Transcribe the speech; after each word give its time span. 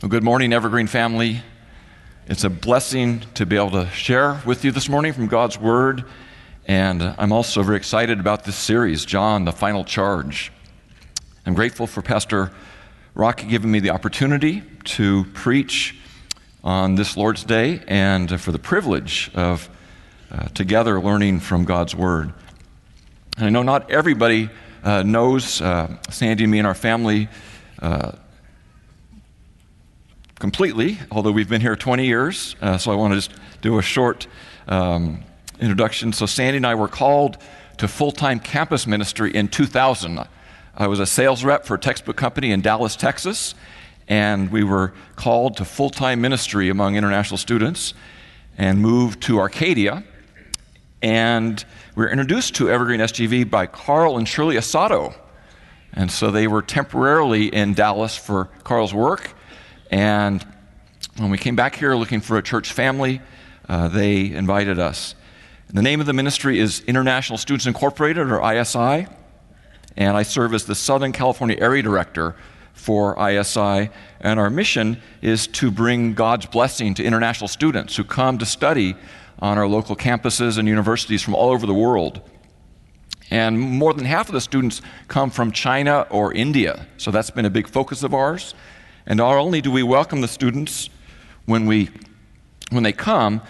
Well, 0.00 0.10
good 0.10 0.22
morning, 0.22 0.52
Evergreen 0.52 0.86
family. 0.86 1.42
It's 2.28 2.44
a 2.44 2.50
blessing 2.50 3.24
to 3.34 3.44
be 3.44 3.56
able 3.56 3.72
to 3.72 3.90
share 3.90 4.40
with 4.46 4.64
you 4.64 4.70
this 4.70 4.88
morning 4.88 5.12
from 5.12 5.26
God's 5.26 5.58
Word. 5.58 6.04
And 6.66 7.02
I'm 7.02 7.32
also 7.32 7.64
very 7.64 7.78
excited 7.78 8.20
about 8.20 8.44
this 8.44 8.54
series, 8.54 9.04
John, 9.04 9.44
the 9.44 9.50
Final 9.50 9.82
Charge. 9.82 10.52
I'm 11.44 11.54
grateful 11.54 11.88
for 11.88 12.00
Pastor 12.00 12.52
Rocky 13.16 13.48
giving 13.48 13.72
me 13.72 13.80
the 13.80 13.90
opportunity 13.90 14.62
to 14.84 15.24
preach 15.34 15.98
on 16.62 16.94
this 16.94 17.16
Lord's 17.16 17.42
Day 17.42 17.82
and 17.88 18.40
for 18.40 18.52
the 18.52 18.60
privilege 18.60 19.32
of 19.34 19.68
uh, 20.30 20.44
together 20.54 21.00
learning 21.00 21.40
from 21.40 21.64
God's 21.64 21.96
Word. 21.96 22.32
And 23.36 23.46
I 23.46 23.50
know 23.50 23.64
not 23.64 23.90
everybody 23.90 24.48
uh, 24.84 25.02
knows 25.02 25.60
uh, 25.60 25.96
Sandy 26.08 26.44
and 26.44 26.52
me 26.52 26.58
and 26.58 26.68
our 26.68 26.74
family 26.76 27.28
uh, 27.82 28.12
completely, 30.38 30.98
although 31.10 31.32
we've 31.32 31.48
been 31.48 31.60
here 31.60 31.76
20 31.76 32.06
years. 32.06 32.56
Uh, 32.60 32.78
so 32.78 32.92
I 32.92 32.94
want 32.94 33.12
to 33.12 33.16
just 33.16 33.32
do 33.60 33.78
a 33.78 33.82
short 33.82 34.26
um, 34.68 35.22
introduction. 35.60 36.12
So, 36.12 36.26
Sandy 36.26 36.58
and 36.58 36.66
I 36.66 36.74
were 36.74 36.88
called 36.88 37.38
to 37.78 37.88
full 37.88 38.12
time 38.12 38.40
campus 38.40 38.86
ministry 38.86 39.34
in 39.34 39.48
2000. 39.48 40.26
I 40.76 40.86
was 40.86 41.00
a 41.00 41.06
sales 41.06 41.44
rep 41.44 41.64
for 41.64 41.74
a 41.74 41.78
textbook 41.78 42.16
company 42.16 42.52
in 42.52 42.60
Dallas, 42.60 42.94
Texas, 42.94 43.54
and 44.06 44.50
we 44.50 44.62
were 44.62 44.92
called 45.16 45.56
to 45.56 45.64
full 45.64 45.90
time 45.90 46.20
ministry 46.20 46.68
among 46.68 46.96
international 46.96 47.38
students 47.38 47.94
and 48.56 48.80
moved 48.80 49.22
to 49.22 49.38
Arcadia. 49.38 50.04
And 51.00 51.64
we 51.94 52.04
were 52.04 52.10
introduced 52.10 52.56
to 52.56 52.70
Evergreen 52.70 53.00
SGV 53.00 53.48
by 53.48 53.66
Carl 53.66 54.18
and 54.18 54.26
Shirley 54.26 54.56
Asado. 54.56 55.14
And 55.92 56.10
so 56.10 56.30
they 56.30 56.46
were 56.46 56.62
temporarily 56.62 57.46
in 57.46 57.74
Dallas 57.74 58.16
for 58.16 58.46
Carl's 58.64 58.92
work 58.92 59.34
and 59.90 60.46
when 61.16 61.30
we 61.30 61.38
came 61.38 61.56
back 61.56 61.74
here 61.74 61.94
looking 61.94 62.20
for 62.20 62.38
a 62.38 62.42
church 62.42 62.72
family, 62.72 63.20
uh, 63.68 63.88
they 63.88 64.30
invited 64.30 64.78
us. 64.78 65.14
The 65.70 65.82
name 65.82 66.00
of 66.00 66.06
the 66.06 66.12
ministry 66.12 66.58
is 66.58 66.80
International 66.80 67.36
Students 67.36 67.66
Incorporated, 67.66 68.30
or 68.30 68.40
ISI, 68.52 69.06
and 69.96 70.16
I 70.16 70.22
serve 70.22 70.54
as 70.54 70.64
the 70.64 70.74
Southern 70.74 71.12
California 71.12 71.56
Area 71.60 71.82
Director 71.82 72.36
for 72.72 73.18
ISI. 73.18 73.90
And 74.20 74.40
our 74.40 74.48
mission 74.48 75.00
is 75.20 75.46
to 75.48 75.70
bring 75.70 76.14
God's 76.14 76.46
blessing 76.46 76.94
to 76.94 77.04
international 77.04 77.48
students 77.48 77.96
who 77.96 78.04
come 78.04 78.38
to 78.38 78.46
study 78.46 78.94
on 79.40 79.58
our 79.58 79.68
local 79.68 79.96
campuses 79.96 80.56
and 80.56 80.66
universities 80.66 81.22
from 81.22 81.34
all 81.34 81.50
over 81.50 81.66
the 81.66 81.74
world. 81.74 82.22
And 83.30 83.60
more 83.60 83.92
than 83.92 84.06
half 84.06 84.28
of 84.28 84.32
the 84.32 84.40
students 84.40 84.80
come 85.08 85.30
from 85.30 85.52
China 85.52 86.06
or 86.10 86.32
India, 86.32 86.86
so 86.96 87.10
that's 87.10 87.30
been 87.30 87.44
a 87.44 87.50
big 87.50 87.68
focus 87.68 88.02
of 88.02 88.14
ours. 88.14 88.54
And 89.08 89.16
not 89.16 89.36
only 89.36 89.62
do 89.62 89.72
we 89.72 89.82
welcome 89.82 90.20
the 90.20 90.28
students 90.28 90.90
when, 91.46 91.64
we, 91.64 91.88
when 92.68 92.82
they 92.82 92.92
come, 92.92 93.40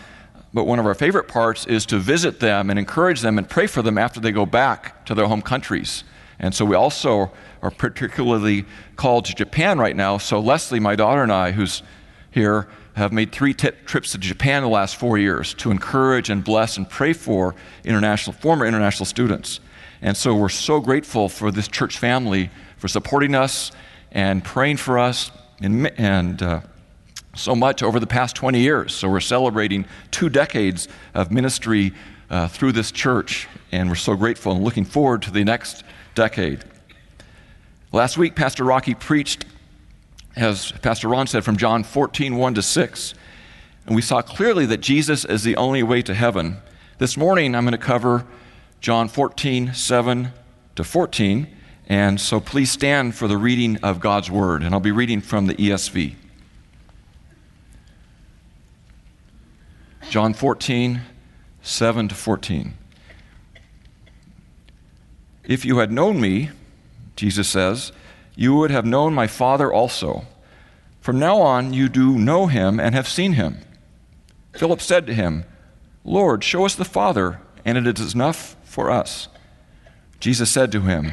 but 0.55 0.65
one 0.65 0.79
of 0.79 0.87
our 0.87 0.95
favorite 0.95 1.27
parts 1.27 1.67
is 1.67 1.85
to 1.87 1.99
visit 1.99 2.39
them 2.39 2.71
and 2.71 2.79
encourage 2.79 3.23
them 3.23 3.39
and 3.39 3.51
pray 3.51 3.67
for 3.67 3.83
them 3.83 3.99
after 3.99 4.21
they 4.21 4.31
go 4.31 4.47
back 4.47 5.05
to 5.07 5.17
their 5.17 5.27
home 5.27 5.43
countries. 5.43 6.05
And 6.39 6.55
so 6.55 6.65
we 6.65 6.77
also 6.77 7.33
are 7.61 7.73
particularly 7.73 8.67
called 8.95 9.25
to 9.25 9.35
Japan 9.35 9.81
right 9.81 9.97
now. 9.97 10.17
So 10.19 10.39
Leslie, 10.39 10.79
my 10.79 10.95
daughter, 10.95 11.25
and 11.25 11.33
I, 11.33 11.51
who's 11.51 11.83
here, 12.31 12.69
have 12.95 13.13
made 13.13 13.33
three 13.33 13.53
t- 13.53 13.71
trips 13.85 14.13
to 14.13 14.19
Japan 14.19 14.63
the 14.63 14.69
last 14.69 14.95
four 14.95 15.19
years 15.19 15.55
to 15.55 15.73
encourage 15.73 16.31
and 16.31 16.45
bless 16.45 16.77
and 16.77 16.89
pray 16.89 17.13
for 17.13 17.57
international, 17.85 18.33
former 18.33 18.65
international 18.65 19.07
students. 19.07 19.59
And 20.03 20.17
so 20.17 20.37
we're 20.37 20.51
so 20.51 20.79
grateful 20.79 21.29
for 21.29 21.51
this 21.51 21.67
church 21.67 21.99
family 21.99 22.51
for 22.77 22.87
supporting 22.87 23.35
us 23.35 23.73
and 24.13 24.45
praying 24.45 24.77
for 24.77 25.01
us 25.01 25.33
and, 25.61 25.87
and 25.99 26.43
uh, 26.43 26.61
so 27.35 27.55
much 27.55 27.83
over 27.83 28.01
the 28.01 28.07
past 28.07 28.37
20 28.37 28.61
years. 28.61 28.95
So 28.95 29.09
we're 29.09 29.21
celebrating 29.21 29.87
two 30.11 30.29
decades 30.29 30.89
of 31.15 31.31
ministry 31.31 31.93
uh, 32.31 32.49
through 32.49 32.73
this 32.73 32.93
church, 32.93 33.49
and 33.73 33.89
we're 33.89 33.95
so 33.95 34.15
grateful 34.15 34.53
and 34.53 34.63
looking 34.63 34.85
forward 34.85 35.23
to 35.23 35.31
the 35.31 35.45
next 35.45 35.85
decade. 36.15 36.65
Last 37.93 38.19
week, 38.19 38.37
Pastor 38.37 38.65
Rocky 38.65 38.95
preached, 38.95 39.47
as 40.37 40.73
Pastor 40.73 41.09
Ron 41.09 41.27
said, 41.27 41.45
from 41.45 41.57
John 41.57 41.85
14, 41.85 42.37
1 42.37 42.55
to 42.55 42.63
6. 42.63 43.15
And 43.87 43.97
we 43.97 44.03
saw 44.03 44.21
clearly 44.21 44.67
that 44.67 44.83
Jesus 44.83 45.25
is 45.25 45.43
the 45.43 45.57
only 45.57 45.83
way 45.83 46.03
to 46.03 46.15
heaven. 46.15 46.59
This 46.99 47.17
morning, 47.17 47.55
I'm 47.55 47.65
going 47.65 47.73
to 47.73 47.79
cover 47.79 48.27
John 48.81 49.09
14, 49.09 49.73
7 49.73 50.33
to 50.77 50.85
14. 50.85 51.47
And 51.89 52.21
so 52.21 52.39
please 52.39 52.71
stand 52.71 53.15
for 53.15 53.27
the 53.27 53.39
reading 53.39 53.79
of 53.79 53.99
God's 53.99 54.31
Word. 54.31 54.63
And 54.63 54.75
I'll 54.75 54.81
be 54.81 54.93
reading 54.93 55.23
from 55.23 55.47
the 55.47 55.55
ESV. 55.55 56.15
John 60.11 60.35
14, 60.35 61.01
7 61.63 62.09
to 62.09 62.15
14. 62.15 62.75
If 65.45 65.65
you 65.65 65.79
had 65.79 65.91
known 65.91 66.21
me, 66.21 66.51
Jesus 67.17 67.49
says, 67.49 67.91
you 68.37 68.55
would 68.55 68.71
have 68.71 68.85
known 68.85 69.15
my 69.15 69.27
Father 69.27 69.73
also. 69.73 70.27
From 71.01 71.19
now 71.19 71.41
on, 71.41 71.73
you 71.73 71.89
do 71.89 72.19
know 72.19 72.47
him 72.47 72.79
and 72.79 72.95
have 72.95 73.09
seen 73.09 73.33
him. 73.33 73.59
Philip 74.53 74.83
said 74.83 75.07
to 75.07 75.15
him, 75.15 75.45
Lord, 76.05 76.45
show 76.45 76.67
us 76.67 76.75
the 76.75 76.85
Father, 76.85 77.41
and 77.65 77.79
it 77.79 77.99
is 77.99 78.15
enough 78.15 78.57
for 78.63 78.91
us. 78.91 79.29
Jesus 80.21 80.51
said 80.51 80.71
to 80.73 80.83
him, 80.83 81.13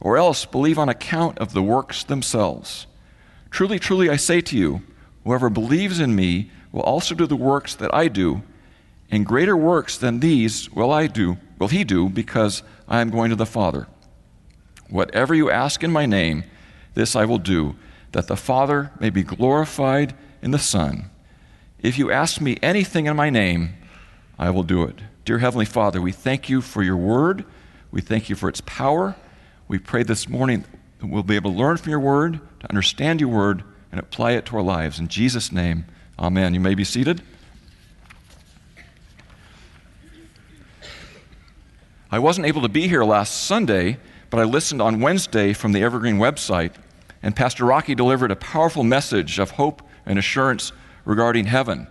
or 0.00 0.16
else 0.16 0.44
believe 0.44 0.78
on 0.78 0.88
account 0.88 1.38
of 1.38 1.52
the 1.52 1.62
works 1.62 2.04
themselves. 2.04 2.86
Truly, 3.50 3.78
truly, 3.78 4.10
I 4.10 4.16
say 4.16 4.40
to 4.42 4.56
you, 4.56 4.82
whoever 5.24 5.50
believes 5.50 6.00
in 6.00 6.14
me 6.14 6.50
will 6.72 6.82
also 6.82 7.14
do 7.14 7.26
the 7.26 7.36
works 7.36 7.74
that 7.74 7.94
I 7.94 8.08
do, 8.08 8.42
and 9.10 9.26
greater 9.26 9.56
works 9.56 9.96
than 9.96 10.20
these 10.20 10.70
will 10.70 10.92
I 10.92 11.06
do, 11.06 11.38
will 11.58 11.68
he 11.68 11.82
do, 11.82 12.08
because 12.08 12.62
I 12.86 13.00
am 13.00 13.10
going 13.10 13.30
to 13.30 13.36
the 13.36 13.46
Father. 13.46 13.86
Whatever 14.88 15.34
you 15.34 15.50
ask 15.50 15.82
in 15.82 15.90
my 15.90 16.06
name, 16.06 16.44
this 16.94 17.16
I 17.16 17.24
will 17.24 17.38
do, 17.38 17.76
that 18.12 18.26
the 18.26 18.36
Father 18.36 18.92
may 19.00 19.10
be 19.10 19.22
glorified 19.22 20.14
in 20.42 20.50
the 20.50 20.58
Son. 20.58 21.10
If 21.80 21.98
you 21.98 22.10
ask 22.10 22.40
me 22.40 22.58
anything 22.62 23.06
in 23.06 23.16
my 23.16 23.30
name, 23.30 23.74
I 24.38 24.50
will 24.50 24.62
do 24.62 24.82
it. 24.84 25.00
Dear 25.24 25.38
Heavenly 25.38 25.66
Father, 25.66 26.00
we 26.00 26.12
thank 26.12 26.48
you 26.48 26.60
for 26.60 26.82
your 26.82 26.96
word. 26.96 27.44
We 27.90 28.00
thank 28.00 28.28
you 28.28 28.36
for 28.36 28.48
its 28.48 28.62
power. 28.62 29.16
We 29.68 29.78
pray 29.78 30.02
this 30.02 30.30
morning 30.30 30.64
that 30.98 31.08
we'll 31.08 31.22
be 31.22 31.36
able 31.36 31.52
to 31.52 31.58
learn 31.58 31.76
from 31.76 31.90
your 31.90 32.00
word, 32.00 32.40
to 32.60 32.70
understand 32.70 33.20
your 33.20 33.28
word, 33.28 33.62
and 33.92 34.00
apply 34.00 34.32
it 34.32 34.46
to 34.46 34.56
our 34.56 34.62
lives. 34.62 34.98
In 34.98 35.08
Jesus' 35.08 35.52
name, 35.52 35.84
amen. 36.18 36.54
You 36.54 36.60
may 36.60 36.74
be 36.74 36.84
seated. 36.84 37.20
I 42.10 42.18
wasn't 42.18 42.46
able 42.46 42.62
to 42.62 42.70
be 42.70 42.88
here 42.88 43.04
last 43.04 43.44
Sunday, 43.44 43.98
but 44.30 44.40
I 44.40 44.44
listened 44.44 44.80
on 44.80 45.00
Wednesday 45.00 45.52
from 45.52 45.72
the 45.72 45.82
Evergreen 45.82 46.16
website, 46.16 46.72
and 47.22 47.36
Pastor 47.36 47.66
Rocky 47.66 47.94
delivered 47.94 48.30
a 48.30 48.36
powerful 48.36 48.84
message 48.84 49.38
of 49.38 49.50
hope 49.50 49.82
and 50.06 50.18
assurance 50.18 50.72
regarding 51.04 51.44
heaven. 51.44 51.86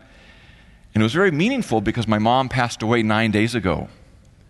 And 0.95 1.03
it 1.03 1.05
was 1.05 1.13
very 1.13 1.29
meaningful 1.29 1.81
because 1.81 2.07
my 2.07 2.17
mom 2.17 2.49
passed 2.49 2.81
away 2.81 3.03
nine 3.03 3.29
days 3.29 3.53
ago. 3.53 3.87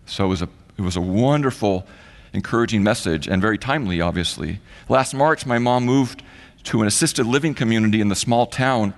So 0.06 0.24
it 0.24 0.28
was 0.28 0.40
a, 0.40 0.48
it 0.78 0.82
was 0.82 0.96
a 0.96 1.02
wonderful 1.02 1.86
encouraging 2.32 2.82
message 2.82 3.26
and 3.26 3.40
very 3.40 3.58
timely, 3.58 4.00
obviously. 4.00 4.60
Last 4.88 5.14
March, 5.14 5.46
my 5.46 5.58
mom 5.58 5.84
moved 5.84 6.22
to 6.64 6.82
an 6.82 6.86
assisted 6.86 7.26
living 7.26 7.54
community 7.54 8.00
in 8.00 8.08
the 8.08 8.16
small 8.16 8.46
town 8.46 8.94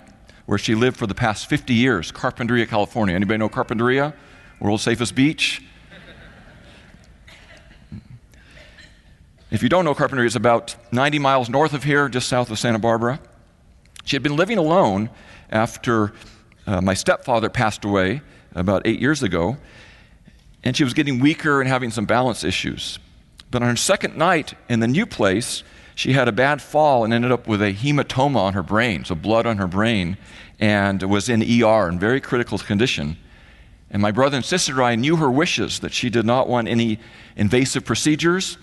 where 0.47 0.59
she 0.59 0.75
lived 0.75 0.97
for 0.97 1.07
the 1.07 1.15
past 1.15 1.47
50 1.47 1.75
years, 1.75 2.11
Carpinteria, 2.11 2.69
California. 2.69 3.15
Anybody 3.15 3.39
know 3.39 3.49
Carpinteria? 3.49 4.13
World's 4.61 4.83
safest 4.83 5.15
beach? 5.15 5.63
If 9.51 9.63
you 9.63 9.69
don't 9.69 9.85
know 9.85 9.95
Carpinteria, 9.95 10.27
it's 10.27 10.37
about 10.37 10.77
90 10.93 11.19
miles 11.19 11.49
north 11.49 11.73
of 11.73 11.85
here, 11.85 12.09
just 12.09 12.29
south 12.29 12.51
of 12.51 12.59
Santa 12.59 12.79
Barbara. 12.79 13.21
She 14.05 14.17
had 14.17 14.23
been 14.23 14.37
living 14.37 14.59
alone 14.59 15.11
after 15.51 16.13
uh, 16.67 16.81
my 16.81 16.95
stepfather 16.95 17.49
passed 17.49 17.85
away 17.85 18.23
about 18.55 18.83
eight 18.87 19.01
years 19.01 19.23
ago, 19.23 19.57
and 20.63 20.77
she 20.77 20.85
was 20.85 20.95
getting 20.95 21.19
weaker 21.19 21.61
and 21.61 21.69
having 21.69 21.91
some 21.91 22.05
balance 22.05 22.45
issues. 22.45 22.99
But 23.51 23.63
on 23.63 23.69
her 23.69 23.77
second 23.77 24.17
night 24.17 24.55
in 24.69 24.81
the 24.81 24.89
new 24.89 25.07
place, 25.07 25.63
she 25.95 26.13
had 26.13 26.29
a 26.29 26.33
bad 26.33 26.63
fall 26.63 27.05
and 27.05 27.13
ended 27.13 27.33
up 27.33 27.47
with 27.47 27.61
a 27.61 27.73
hematoma 27.75 28.37
on 28.37 28.55
her 28.55 28.63
brain, 28.63 29.05
so 29.05 29.15
blood 29.15 29.47
on 29.47 29.59
her 29.59 29.67
brain. 29.67 30.17
and 30.61 31.03
was 31.03 31.31
in 31.31 31.43
ER 31.43 31.89
in 31.89 31.99
very 31.99 32.21
critical 32.21 32.59
condition. 32.59 33.17
And 33.91 34.01
my 34.01 34.13
brother 34.13 34.37
and 34.37 34.45
sister 34.45 34.83
I 34.83 34.95
knew 34.95 35.17
her 35.17 35.31
wishes 35.31 35.81
that 35.81 35.93
she 35.93 36.11
did 36.11 36.27
not 36.27 36.49
want 36.49 36.69
any 36.69 37.01
invasive 37.35 37.85
procedures. 37.85 38.59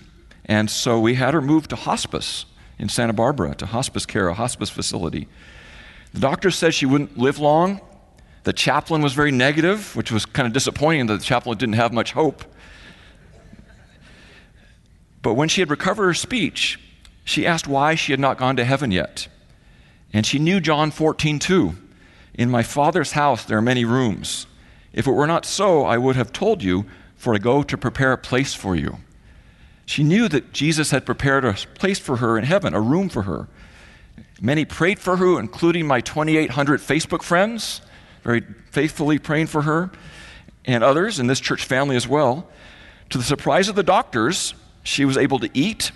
And 0.46 0.70
so 0.70 1.00
we 1.00 1.16
had 1.16 1.34
her 1.34 1.42
moved 1.42 1.70
to 1.70 1.76
hospice 1.76 2.46
in 2.78 2.88
Santa 2.88 3.12
Barbara, 3.12 3.54
to 3.56 3.66
hospice 3.66 4.06
care, 4.06 4.28
a 4.28 4.34
hospice 4.34 4.70
facility. 4.70 5.28
The 6.14 6.20
doctor 6.20 6.50
said 6.50 6.72
she 6.72 6.86
wouldn't 6.86 7.18
live 7.18 7.38
long. 7.38 7.80
The 8.44 8.52
chaplain 8.52 9.02
was 9.02 9.12
very 9.12 9.32
negative, 9.32 9.94
which 9.94 10.10
was 10.10 10.24
kind 10.24 10.46
of 10.46 10.54
disappointing 10.54 11.06
that 11.06 11.18
the 11.18 11.24
chaplain 11.24 11.58
didn't 11.58 11.74
have 11.74 11.92
much 11.92 12.12
hope. 12.12 12.44
But 15.28 15.34
when 15.34 15.50
she 15.50 15.60
had 15.60 15.68
recovered 15.68 16.06
her 16.06 16.14
speech, 16.14 16.80
she 17.22 17.46
asked 17.46 17.68
why 17.68 17.94
she 17.96 18.12
had 18.12 18.18
not 18.18 18.38
gone 18.38 18.56
to 18.56 18.64
heaven 18.64 18.90
yet. 18.90 19.28
And 20.10 20.24
she 20.24 20.38
knew 20.38 20.58
John 20.58 20.90
14, 20.90 21.38
2. 21.38 21.74
In 22.32 22.50
my 22.50 22.62
Father's 22.62 23.12
house 23.12 23.44
there 23.44 23.58
are 23.58 23.60
many 23.60 23.84
rooms. 23.84 24.46
If 24.94 25.06
it 25.06 25.12
were 25.12 25.26
not 25.26 25.44
so, 25.44 25.84
I 25.84 25.98
would 25.98 26.16
have 26.16 26.32
told 26.32 26.62
you, 26.62 26.86
for 27.14 27.34
I 27.34 27.36
go 27.36 27.62
to 27.62 27.76
prepare 27.76 28.12
a 28.12 28.16
place 28.16 28.54
for 28.54 28.74
you. 28.74 29.00
She 29.84 30.02
knew 30.02 30.28
that 30.30 30.54
Jesus 30.54 30.92
had 30.92 31.04
prepared 31.04 31.44
a 31.44 31.52
place 31.52 31.98
for 31.98 32.16
her 32.16 32.38
in 32.38 32.44
heaven, 32.44 32.72
a 32.72 32.80
room 32.80 33.10
for 33.10 33.24
her. 33.24 33.48
Many 34.40 34.64
prayed 34.64 34.98
for 34.98 35.18
her, 35.18 35.38
including 35.38 35.86
my 35.86 36.00
2,800 36.00 36.80
Facebook 36.80 37.22
friends, 37.22 37.82
very 38.22 38.46
faithfully 38.70 39.18
praying 39.18 39.48
for 39.48 39.60
her, 39.60 39.90
and 40.64 40.82
others 40.82 41.20
in 41.20 41.26
this 41.26 41.38
church 41.38 41.66
family 41.66 41.96
as 41.96 42.08
well. 42.08 42.48
To 43.10 43.18
the 43.18 43.24
surprise 43.24 43.68
of 43.68 43.74
the 43.74 43.82
doctors, 43.82 44.54
she 44.82 45.04
was 45.04 45.16
able 45.16 45.38
to 45.40 45.50
eat, 45.54 45.92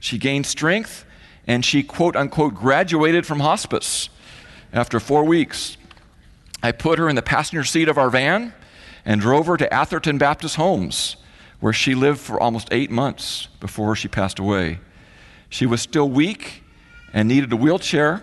she 0.00 0.18
gained 0.18 0.46
strength, 0.46 1.04
and 1.46 1.64
she, 1.64 1.82
quote 1.82 2.16
unquote, 2.16 2.54
graduated 2.54 3.26
from 3.26 3.40
hospice 3.40 4.08
after 4.72 5.00
four 5.00 5.24
weeks. 5.24 5.76
I 6.62 6.72
put 6.72 6.98
her 6.98 7.08
in 7.08 7.16
the 7.16 7.22
passenger 7.22 7.64
seat 7.64 7.88
of 7.88 7.98
our 7.98 8.10
van 8.10 8.54
and 9.04 9.20
drove 9.20 9.46
her 9.46 9.56
to 9.56 9.72
Atherton 9.72 10.18
Baptist 10.18 10.56
Homes, 10.56 11.16
where 11.60 11.72
she 11.72 11.94
lived 11.94 12.20
for 12.20 12.40
almost 12.40 12.68
eight 12.70 12.90
months 12.90 13.48
before 13.60 13.96
she 13.96 14.08
passed 14.08 14.38
away. 14.38 14.78
She 15.48 15.66
was 15.66 15.80
still 15.80 16.08
weak 16.08 16.62
and 17.12 17.28
needed 17.28 17.52
a 17.52 17.56
wheelchair, 17.56 18.22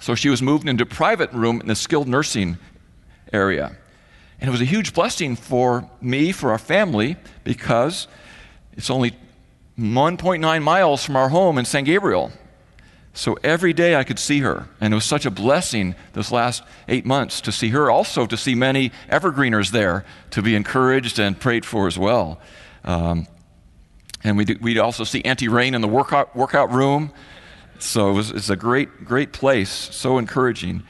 so 0.00 0.14
she 0.14 0.28
was 0.28 0.42
moved 0.42 0.68
into 0.68 0.84
a 0.84 0.86
private 0.86 1.32
room 1.32 1.60
in 1.60 1.66
the 1.66 1.74
skilled 1.74 2.08
nursing 2.08 2.58
area. 3.32 3.76
And 4.40 4.48
it 4.48 4.52
was 4.52 4.60
a 4.60 4.66
huge 4.66 4.94
blessing 4.94 5.36
for 5.36 5.88
me, 6.00 6.32
for 6.32 6.50
our 6.50 6.58
family, 6.58 7.16
because 7.44 8.06
it's 8.76 8.90
only 8.90 9.12
1.9 9.78 10.62
miles 10.62 11.04
from 11.04 11.16
our 11.16 11.28
home 11.28 11.58
in 11.58 11.64
San 11.64 11.84
Gabriel. 11.84 12.30
So 13.16 13.38
every 13.44 13.72
day 13.72 13.94
I 13.94 14.02
could 14.02 14.18
see 14.18 14.40
her, 14.40 14.68
and 14.80 14.92
it 14.92 14.96
was 14.96 15.04
such 15.04 15.24
a 15.24 15.30
blessing 15.30 15.94
this 16.14 16.32
last 16.32 16.64
eight 16.88 17.06
months 17.06 17.40
to 17.42 17.52
see 17.52 17.68
her, 17.68 17.88
also 17.88 18.26
to 18.26 18.36
see 18.36 18.56
many 18.56 18.90
evergreeners 19.08 19.70
there 19.70 20.04
to 20.30 20.42
be 20.42 20.56
encouraged 20.56 21.20
and 21.20 21.38
prayed 21.38 21.64
for 21.64 21.86
as 21.86 21.96
well. 21.96 22.40
Um, 22.84 23.28
and 24.24 24.36
we 24.36 24.44
we'd 24.60 24.78
also 24.78 25.04
see 25.04 25.22
Auntie 25.22 25.48
Rain 25.48 25.74
in 25.74 25.80
the 25.80 25.88
workout, 25.88 26.34
workout 26.34 26.72
room. 26.72 27.12
So 27.78 28.10
it 28.10 28.14
was, 28.14 28.30
it's 28.30 28.50
a 28.50 28.56
great, 28.56 29.04
great 29.04 29.32
place, 29.32 29.70
so 29.70 30.18
encouraging. 30.18 30.82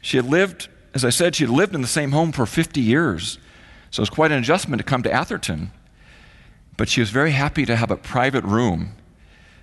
She 0.00 0.16
had 0.16 0.26
lived, 0.26 0.68
as 0.94 1.04
I 1.04 1.10
said, 1.10 1.34
she 1.34 1.44
had 1.44 1.52
lived 1.52 1.74
in 1.74 1.82
the 1.82 1.88
same 1.88 2.12
home 2.12 2.32
for 2.32 2.46
50 2.46 2.80
years. 2.80 3.38
So 3.92 4.00
it 4.00 4.02
was 4.02 4.10
quite 4.10 4.32
an 4.32 4.38
adjustment 4.38 4.80
to 4.80 4.84
come 4.84 5.04
to 5.04 5.12
Atherton. 5.12 5.70
But 6.76 6.88
she 6.88 7.00
was 7.00 7.10
very 7.10 7.30
happy 7.30 7.64
to 7.66 7.76
have 7.76 7.92
a 7.92 7.96
private 7.96 8.42
room 8.42 8.94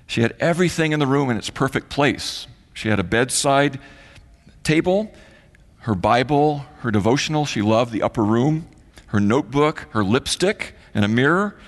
she 0.09 0.21
had 0.23 0.35
everything 0.39 0.91
in 0.91 0.99
the 0.99 1.05
room 1.05 1.29
in 1.29 1.37
its 1.37 1.51
perfect 1.51 1.89
place. 1.89 2.47
She 2.73 2.89
had 2.89 2.99
a 2.99 3.03
bedside 3.03 3.79
table, 4.63 5.13
her 5.81 5.93
Bible, 5.93 6.65
her 6.79 6.89
devotional. 6.89 7.45
She 7.45 7.61
loved 7.61 7.91
the 7.91 8.01
upper 8.01 8.23
room, 8.23 8.67
her 9.07 9.19
notebook, 9.19 9.85
her 9.91 10.03
lipstick, 10.03 10.73
and 10.95 11.05
a 11.05 11.07
mirror, 11.07 11.59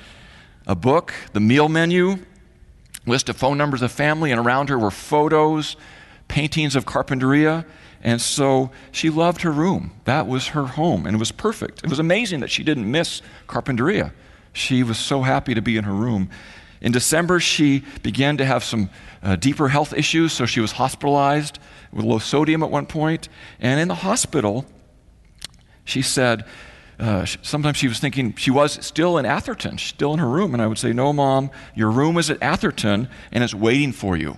a 0.65 0.73
book, 0.73 1.13
the 1.33 1.39
meal 1.39 1.69
menu, 1.69 2.17
list 3.05 3.29
of 3.29 3.37
phone 3.37 3.59
numbers 3.59 3.83
of 3.83 3.91
family, 3.91 4.31
and 4.31 4.39
around 4.39 4.69
her 4.69 4.79
were 4.79 4.89
photos, 4.89 5.75
paintings 6.31 6.77
of 6.77 6.85
Carpinteria. 6.85 7.65
And 8.01 8.19
so 8.19 8.71
she 8.91 9.09
loved 9.09 9.41
her 9.41 9.51
room. 9.51 9.91
That 10.05 10.27
was 10.27 10.47
her 10.47 10.65
home, 10.65 11.05
and 11.05 11.15
it 11.15 11.19
was 11.19 11.31
perfect. 11.31 11.83
It 11.83 11.89
was 11.89 11.99
amazing 11.99 12.39
that 12.39 12.49
she 12.49 12.63
didn't 12.63 12.89
miss 12.89 13.21
Carpinteria. 13.47 14.11
She 14.53 14.81
was 14.81 14.97
so 14.97 15.21
happy 15.21 15.53
to 15.53 15.61
be 15.61 15.77
in 15.77 15.83
her 15.83 15.93
room. 15.93 16.29
In 16.81 16.91
December, 16.91 17.39
she 17.39 17.83
began 18.01 18.37
to 18.37 18.45
have 18.45 18.63
some 18.63 18.89
uh, 19.21 19.35
deeper 19.35 19.67
health 19.67 19.93
issues, 19.93 20.33
so 20.33 20.47
she 20.47 20.61
was 20.61 20.71
hospitalized 20.71 21.59
with 21.91 22.05
low 22.05 22.17
sodium 22.17 22.63
at 22.63 22.71
one 22.71 22.87
point. 22.87 23.29
And 23.59 23.79
in 23.79 23.87
the 23.87 23.95
hospital, 23.95 24.65
she 25.83 26.01
said, 26.01 26.45
uh, 26.97 27.25
sometimes 27.25 27.77
she 27.77 27.87
was 27.87 27.99
thinking 27.99 28.33
she 28.35 28.51
was 28.51 28.83
still 28.83 29.17
in 29.17 29.25
Atherton, 29.25 29.77
still 29.77 30.13
in 30.13 30.19
her 30.19 30.29
room. 30.29 30.53
And 30.53 30.61
I 30.61 30.67
would 30.67 30.77
say, 30.77 30.93
No, 30.93 31.11
mom, 31.13 31.51
your 31.75 31.91
room 31.91 32.17
is 32.17 32.29
at 32.29 32.41
Atherton 32.41 33.09
and 33.31 33.43
it's 33.43 33.55
waiting 33.55 33.91
for 33.91 34.15
you. 34.15 34.37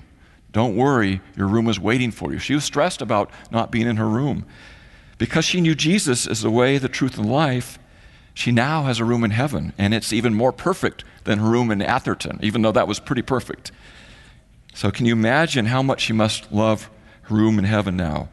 Don't 0.54 0.78
worry, 0.78 1.20
your 1.36 1.48
room 1.48 1.68
is 1.68 1.80
waiting 1.80 2.12
for 2.12 2.32
you. 2.32 2.40
She 2.40 2.54
was 2.54 2.64
stressed 2.64 3.02
about 3.02 3.30
not 3.52 3.72
being 3.72 3.88
in 3.88 3.98
her 3.98 4.08
room. 4.08 4.46
Because 5.18 5.46
she 5.46 5.62
knew 5.62 5.76
Jesus 5.76 6.28
is 6.28 6.42
the 6.42 6.52
way, 6.52 6.78
the 6.78 6.88
truth, 6.88 7.18
and 7.18 7.30
life, 7.30 7.80
she 8.34 8.52
now 8.52 8.84
has 8.84 9.00
a 9.00 9.06
room 9.06 9.24
in 9.24 9.32
heaven, 9.32 9.74
and 9.78 9.94
it's 9.94 10.14
even 10.14 10.34
more 10.34 10.52
perfect 10.52 11.04
than 11.24 11.40
her 11.40 11.50
room 11.50 11.72
in 11.72 11.82
Atherton, 11.82 12.40
even 12.42 12.62
though 12.62 12.72
that 12.72 12.88
was 12.88 13.00
pretty 13.00 13.22
perfect. 13.22 13.72
So, 14.74 14.90
can 14.92 15.06
you 15.06 15.14
imagine 15.14 15.68
how 15.68 15.84
much 15.84 16.02
she 16.02 16.14
must 16.14 16.52
love 16.52 16.90
her 17.24 17.36
room 17.36 17.60
in 17.60 17.66
heaven 17.66 17.96
now? 17.96 18.30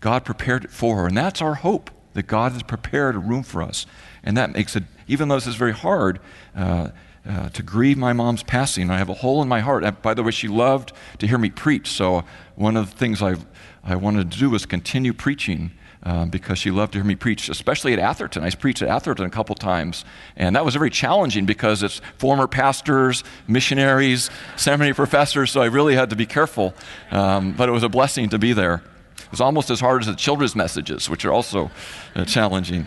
God 0.00 0.24
prepared 0.24 0.64
it 0.64 0.70
for 0.70 0.96
her, 0.96 1.06
and 1.06 1.16
that's 1.16 1.40
our 1.40 1.54
hope 1.54 1.90
that 2.14 2.24
God 2.24 2.52
has 2.52 2.62
prepared 2.62 3.14
a 3.14 3.20
room 3.20 3.42
for 3.42 3.62
us. 3.62 3.86
And 4.24 4.36
that 4.36 4.52
makes 4.52 4.74
it, 4.74 4.84
even 5.06 5.28
though 5.28 5.36
this 5.36 5.46
is 5.46 5.54
very 5.54 5.72
hard, 5.72 6.18
uh, 6.56 6.88
uh, 7.28 7.50
to 7.50 7.62
grieve 7.62 7.98
my 7.98 8.12
mom's 8.12 8.42
passing. 8.42 8.90
I 8.90 8.98
have 8.98 9.10
a 9.10 9.14
hole 9.14 9.42
in 9.42 9.48
my 9.48 9.60
heart. 9.60 9.84
Uh, 9.84 9.90
by 9.90 10.14
the 10.14 10.22
way, 10.22 10.30
she 10.30 10.48
loved 10.48 10.92
to 11.18 11.26
hear 11.26 11.38
me 11.38 11.50
preach, 11.50 11.88
so 11.88 12.24
one 12.56 12.76
of 12.76 12.90
the 12.90 12.96
things 12.96 13.22
I, 13.22 13.36
I 13.84 13.96
wanted 13.96 14.32
to 14.32 14.38
do 14.38 14.50
was 14.50 14.64
continue 14.64 15.12
preaching 15.12 15.72
um, 16.04 16.30
because 16.30 16.58
she 16.58 16.70
loved 16.70 16.92
to 16.92 16.98
hear 16.98 17.04
me 17.04 17.16
preach, 17.16 17.48
especially 17.48 17.92
at 17.92 17.98
Atherton. 17.98 18.44
I 18.44 18.50
preached 18.50 18.82
at 18.82 18.88
Atherton 18.88 19.26
a 19.26 19.30
couple 19.30 19.54
times, 19.54 20.04
and 20.36 20.56
that 20.56 20.64
was 20.64 20.74
very 20.74 20.90
challenging 20.90 21.44
because 21.44 21.82
it's 21.82 22.00
former 22.16 22.46
pastors, 22.46 23.24
missionaries, 23.46 24.30
seminary 24.56 24.94
professors, 24.94 25.50
so 25.50 25.60
I 25.60 25.66
really 25.66 25.94
had 25.94 26.10
to 26.10 26.16
be 26.16 26.26
careful. 26.26 26.72
Um, 27.10 27.52
but 27.52 27.68
it 27.68 27.72
was 27.72 27.82
a 27.82 27.88
blessing 27.88 28.30
to 28.30 28.38
be 28.38 28.52
there. 28.52 28.82
It 29.18 29.30
was 29.30 29.40
almost 29.40 29.68
as 29.70 29.80
hard 29.80 30.02
as 30.02 30.06
the 30.06 30.14
children's 30.14 30.56
messages, 30.56 31.10
which 31.10 31.24
are 31.26 31.32
also 31.32 31.70
uh, 32.14 32.24
challenging. 32.24 32.86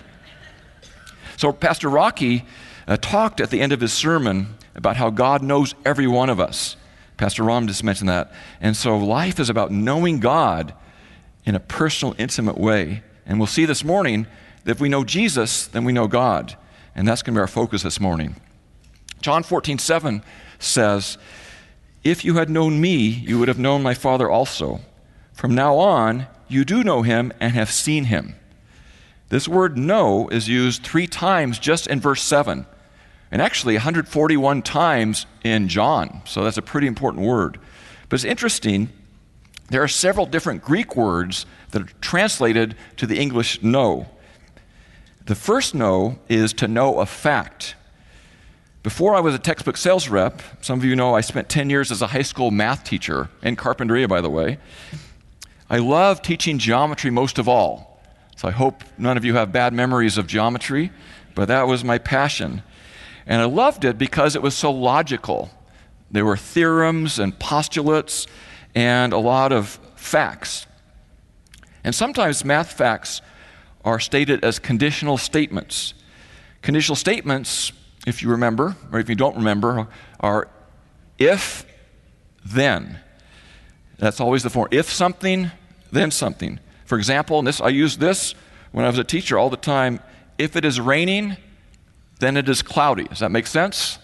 So, 1.37 1.51
Pastor 1.51 1.89
Rocky 1.89 2.45
uh, 2.87 2.97
talked 2.97 3.39
at 3.41 3.49
the 3.49 3.61
end 3.61 3.71
of 3.71 3.81
his 3.81 3.93
sermon 3.93 4.55
about 4.75 4.97
how 4.97 5.09
God 5.09 5.41
knows 5.41 5.75
every 5.85 6.07
one 6.07 6.29
of 6.29 6.39
us. 6.39 6.75
Pastor 7.17 7.43
Ron 7.43 7.67
just 7.67 7.83
mentioned 7.83 8.09
that. 8.09 8.33
And 8.59 8.75
so, 8.75 8.97
life 8.97 9.39
is 9.39 9.49
about 9.49 9.71
knowing 9.71 10.19
God 10.19 10.73
in 11.45 11.55
a 11.55 11.59
personal, 11.59 12.15
intimate 12.17 12.57
way. 12.57 13.03
And 13.25 13.39
we'll 13.39 13.47
see 13.47 13.65
this 13.65 13.83
morning 13.83 14.27
that 14.63 14.71
if 14.71 14.79
we 14.79 14.89
know 14.89 15.03
Jesus, 15.03 15.67
then 15.67 15.83
we 15.83 15.93
know 15.93 16.07
God. 16.07 16.57
And 16.95 17.07
that's 17.07 17.21
going 17.21 17.33
to 17.33 17.37
be 17.37 17.41
our 17.41 17.47
focus 17.47 17.83
this 17.83 17.99
morning. 17.99 18.35
John 19.21 19.43
14, 19.43 19.77
7 19.77 20.23
says, 20.59 21.17
If 22.03 22.25
you 22.25 22.35
had 22.35 22.49
known 22.49 22.81
me, 22.81 22.97
you 23.07 23.39
would 23.39 23.47
have 23.47 23.59
known 23.59 23.83
my 23.83 23.93
Father 23.93 24.29
also. 24.29 24.81
From 25.33 25.55
now 25.55 25.77
on, 25.77 26.27
you 26.47 26.65
do 26.65 26.83
know 26.83 27.01
him 27.01 27.31
and 27.39 27.53
have 27.53 27.71
seen 27.71 28.05
him. 28.05 28.35
This 29.31 29.47
word 29.47 29.77
know 29.77 30.27
is 30.27 30.49
used 30.49 30.83
three 30.83 31.07
times 31.07 31.57
just 31.57 31.87
in 31.87 32.01
verse 32.01 32.21
7, 32.21 32.65
and 33.31 33.41
actually 33.41 33.75
141 33.75 34.61
times 34.61 35.25
in 35.41 35.69
John. 35.69 36.21
So 36.25 36.43
that's 36.43 36.57
a 36.57 36.61
pretty 36.61 36.85
important 36.85 37.25
word. 37.25 37.57
But 38.09 38.15
it's 38.15 38.25
interesting 38.25 38.89
there 39.69 39.81
are 39.81 39.87
several 39.87 40.25
different 40.25 40.61
Greek 40.61 40.97
words 40.97 41.45
that 41.69 41.81
are 41.81 41.89
translated 42.01 42.75
to 42.97 43.07
the 43.07 43.19
English 43.19 43.63
know. 43.63 44.07
The 45.27 45.35
first 45.35 45.73
know 45.73 46.19
is 46.27 46.51
to 46.55 46.67
know 46.67 46.99
a 46.99 47.05
fact. 47.05 47.75
Before 48.83 49.15
I 49.15 49.21
was 49.21 49.33
a 49.33 49.39
textbook 49.39 49.77
sales 49.77 50.09
rep, 50.09 50.41
some 50.59 50.77
of 50.77 50.83
you 50.83 50.93
know 50.93 51.15
I 51.15 51.21
spent 51.21 51.47
10 51.47 51.69
years 51.69 51.89
as 51.89 52.01
a 52.01 52.07
high 52.07 52.21
school 52.21 52.51
math 52.51 52.83
teacher 52.83 53.29
in 53.41 53.55
Carpinteria, 53.55 54.09
by 54.09 54.19
the 54.19 54.29
way. 54.29 54.57
I 55.69 55.77
love 55.77 56.21
teaching 56.21 56.57
geometry 56.57 57.11
most 57.11 57.39
of 57.39 57.47
all. 57.47 57.90
So 58.41 58.47
I 58.47 58.51
hope 58.51 58.83
none 58.97 59.17
of 59.17 59.23
you 59.23 59.35
have 59.35 59.51
bad 59.51 59.71
memories 59.71 60.17
of 60.17 60.25
geometry, 60.25 60.91
but 61.35 61.47
that 61.49 61.67
was 61.67 61.83
my 61.83 61.99
passion. 61.99 62.63
And 63.27 63.39
I 63.39 63.45
loved 63.45 63.85
it 63.85 63.99
because 63.99 64.35
it 64.35 64.41
was 64.41 64.55
so 64.55 64.71
logical. 64.71 65.51
There 66.09 66.25
were 66.25 66.37
theorems 66.37 67.19
and 67.19 67.37
postulates 67.37 68.25
and 68.73 69.13
a 69.13 69.19
lot 69.19 69.51
of 69.51 69.79
facts. 69.95 70.65
And 71.83 71.93
sometimes 71.93 72.43
math 72.43 72.73
facts 72.73 73.21
are 73.85 73.99
stated 73.99 74.43
as 74.43 74.57
conditional 74.57 75.19
statements. 75.19 75.93
Conditional 76.63 76.95
statements, 76.95 77.71
if 78.07 78.23
you 78.23 78.29
remember, 78.29 78.75
or 78.91 78.99
if 78.99 79.07
you 79.07 79.13
don't 79.13 79.35
remember, 79.35 79.87
are 80.19 80.47
if, 81.19 81.63
then. 82.43 82.97
That's 83.99 84.19
always 84.19 84.41
the 84.41 84.49
form. 84.49 84.69
If 84.71 84.89
something, 84.89 85.51
then 85.91 86.09
something. 86.09 86.59
For 86.91 86.97
example, 86.97 87.39
and 87.39 87.47
this 87.47 87.61
I 87.61 87.69
used 87.69 88.01
this 88.01 88.35
when 88.73 88.83
I 88.83 88.89
was 88.89 88.97
a 88.97 89.05
teacher 89.05 89.39
all 89.39 89.49
the 89.49 89.55
time. 89.55 90.01
If 90.37 90.57
it 90.57 90.65
is 90.65 90.77
raining, 90.77 91.37
then 92.19 92.35
it 92.35 92.49
is 92.49 92.61
cloudy. 92.61 93.05
Does 93.05 93.19
that 93.19 93.31
make 93.31 93.47
sense? 93.47 93.97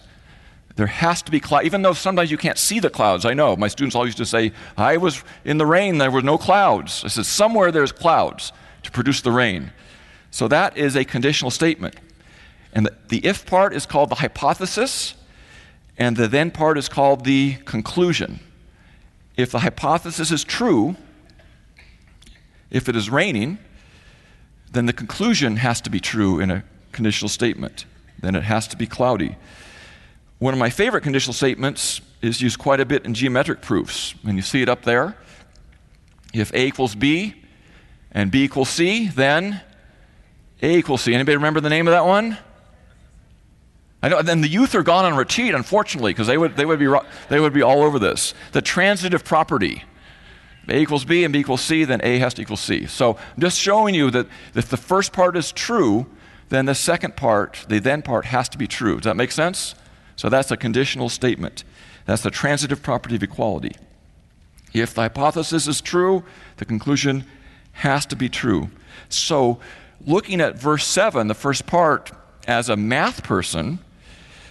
There 0.76 0.86
has 0.86 1.20
to 1.20 1.30
be 1.30 1.38
cloud, 1.38 1.66
even 1.66 1.82
though 1.82 1.92
sometimes 1.92 2.30
you 2.30 2.38
can't 2.38 2.56
see 2.56 2.80
the 2.80 2.88
clouds. 2.88 3.26
I 3.26 3.34
know 3.34 3.56
my 3.56 3.68
students 3.68 3.94
always 3.94 4.12
used 4.12 4.16
to 4.16 4.24
say, 4.24 4.52
"I 4.78 4.96
was 4.96 5.22
in 5.44 5.58
the 5.58 5.66
rain. 5.66 5.98
There 5.98 6.10
were 6.10 6.22
no 6.22 6.38
clouds." 6.38 7.02
I 7.04 7.08
said, 7.08 7.26
"Somewhere 7.26 7.70
there's 7.70 7.92
clouds 7.92 8.52
to 8.84 8.90
produce 8.90 9.20
the 9.20 9.32
rain." 9.32 9.70
So 10.30 10.48
that 10.48 10.74
is 10.78 10.96
a 10.96 11.04
conditional 11.04 11.50
statement, 11.50 11.94
and 12.72 12.86
the, 12.86 12.94
the 13.08 13.18
if 13.18 13.44
part 13.44 13.74
is 13.74 13.84
called 13.84 14.08
the 14.08 14.14
hypothesis, 14.14 15.12
and 15.98 16.16
the 16.16 16.26
then 16.26 16.50
part 16.50 16.78
is 16.78 16.88
called 16.88 17.26
the 17.26 17.56
conclusion. 17.66 18.40
If 19.36 19.50
the 19.50 19.58
hypothesis 19.58 20.30
is 20.30 20.42
true, 20.42 20.96
if 22.70 22.88
it 22.88 22.96
is 22.96 23.10
raining, 23.10 23.58
then 24.72 24.86
the 24.86 24.92
conclusion 24.92 25.56
has 25.56 25.80
to 25.80 25.90
be 25.90 26.00
true 26.00 26.40
in 26.40 26.50
a 26.50 26.64
conditional 26.92 27.28
statement. 27.28 27.86
Then 28.20 28.34
it 28.34 28.42
has 28.44 28.68
to 28.68 28.76
be 28.76 28.86
cloudy. 28.86 29.36
One 30.38 30.54
of 30.54 30.60
my 30.60 30.70
favorite 30.70 31.02
conditional 31.02 31.34
statements 31.34 32.00
is 32.22 32.40
used 32.40 32.58
quite 32.58 32.80
a 32.80 32.84
bit 32.84 33.04
in 33.04 33.14
geometric 33.14 33.60
proofs. 33.60 34.14
And 34.26 34.36
you 34.36 34.42
see 34.42 34.62
it 34.62 34.68
up 34.68 34.82
there. 34.82 35.16
If 36.34 36.52
A 36.52 36.66
equals 36.66 36.94
B 36.94 37.34
and 38.12 38.30
B 38.30 38.44
equals 38.44 38.68
C, 38.68 39.08
then 39.08 39.60
A 40.62 40.76
equals 40.76 41.02
C. 41.02 41.14
Anybody 41.14 41.36
remember 41.36 41.60
the 41.60 41.70
name 41.70 41.88
of 41.88 41.92
that 41.92 42.04
one? 42.04 42.38
I 44.02 44.08
know, 44.08 44.22
then 44.22 44.42
the 44.42 44.48
youth 44.48 44.74
are 44.76 44.84
gone 44.84 45.04
on 45.04 45.16
retreat, 45.16 45.54
unfortunately, 45.54 46.12
because 46.12 46.28
they 46.28 46.38
would, 46.38 46.56
they, 46.56 46.64
would 46.64 46.78
be, 46.78 46.92
they 47.28 47.40
would 47.40 47.52
be 47.52 47.62
all 47.62 47.82
over 47.82 47.98
this. 47.98 48.32
The 48.52 48.62
transitive 48.62 49.24
property. 49.24 49.82
A 50.68 50.78
equals 50.78 51.04
B 51.04 51.24
and 51.24 51.32
B 51.32 51.40
equals 51.40 51.60
C, 51.60 51.84
then 51.84 52.00
A 52.02 52.18
has 52.18 52.34
to 52.34 52.42
equal 52.42 52.56
C. 52.56 52.86
So 52.86 53.16
I'm 53.16 53.40
just 53.40 53.58
showing 53.58 53.94
you 53.94 54.10
that 54.10 54.26
if 54.54 54.68
the 54.68 54.76
first 54.76 55.12
part 55.12 55.36
is 55.36 55.52
true, 55.52 56.06
then 56.48 56.66
the 56.66 56.74
second 56.74 57.16
part, 57.16 57.66
the 57.68 57.78
then 57.78 58.02
part, 58.02 58.26
has 58.26 58.48
to 58.50 58.58
be 58.58 58.66
true. 58.66 58.96
Does 58.96 59.04
that 59.04 59.16
make 59.16 59.32
sense? 59.32 59.74
So 60.16 60.28
that's 60.28 60.50
a 60.50 60.56
conditional 60.56 61.08
statement. 61.08 61.64
That's 62.06 62.22
the 62.22 62.30
transitive 62.30 62.82
property 62.82 63.16
of 63.16 63.22
equality. 63.22 63.76
If 64.72 64.94
the 64.94 65.02
hypothesis 65.02 65.66
is 65.66 65.80
true, 65.80 66.24
the 66.56 66.64
conclusion 66.64 67.24
has 67.72 68.06
to 68.06 68.16
be 68.16 68.28
true. 68.28 68.70
So, 69.08 69.60
looking 70.06 70.40
at 70.40 70.56
verse 70.56 70.86
7, 70.86 71.28
the 71.28 71.34
first 71.34 71.66
part, 71.66 72.10
as 72.46 72.68
a 72.68 72.76
math 72.76 73.22
person, 73.22 73.78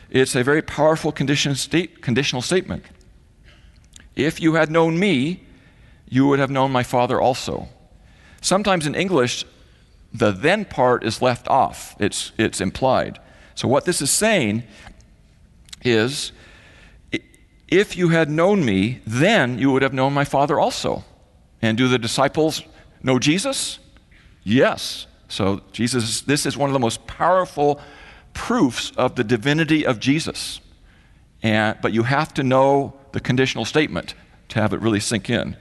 it's 0.10 0.36
a 0.36 0.44
very 0.44 0.62
powerful 0.62 1.12
condition 1.12 1.56
state, 1.56 2.02
conditional 2.02 2.42
statement. 2.42 2.84
If 4.16 4.40
you 4.40 4.56
had 4.56 4.72
known 4.72 4.98
me, 4.98 5.47
you 6.08 6.28
would 6.28 6.40
have 6.40 6.50
known 6.50 6.72
my 6.72 6.84
Father 6.84 7.20
also. 7.22 7.68
Sometimes 8.42 8.88
in 8.88 8.96
English, 8.96 9.46
the 10.14 10.32
then 10.32 10.66
part 10.66 11.04
is 11.04 11.22
left 11.22 11.48
off, 11.48 11.96
it's, 12.00 12.32
it's 12.38 12.62
implied. 12.62 13.20
So, 13.56 13.68
what 13.68 13.86
this 13.86 14.02
is 14.02 14.12
saying 14.12 14.64
is 15.84 16.32
if 17.68 17.98
you 17.98 18.10
had 18.10 18.30
known 18.30 18.64
me, 18.64 19.02
then 19.06 19.60
you 19.60 19.72
would 19.72 19.82
have 19.82 19.94
known 19.94 20.14
my 20.14 20.24
Father 20.24 20.60
also. 20.60 21.04
And 21.62 21.78
do 21.78 21.88
the 21.88 22.00
disciples 22.00 22.62
know 23.04 23.20
Jesus? 23.20 23.80
Yes. 24.44 25.08
So, 25.28 25.62
Jesus, 25.72 26.22
this 26.22 26.46
is 26.46 26.56
one 26.56 26.70
of 26.70 26.74
the 26.74 26.80
most 26.80 27.06
powerful 27.08 27.82
proofs 28.34 28.92
of 28.92 29.16
the 29.16 29.24
divinity 29.24 29.86
of 29.86 30.00
Jesus. 30.00 30.62
And, 31.44 31.78
but 31.82 31.92
you 31.92 32.04
have 32.04 32.34
to 32.36 32.44
know 32.44 32.94
the 33.12 33.20
conditional 33.20 33.66
statement 33.66 34.14
to 34.50 34.62
have 34.62 34.72
it 34.72 34.80
really 34.80 35.00
sink 35.00 35.30
in. 35.30 35.58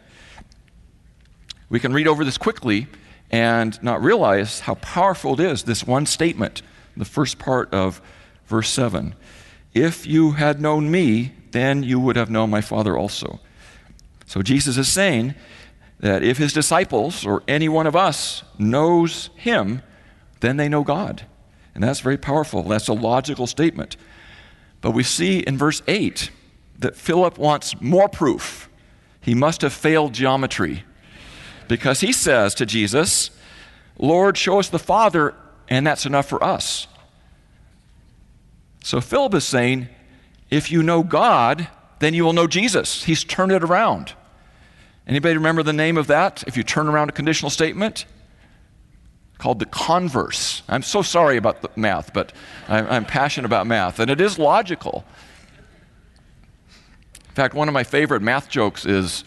We 1.68 1.80
can 1.80 1.92
read 1.92 2.06
over 2.06 2.24
this 2.24 2.38
quickly 2.38 2.86
and 3.30 3.82
not 3.82 4.02
realize 4.02 4.60
how 4.60 4.74
powerful 4.76 5.34
it 5.34 5.40
is, 5.40 5.64
this 5.64 5.84
one 5.84 6.06
statement, 6.06 6.62
the 6.96 7.04
first 7.04 7.38
part 7.38 7.72
of 7.74 8.00
verse 8.46 8.70
7. 8.70 9.14
If 9.74 10.06
you 10.06 10.32
had 10.32 10.60
known 10.60 10.90
me, 10.90 11.32
then 11.50 11.82
you 11.82 11.98
would 11.98 12.16
have 12.16 12.30
known 12.30 12.50
my 12.50 12.60
Father 12.60 12.96
also. 12.96 13.40
So 14.26 14.42
Jesus 14.42 14.76
is 14.76 14.88
saying 14.88 15.34
that 16.00 16.22
if 16.22 16.38
his 16.38 16.52
disciples 16.52 17.26
or 17.26 17.42
any 17.48 17.68
one 17.68 17.86
of 17.86 17.96
us 17.96 18.44
knows 18.58 19.30
him, 19.36 19.82
then 20.40 20.56
they 20.56 20.68
know 20.68 20.84
God. 20.84 21.26
And 21.74 21.82
that's 21.82 22.00
very 22.00 22.16
powerful. 22.16 22.62
That's 22.62 22.88
a 22.88 22.92
logical 22.92 23.46
statement. 23.46 23.96
But 24.80 24.92
we 24.92 25.02
see 25.02 25.40
in 25.40 25.58
verse 25.58 25.82
8 25.86 26.30
that 26.78 26.96
Philip 26.96 27.38
wants 27.38 27.80
more 27.80 28.08
proof. 28.08 28.68
He 29.20 29.34
must 29.34 29.62
have 29.62 29.72
failed 29.72 30.12
geometry 30.12 30.84
because 31.68 32.00
he 32.00 32.12
says 32.12 32.54
to 32.56 32.66
Jesus, 32.66 33.30
Lord, 33.98 34.36
show 34.36 34.58
us 34.58 34.68
the 34.68 34.78
Father, 34.78 35.34
and 35.68 35.86
that's 35.86 36.06
enough 36.06 36.28
for 36.28 36.42
us. 36.42 36.86
So 38.82 39.00
Philip 39.00 39.34
is 39.34 39.44
saying, 39.44 39.88
if 40.50 40.70
you 40.70 40.82
know 40.82 41.02
God, 41.02 41.68
then 41.98 42.14
you 42.14 42.24
will 42.24 42.32
know 42.32 42.46
Jesus. 42.46 43.04
He's 43.04 43.24
turned 43.24 43.52
it 43.52 43.64
around. 43.64 44.12
Anybody 45.06 45.36
remember 45.36 45.62
the 45.62 45.72
name 45.72 45.96
of 45.96 46.08
that? 46.08 46.44
If 46.46 46.56
you 46.56 46.62
turn 46.62 46.88
around 46.88 47.08
a 47.08 47.12
conditional 47.12 47.50
statement? 47.50 48.06
Called 49.38 49.58
the 49.58 49.66
converse. 49.66 50.62
I'm 50.68 50.82
so 50.82 51.02
sorry 51.02 51.36
about 51.36 51.62
the 51.62 51.70
math, 51.76 52.12
but 52.12 52.32
I'm, 52.68 52.86
I'm 52.86 53.04
passionate 53.04 53.46
about 53.46 53.66
math, 53.66 53.98
and 53.98 54.10
it 54.10 54.20
is 54.20 54.38
logical. 54.38 55.04
In 57.28 57.34
fact, 57.34 57.54
one 57.54 57.68
of 57.68 57.74
my 57.74 57.84
favorite 57.84 58.22
math 58.22 58.48
jokes 58.48 58.86
is 58.86 59.24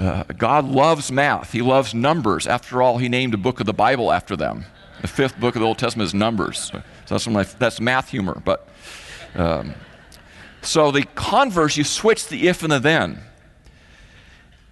uh, 0.00 0.24
God 0.36 0.64
loves 0.64 1.12
math. 1.12 1.52
He 1.52 1.60
loves 1.60 1.92
numbers. 1.92 2.46
After 2.46 2.80
all, 2.80 2.98
He 2.98 3.08
named 3.08 3.34
a 3.34 3.36
book 3.36 3.60
of 3.60 3.66
the 3.66 3.74
Bible 3.74 4.10
after 4.10 4.34
them. 4.34 4.64
The 5.02 5.08
fifth 5.08 5.38
book 5.38 5.54
of 5.56 5.60
the 5.60 5.66
Old 5.66 5.78
Testament 5.78 6.06
is 6.06 6.14
Numbers. 6.14 6.70
So 6.72 6.82
that's, 7.06 7.26
my, 7.28 7.42
that's 7.42 7.80
math 7.80 8.08
humor. 8.08 8.40
But 8.44 8.68
um, 9.34 9.74
so 10.62 10.90
the 10.90 11.04
converse, 11.14 11.76
you 11.76 11.84
switch 11.84 12.28
the 12.28 12.48
if 12.48 12.62
and 12.62 12.72
the 12.72 12.78
then. 12.78 13.20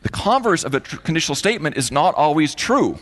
The 0.03 0.09
converse 0.09 0.65
of 0.65 0.75
a 0.75 0.81
tr- 0.81 0.97
conditional 0.97 1.37
statement 1.37 1.77
is 1.77 1.93
not 1.93 2.15
always 2.15 2.55
true. 2.55 2.99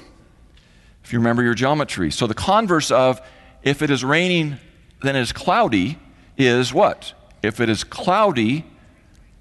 If 1.04 1.12
you 1.12 1.20
remember 1.20 1.42
your 1.42 1.54
geometry. 1.54 2.10
So 2.10 2.26
the 2.26 2.34
converse 2.34 2.90
of 2.90 3.20
if 3.62 3.82
it 3.82 3.90
is 3.90 4.04
raining, 4.04 4.56
then 5.02 5.14
it 5.14 5.20
is 5.20 5.32
cloudy 5.32 5.98
is 6.36 6.72
what? 6.72 7.12
If 7.42 7.60
it 7.60 7.68
is 7.68 7.84
cloudy, 7.84 8.64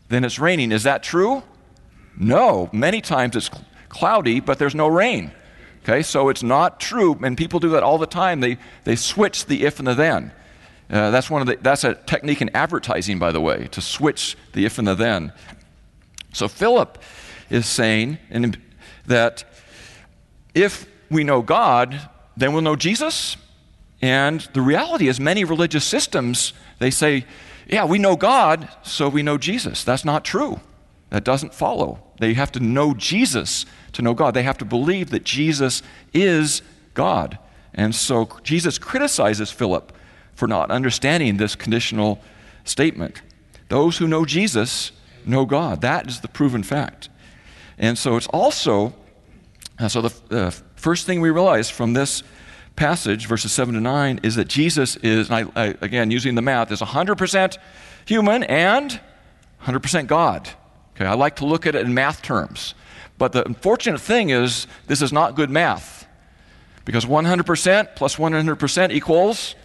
then 0.09 0.23
it's 0.23 0.37
raining. 0.37 0.71
Is 0.71 0.83
that 0.83 1.01
true? 1.01 1.43
No. 2.17 2.69
Many 2.71 3.01
times 3.01 3.35
it's 3.35 3.49
cloudy, 3.89 4.39
but 4.39 4.59
there's 4.59 4.75
no 4.75 4.87
rain. 4.87 5.31
Okay, 5.83 6.01
so 6.01 6.29
it's 6.29 6.41
not 6.41 6.79
true, 6.79 7.19
and 7.23 7.37
people 7.37 7.59
do 7.59 7.69
that 7.69 7.83
all 7.83 7.99
the 7.99 8.07
time. 8.07 8.39
They, 8.39 8.57
they 8.85 8.95
switch 8.95 9.45
the 9.45 9.65
if 9.65 9.77
and 9.77 9.87
the 9.87 9.93
then. 9.93 10.31
Uh, 10.89 11.11
that's, 11.11 11.29
one 11.29 11.41
of 11.41 11.47
the, 11.47 11.57
that's 11.61 11.83
a 11.83 11.93
technique 11.93 12.41
in 12.41 12.49
advertising, 12.55 13.19
by 13.19 13.31
the 13.31 13.41
way, 13.41 13.67
to 13.67 13.81
switch 13.81 14.35
the 14.53 14.65
if 14.65 14.79
and 14.79 14.87
the 14.87 14.95
then. 14.95 15.31
So 16.33 16.47
Philip 16.47 16.97
is 17.49 17.67
saying 17.67 18.17
in, 18.29 18.55
that 19.05 19.43
if 20.53 20.87
we 21.09 21.23
know 21.23 21.41
God, 21.41 22.09
then 22.35 22.53
we'll 22.53 22.61
know 22.61 22.75
Jesus. 22.75 23.37
And 24.01 24.41
the 24.53 24.61
reality 24.61 25.07
is, 25.07 25.19
many 25.19 25.43
religious 25.43 25.85
systems, 25.85 26.53
they 26.79 26.91
say, 26.91 27.25
yeah, 27.67 27.85
we 27.85 27.97
know 27.97 28.15
God, 28.15 28.69
so 28.83 29.07
we 29.07 29.23
know 29.23 29.37
Jesus. 29.37 29.83
That's 29.83 30.05
not 30.05 30.25
true. 30.25 30.59
That 31.15 31.23
doesn't 31.23 31.53
follow. 31.53 32.03
They 32.19 32.33
have 32.33 32.51
to 32.51 32.59
know 32.59 32.93
Jesus 32.93 33.65
to 33.93 34.01
know 34.01 34.13
God. 34.13 34.33
They 34.33 34.43
have 34.43 34.57
to 34.57 34.65
believe 34.65 35.11
that 35.11 35.23
Jesus 35.23 35.81
is 36.13 36.61
God. 36.93 37.39
And 37.73 37.95
so 37.95 38.27
Jesus 38.43 38.77
criticizes 38.77 39.49
Philip 39.49 39.93
for 40.33 40.45
not 40.45 40.71
understanding 40.71 41.37
this 41.37 41.55
conditional 41.55 42.19
statement. 42.65 43.21
Those 43.69 43.97
who 43.97 44.09
know 44.09 44.25
Jesus 44.25 44.91
know 45.25 45.45
God. 45.45 45.79
That 45.79 46.09
is 46.09 46.19
the 46.19 46.27
proven 46.27 46.63
fact. 46.63 47.07
And 47.77 47.97
so 47.97 48.17
it's 48.17 48.27
also, 48.27 48.93
uh, 49.79 49.87
so 49.87 50.01
the 50.01 50.37
uh, 50.37 50.51
first 50.75 51.05
thing 51.05 51.21
we 51.21 51.29
realize 51.29 51.69
from 51.69 51.93
this 51.93 52.23
passage, 52.75 53.25
verses 53.25 53.53
7 53.53 53.73
to 53.73 53.79
9, 53.79 54.19
is 54.21 54.35
that 54.35 54.49
Jesus 54.49 54.97
is, 54.97 55.31
I, 55.31 55.45
I, 55.55 55.75
again, 55.79 56.11
using 56.11 56.35
the 56.35 56.41
math, 56.41 56.73
is 56.73 56.81
100% 56.81 57.57
human 58.03 58.43
and 58.43 58.99
100% 59.63 60.07
God. 60.07 60.49
Okay, 60.95 61.05
I 61.05 61.13
like 61.13 61.37
to 61.37 61.45
look 61.45 61.65
at 61.65 61.75
it 61.75 61.85
in 61.85 61.93
math 61.93 62.21
terms. 62.21 62.73
But 63.17 63.31
the 63.31 63.45
unfortunate 63.45 64.01
thing 64.01 64.29
is, 64.29 64.67
this 64.87 65.01
is 65.01 65.11
not 65.11 65.35
good 65.35 65.49
math. 65.49 66.07
Because 66.85 67.05
100% 67.05 67.95
plus 67.95 68.15
100% 68.15 68.91
equals 68.91 69.55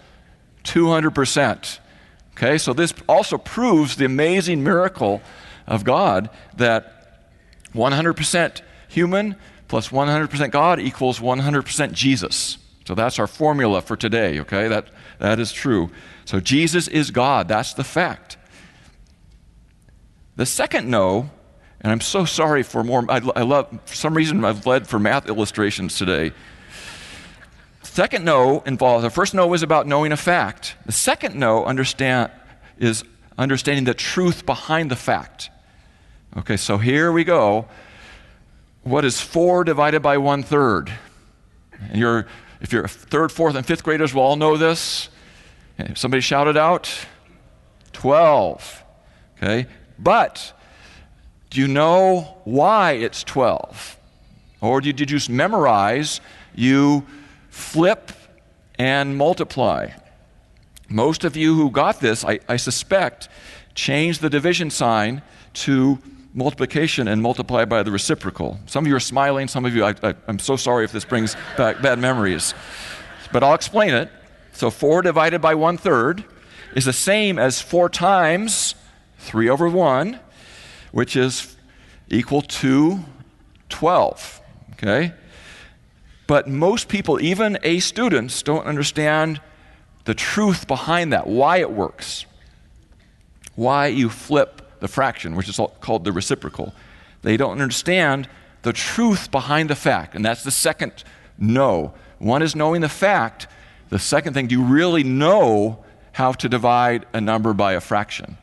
200%. 0.65 1.79
Okay, 2.33 2.59
so 2.59 2.73
this 2.73 2.95
also 3.09 3.39
proves 3.39 3.97
the 3.97 4.05
amazing 4.05 4.65
miracle 4.65 5.21
of 5.67 5.85
God 5.85 6.31
that 6.57 7.23
100% 7.75 8.63
human 8.89 9.37
plus 9.69 9.91
100% 9.91 10.51
God 10.51 10.81
equals 10.81 11.21
100% 11.21 11.93
Jesus. 11.93 12.59
So 12.87 12.95
that's 12.95 13.19
our 13.19 13.27
formula 13.27 13.83
for 13.83 13.97
today, 13.97 14.41
okay? 14.41 14.67
That, 14.67 14.89
that 15.19 15.39
is 15.39 15.53
true. 15.53 15.91
So 16.25 16.41
Jesus 16.41 16.89
is 16.89 17.11
God. 17.11 17.47
That's 17.47 17.75
the 17.75 17.85
fact. 17.85 18.37
The 20.41 20.47
second 20.47 20.89
know 20.89 21.29
And 21.83 21.93
I'm 21.93 22.01
so 22.01 22.25
sorry 22.25 22.63
for 22.63 22.83
more. 22.83 23.05
I, 23.11 23.21
I 23.37 23.43
love, 23.43 23.69
for 23.85 23.95
some 23.95 24.15
reason, 24.15 24.43
I've 24.43 24.67
led 24.67 24.87
for 24.87 24.99
math 24.99 25.29
illustrations 25.29 25.99
today. 25.99 26.33
Second 27.83 28.25
know 28.25 28.63
involves, 28.65 29.03
the 29.03 29.11
first 29.11 29.35
know 29.35 29.53
is 29.53 29.63
about 29.63 29.87
knowing 29.87 30.13
a 30.13 30.17
fact. 30.17 30.77
The 30.87 30.93
second 30.93 31.35
no 31.35 31.67
understand, 31.67 32.33
is 32.79 33.05
understanding 33.37 33.85
the 33.85 33.93
truth 33.93 34.47
behind 34.47 34.91
the 34.91 34.97
fact. 34.97 35.51
Okay, 36.39 36.57
so 36.57 36.79
here 36.79 37.13
we 37.13 37.23
go. 37.23 37.69
What 38.83 39.05
is 39.05 39.21
four 39.21 39.63
divided 39.63 40.01
by 40.01 40.17
one 40.17 40.43
third? 40.43 40.91
And 41.91 41.99
you're, 41.99 42.27
if 42.63 42.73
you're 42.73 42.89
third, 42.89 43.31
fourth, 43.31 43.57
and 43.57 43.67
fifth 43.67 43.85
graders 43.85 44.15
will 44.15 44.23
all 44.23 44.37
know 44.37 44.57
this. 44.57 45.11
Somebody 45.95 46.23
shout 46.23 46.49
it 46.49 46.57
out. 46.57 46.91
12. 47.93 48.85
Okay? 49.37 49.67
But 50.03 50.53
do 51.51 51.61
you 51.61 51.69
know 51.69 52.39
why 52.45 52.93
it's 52.93 53.23
12? 53.25 53.99
Or 54.61 54.81
did 54.81 54.99
you 55.01 55.07
just 55.07 55.29
memorize? 55.29 56.21
You 56.55 57.07
flip 57.49 58.13
and 58.79 59.17
multiply. 59.17 59.91
Most 60.89 61.25
of 61.25 61.37
you 61.37 61.55
who 61.55 61.71
got 61.71 62.01
this, 62.01 62.25
I, 62.25 62.41
I 62.49 62.57
suspect, 62.57 63.29
changed 63.75 64.21
the 64.23 64.31
division 64.31 64.71
sign 64.71 65.23
to 65.53 65.99
multiplication 66.33 67.09
and 67.09 67.21
multiply 67.23 67.65
by 67.65 67.83
the 67.83 67.91
reciprocal. 67.91 68.59
Some 68.67 68.85
of 68.85 68.89
you 68.89 68.97
are 68.97 69.01
smiling, 69.01 69.49
some 69.49 69.65
of 69.65 69.75
you, 69.75 69.85
I, 69.85 69.95
am 70.29 70.39
so 70.39 70.57
sorry 70.57 70.85
if 70.85 70.93
this 70.93 71.05
brings 71.05 71.37
back 71.57 71.83
bad 71.83 71.99
memories. 71.99 72.55
But 73.33 73.43
I'll 73.43 73.55
explain 73.55 73.95
it. 73.95 74.11
So 74.53 74.71
4 74.71 75.03
divided 75.03 75.41
by 75.41 75.55
1 75.55 75.77
third 75.79 76.25
is 76.75 76.85
the 76.85 76.93
same 76.93 77.39
as 77.39 77.61
4 77.61 77.89
times 77.89 78.75
3 79.21 79.49
over 79.49 79.69
1, 79.69 80.19
which 80.93 81.17
is 81.17 81.57
equal 82.09 82.43
to 82.43 83.01
12. 83.69 84.41
Okay? 84.73 85.13
But 86.27 86.49
most 86.49 86.89
people, 86.89 87.21
even 87.21 87.59
A 87.63 87.81
students, 87.81 88.43
don't 88.43 88.65
understand 88.65 89.41
the 90.05 90.15
truth 90.15 90.67
behind 90.67 91.13
that, 91.13 91.27
why 91.27 91.59
it 91.59 91.71
works, 91.71 92.25
why 93.55 93.89
you 93.89 94.09
flip 94.09 94.63
the 94.81 94.89
fraction, 94.89 95.37
which 95.37 95.49
is 95.49 95.61
called 95.81 96.05
the 96.05 96.13
reciprocal. 96.13 96.75
They 97.23 97.37
don't 97.37 97.53
understand 97.53 98.29
the 98.63 98.73
truth 98.73 99.31
behind 99.31 99.71
the 99.71 99.75
fact, 99.75 100.15
and 100.15 100.25
that's 100.25 100.43
the 100.43 100.51
second 100.51 101.05
know. 101.39 101.95
One 102.19 102.43
is 102.43 102.55
knowing 102.57 102.81
the 102.81 102.89
fact. 102.89 103.47
The 103.89 103.99
second 103.99 104.35
thing, 104.35 104.47
do 104.47 104.55
you 104.55 104.63
really 104.63 105.05
know 105.05 105.85
how 106.13 106.33
to 106.33 106.49
divide 106.49 107.07
a 107.13 107.21
number 107.21 107.53
by 107.53 107.75
a 107.75 107.81
fraction? 107.81 108.39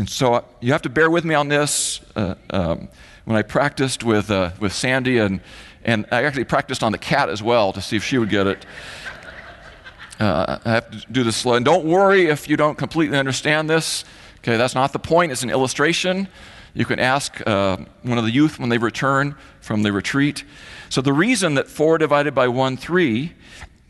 And 0.00 0.08
so 0.08 0.32
uh, 0.32 0.42
you 0.60 0.72
have 0.72 0.80
to 0.80 0.88
bear 0.88 1.10
with 1.10 1.26
me 1.26 1.34
on 1.34 1.48
this. 1.48 2.00
Uh, 2.16 2.34
um, 2.48 2.88
when 3.26 3.36
I 3.36 3.42
practiced 3.42 4.02
with, 4.02 4.30
uh, 4.30 4.52
with 4.58 4.72
Sandy, 4.72 5.18
and, 5.18 5.42
and 5.84 6.06
I 6.10 6.24
actually 6.24 6.44
practiced 6.44 6.82
on 6.82 6.92
the 6.92 6.96
cat 6.96 7.28
as 7.28 7.42
well 7.42 7.70
to 7.74 7.82
see 7.82 7.96
if 7.96 8.02
she 8.02 8.16
would 8.16 8.30
get 8.30 8.46
it. 8.46 8.64
Uh, 10.18 10.58
I 10.64 10.70
have 10.70 10.90
to 10.90 11.12
do 11.12 11.22
this 11.22 11.36
slow. 11.36 11.52
And 11.52 11.66
don't 11.66 11.84
worry 11.84 12.28
if 12.28 12.48
you 12.48 12.56
don't 12.56 12.78
completely 12.78 13.18
understand 13.18 13.68
this. 13.68 14.06
Okay, 14.38 14.56
that's 14.56 14.74
not 14.74 14.94
the 14.94 14.98
point. 14.98 15.32
It's 15.32 15.42
an 15.42 15.50
illustration. 15.50 16.28
You 16.72 16.86
can 16.86 16.98
ask 16.98 17.46
uh, 17.46 17.76
one 18.00 18.16
of 18.16 18.24
the 18.24 18.30
youth 18.30 18.58
when 18.58 18.70
they 18.70 18.78
return 18.78 19.36
from 19.60 19.82
the 19.82 19.92
retreat. 19.92 20.44
So 20.88 21.02
the 21.02 21.12
reason 21.12 21.56
that 21.56 21.68
4 21.68 21.98
divided 21.98 22.34
by 22.34 22.48
1, 22.48 22.78
3 22.78 23.34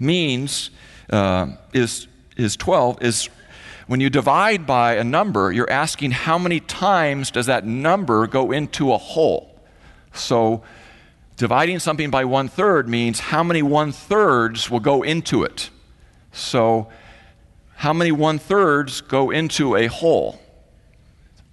means 0.00 0.70
uh, 1.08 1.52
is, 1.72 2.08
is 2.36 2.56
12 2.56 3.00
is 3.00 3.28
when 3.90 3.98
you 3.98 4.08
divide 4.08 4.68
by 4.68 4.94
a 4.94 5.02
number, 5.02 5.50
you're 5.50 5.68
asking 5.68 6.12
how 6.12 6.38
many 6.38 6.60
times 6.60 7.28
does 7.32 7.46
that 7.46 7.66
number 7.66 8.28
go 8.28 8.52
into 8.52 8.92
a 8.92 8.96
whole. 8.96 9.60
So 10.12 10.62
dividing 11.36 11.80
something 11.80 12.08
by 12.08 12.24
one 12.24 12.46
third 12.46 12.88
means 12.88 13.18
how 13.18 13.42
many 13.42 13.62
one 13.62 13.90
thirds 13.90 14.70
will 14.70 14.78
go 14.78 15.02
into 15.02 15.42
it. 15.42 15.70
So, 16.30 16.88
how 17.74 17.92
many 17.92 18.12
one 18.12 18.38
thirds 18.38 19.00
go 19.00 19.32
into 19.32 19.74
a 19.74 19.88
whole? 19.88 20.40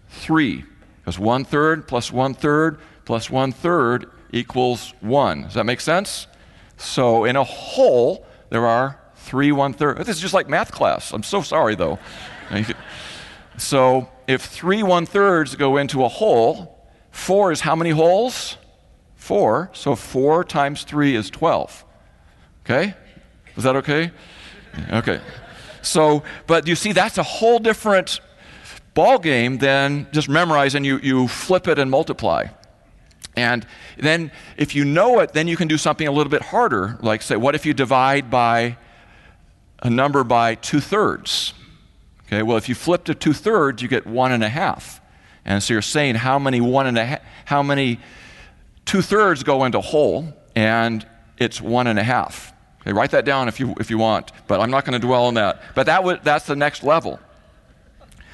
Three. 0.07 0.63
Because 0.99 1.17
one 1.17 1.43
third 1.43 1.87
plus 1.87 2.11
one 2.11 2.35
third 2.35 2.77
plus 3.05 3.31
one 3.31 3.51
third 3.51 4.11
equals 4.31 4.93
one. 4.99 5.41
Does 5.41 5.55
that 5.55 5.65
make 5.65 5.81
sense? 5.81 6.27
So, 6.77 7.25
in 7.25 7.35
a 7.35 7.43
whole, 7.43 8.27
there 8.51 8.67
are 8.67 8.99
three 9.27 9.51
one 9.51 9.73
third. 9.73 9.97
This 9.97 10.15
is 10.15 10.21
just 10.21 10.33
like 10.33 10.47
math 10.47 10.71
class. 10.71 11.11
I'm 11.11 11.23
so 11.23 11.41
sorry, 11.41 11.75
though. 11.75 11.99
so, 13.57 14.09
if 14.27 14.41
three 14.41 14.83
one 14.83 15.05
thirds 15.05 15.55
go 15.55 15.77
into 15.77 16.03
a 16.03 16.07
whole, 16.07 16.81
four 17.11 17.51
is 17.51 17.61
how 17.61 17.75
many 17.75 17.89
wholes? 17.89 18.57
Four. 19.15 19.69
So, 19.73 19.95
four 19.95 20.45
times 20.45 20.83
three 20.83 21.15
is 21.15 21.29
12. 21.29 21.83
Okay? 22.63 22.95
Is 23.57 23.63
that 23.63 23.75
okay? 23.75 24.11
Okay. 24.91 25.19
So, 25.81 26.23
but 26.47 26.67
you 26.67 26.75
see, 26.75 26.93
that's 26.93 27.17
a 27.17 27.23
whole 27.23 27.59
different 27.59 28.21
ball 28.93 29.19
game 29.19 29.57
than 29.57 30.07
just 30.11 30.29
memorizing. 30.29 30.83
You, 30.83 30.99
you 30.99 31.27
flip 31.27 31.67
it 31.67 31.79
and 31.79 31.91
multiply. 31.91 32.47
And 33.35 33.65
then, 33.97 34.31
if 34.57 34.73
you 34.75 34.85
know 34.85 35.19
it, 35.19 35.33
then 35.33 35.47
you 35.47 35.57
can 35.57 35.67
do 35.67 35.77
something 35.77 36.07
a 36.07 36.11
little 36.11 36.31
bit 36.31 36.41
harder. 36.41 36.97
Like, 37.01 37.21
say, 37.21 37.35
what 37.35 37.53
if 37.55 37.65
you 37.65 37.73
divide 37.73 38.29
by 38.31 38.77
a 39.81 39.89
number 39.89 40.23
by 40.23 40.55
two 40.55 40.79
thirds? 40.79 41.53
Okay, 42.25 42.43
well, 42.43 42.57
if 42.57 42.67
you 42.67 42.75
flip 42.75 43.05
to 43.05 43.15
two 43.15 43.33
thirds, 43.33 43.81
you 43.81 43.87
get 43.87 44.05
one 44.05 44.31
and 44.31 44.43
a 44.43 44.49
half. 44.49 45.01
And 45.45 45.63
so 45.63 45.73
you're 45.73 45.81
saying 45.81 46.15
how 46.15 46.37
many 46.37 46.59
one 46.59 46.87
and 46.87 46.97
a 46.97 47.05
half, 47.05 47.21
how 47.45 47.63
many 47.63 47.99
two 48.85 49.01
thirds 49.01 49.43
go 49.43 49.63
into 49.63 49.79
whole, 49.79 50.33
and 50.55 51.07
it's 51.37 51.61
one 51.61 51.87
and 51.87 51.97
a 51.97 52.03
half. 52.03 52.53
Okay, 52.81 52.91
write 52.91 53.11
that 53.11 53.25
down 53.25 53.47
if 53.47 53.59
you, 53.59 53.75
if 53.79 53.89
you 53.89 53.97
want, 53.97 54.31
but 54.47 54.59
I'm 54.59 54.71
not 54.71 54.85
going 54.85 54.99
to 54.99 55.05
dwell 55.05 55.25
on 55.25 55.35
that. 55.35 55.61
But 55.75 55.85
that 55.85 55.97
w- 55.97 56.19
that's 56.21 56.45
the 56.45 56.55
next 56.55 56.83
level. 56.83 57.19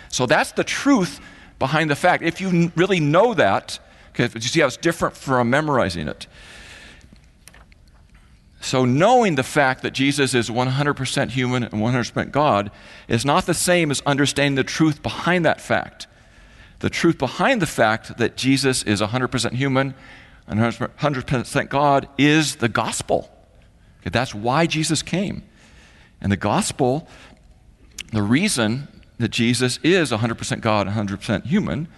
So 0.09 0.25
that's 0.25 0.51
the 0.51 0.63
truth 0.63 1.19
behind 1.59 1.89
the 1.89 1.95
fact. 1.95 2.23
If 2.23 2.39
you 2.41 2.71
really 2.75 2.99
know 2.99 3.33
that, 3.33 3.79
okay, 4.09 4.29
you 4.33 4.41
see 4.41 4.59
how 4.59 4.67
it's 4.67 4.77
different 4.77 5.15
from 5.15 5.49
memorizing 5.49 6.07
it. 6.07 6.27
So, 8.63 8.85
knowing 8.85 9.35
the 9.35 9.43
fact 9.43 9.81
that 9.81 9.91
Jesus 9.91 10.33
is 10.33 10.49
100% 10.49 11.29
human 11.31 11.63
and 11.63 11.73
100% 11.73 12.31
God 12.31 12.71
is 13.09 13.25
not 13.25 13.45
the 13.45 13.53
same 13.53 13.91
as 13.91 14.01
understanding 14.05 14.55
the 14.55 14.63
truth 14.63 15.03
behind 15.03 15.43
that 15.45 15.59
fact. 15.59 16.07
The 16.79 16.89
truth 16.89 17.17
behind 17.17 17.61
the 17.61 17.67
fact 17.67 18.17
that 18.17 18.37
Jesus 18.37 18.81
is 18.83 19.01
100% 19.01 19.51
human 19.51 19.93
and 20.47 20.61
100% 20.61 21.69
God 21.69 22.07
is 22.17 22.55
the 22.55 22.69
gospel. 22.69 23.29
Okay, 23.99 24.09
that's 24.09 24.33
why 24.33 24.65
Jesus 24.65 25.01
came. 25.01 25.43
And 26.21 26.31
the 26.31 26.37
gospel, 26.37 27.09
the 28.13 28.23
reason 28.23 28.87
that 29.17 29.29
Jesus 29.29 29.77
is 29.83 30.11
100% 30.11 30.61
God, 30.61 30.87
and 30.87 31.09
100% 31.09 31.47
human, 31.47 31.89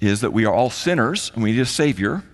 is 0.00 0.22
that 0.22 0.32
we 0.32 0.44
are 0.44 0.52
all 0.52 0.70
sinners 0.70 1.30
and 1.34 1.44
we 1.44 1.52
need 1.52 1.60
a 1.60 1.66
Savior. 1.66 2.24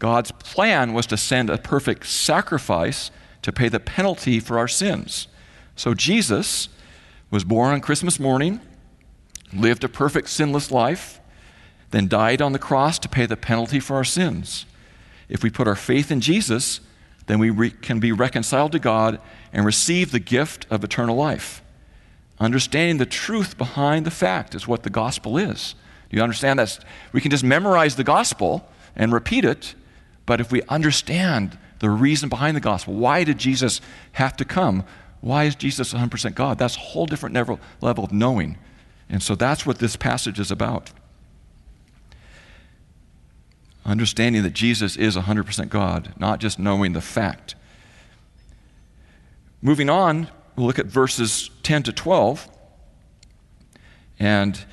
God's 0.00 0.32
plan 0.32 0.94
was 0.94 1.06
to 1.06 1.16
send 1.16 1.50
a 1.50 1.58
perfect 1.58 2.06
sacrifice 2.06 3.10
to 3.42 3.52
pay 3.52 3.68
the 3.68 3.78
penalty 3.78 4.40
for 4.40 4.58
our 4.58 4.66
sins. 4.66 5.28
So 5.76 5.94
Jesus 5.94 6.70
was 7.30 7.44
born 7.44 7.72
on 7.72 7.80
Christmas 7.80 8.18
morning, 8.18 8.60
lived 9.52 9.84
a 9.84 9.88
perfect 9.88 10.30
sinless 10.30 10.70
life, 10.70 11.20
then 11.90 12.08
died 12.08 12.40
on 12.40 12.52
the 12.52 12.58
cross 12.58 12.98
to 13.00 13.08
pay 13.08 13.26
the 13.26 13.36
penalty 13.36 13.78
for 13.78 13.96
our 13.96 14.04
sins. 14.04 14.64
If 15.28 15.42
we 15.42 15.50
put 15.50 15.68
our 15.68 15.76
faith 15.76 16.10
in 16.10 16.20
Jesus, 16.20 16.80
then 17.26 17.38
we 17.38 17.50
re- 17.50 17.70
can 17.70 18.00
be 18.00 18.10
reconciled 18.10 18.72
to 18.72 18.78
God 18.78 19.20
and 19.52 19.66
receive 19.66 20.12
the 20.12 20.18
gift 20.18 20.66
of 20.70 20.82
eternal 20.82 21.16
life. 21.16 21.62
Understanding 22.38 22.96
the 22.96 23.06
truth 23.06 23.58
behind 23.58 24.06
the 24.06 24.10
fact 24.10 24.54
is 24.54 24.66
what 24.66 24.82
the 24.82 24.90
gospel 24.90 25.36
is. 25.36 25.74
Do 26.08 26.16
you 26.16 26.22
understand 26.22 26.58
that? 26.58 26.78
We 27.12 27.20
can 27.20 27.30
just 27.30 27.44
memorize 27.44 27.96
the 27.96 28.04
gospel 28.04 28.66
and 28.96 29.12
repeat 29.12 29.44
it, 29.44 29.74
but 30.30 30.40
if 30.40 30.52
we 30.52 30.62
understand 30.68 31.58
the 31.80 31.90
reason 31.90 32.28
behind 32.28 32.56
the 32.56 32.60
gospel, 32.60 32.94
why 32.94 33.24
did 33.24 33.36
Jesus 33.36 33.80
have 34.12 34.36
to 34.36 34.44
come? 34.44 34.84
Why 35.20 35.42
is 35.42 35.56
Jesus 35.56 35.92
100% 35.92 36.36
God? 36.36 36.56
That's 36.56 36.76
a 36.76 36.78
whole 36.78 37.06
different 37.06 37.34
level, 37.34 37.58
of 37.82 38.12
knowing. 38.12 38.56
And 39.08 39.20
so 39.24 39.34
that's 39.34 39.66
what 39.66 39.80
this 39.80 39.96
passage 39.96 40.38
is 40.38 40.52
about 40.52 40.92
understanding 43.84 44.44
that 44.44 44.52
Jesus 44.52 44.94
is 44.94 45.16
100% 45.16 45.68
God, 45.68 46.14
not 46.16 46.38
just 46.38 46.60
knowing 46.60 46.92
the 46.92 47.00
fact. 47.00 47.56
Moving 49.60 49.90
on, 49.90 50.28
we'll 50.54 50.68
look 50.68 50.78
at 50.78 50.86
verses 50.86 51.50
10 51.64 51.82
to 51.82 51.92
12. 51.92 52.48
And 54.20 54.64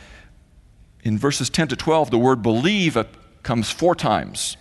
in 1.02 1.18
verses 1.18 1.50
10 1.50 1.70
to 1.70 1.76
12, 1.76 2.12
the 2.12 2.20
word 2.20 2.44
believe 2.44 2.96
uh, 2.96 3.06
comes 3.42 3.72
four 3.72 3.96
times. 3.96 4.56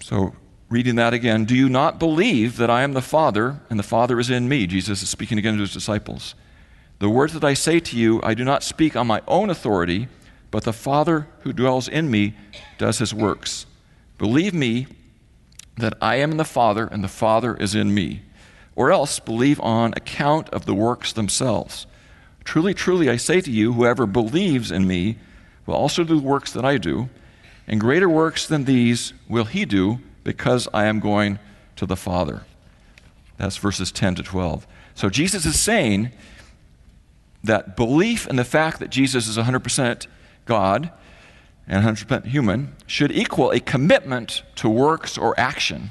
So, 0.00 0.34
reading 0.68 0.96
that 0.96 1.14
again, 1.14 1.44
do 1.44 1.54
you 1.54 1.68
not 1.68 1.98
believe 1.98 2.56
that 2.56 2.70
I 2.70 2.82
am 2.82 2.92
the 2.92 3.02
Father 3.02 3.60
and 3.68 3.78
the 3.78 3.84
Father 3.84 4.18
is 4.18 4.30
in 4.30 4.48
me? 4.48 4.66
Jesus 4.66 5.02
is 5.02 5.08
speaking 5.08 5.38
again 5.38 5.54
to 5.54 5.60
his 5.60 5.72
disciples. 5.72 6.34
The 6.98 7.08
words 7.08 7.32
that 7.32 7.44
I 7.44 7.54
say 7.54 7.80
to 7.80 7.96
you, 7.96 8.20
I 8.22 8.34
do 8.34 8.44
not 8.44 8.62
speak 8.62 8.96
on 8.96 9.06
my 9.06 9.22
own 9.26 9.50
authority 9.50 10.08
but 10.50 10.64
the 10.64 10.72
Father 10.72 11.28
who 11.40 11.52
dwells 11.52 11.88
in 11.88 12.10
me 12.10 12.34
does 12.78 12.98
his 12.98 13.12
works. 13.12 13.66
Believe 14.16 14.54
me 14.54 14.86
that 15.76 15.94
I 16.00 16.16
am 16.16 16.32
in 16.32 16.36
the 16.36 16.44
Father 16.44 16.86
and 16.86 17.04
the 17.04 17.08
Father 17.08 17.54
is 17.56 17.74
in 17.74 17.94
me, 17.94 18.22
or 18.74 18.90
else 18.90 19.18
believe 19.18 19.60
on 19.60 19.92
account 19.92 20.48
of 20.50 20.66
the 20.66 20.74
works 20.74 21.12
themselves. 21.12 21.86
Truly, 22.44 22.72
truly, 22.72 23.10
I 23.10 23.16
say 23.16 23.40
to 23.40 23.50
you, 23.50 23.74
whoever 23.74 24.06
believes 24.06 24.70
in 24.70 24.86
me 24.86 25.18
will 25.66 25.74
also 25.74 26.02
do 26.02 26.16
the 26.16 26.26
works 26.26 26.52
that 26.52 26.64
I 26.64 26.78
do, 26.78 27.10
and 27.68 27.80
greater 27.80 28.08
works 28.08 28.46
than 28.46 28.64
these 28.64 29.12
will 29.28 29.44
he 29.44 29.64
do 29.64 30.00
because 30.24 30.66
I 30.72 30.86
am 30.86 30.98
going 30.98 31.38
to 31.76 31.86
the 31.86 31.96
Father. 31.96 32.42
That's 33.36 33.58
verses 33.58 33.92
10 33.92 34.16
to 34.16 34.22
12. 34.22 34.66
So 34.94 35.08
Jesus 35.08 35.46
is 35.46 35.60
saying 35.60 36.10
that 37.44 37.76
belief 37.76 38.26
in 38.26 38.36
the 38.36 38.44
fact 38.44 38.80
that 38.80 38.90
Jesus 38.90 39.28
is 39.28 39.36
100% 39.36 40.06
God 40.44 40.90
and 41.68 41.84
100% 41.84 42.24
human 42.24 42.74
should 42.86 43.12
equal 43.12 43.50
a 43.52 43.60
commitment 43.60 44.42
to 44.56 44.68
works 44.68 45.16
or 45.16 45.38
action. 45.38 45.90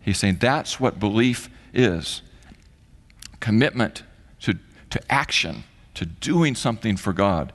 He's 0.00 0.18
saying 0.18 0.38
that's 0.40 0.80
what 0.80 0.98
belief 0.98 1.50
is 1.72 2.22
commitment 3.38 4.02
to, 4.40 4.58
to 4.90 5.12
action, 5.12 5.64
to 5.94 6.06
doing 6.06 6.54
something 6.54 6.96
for 6.96 7.12
God. 7.12 7.52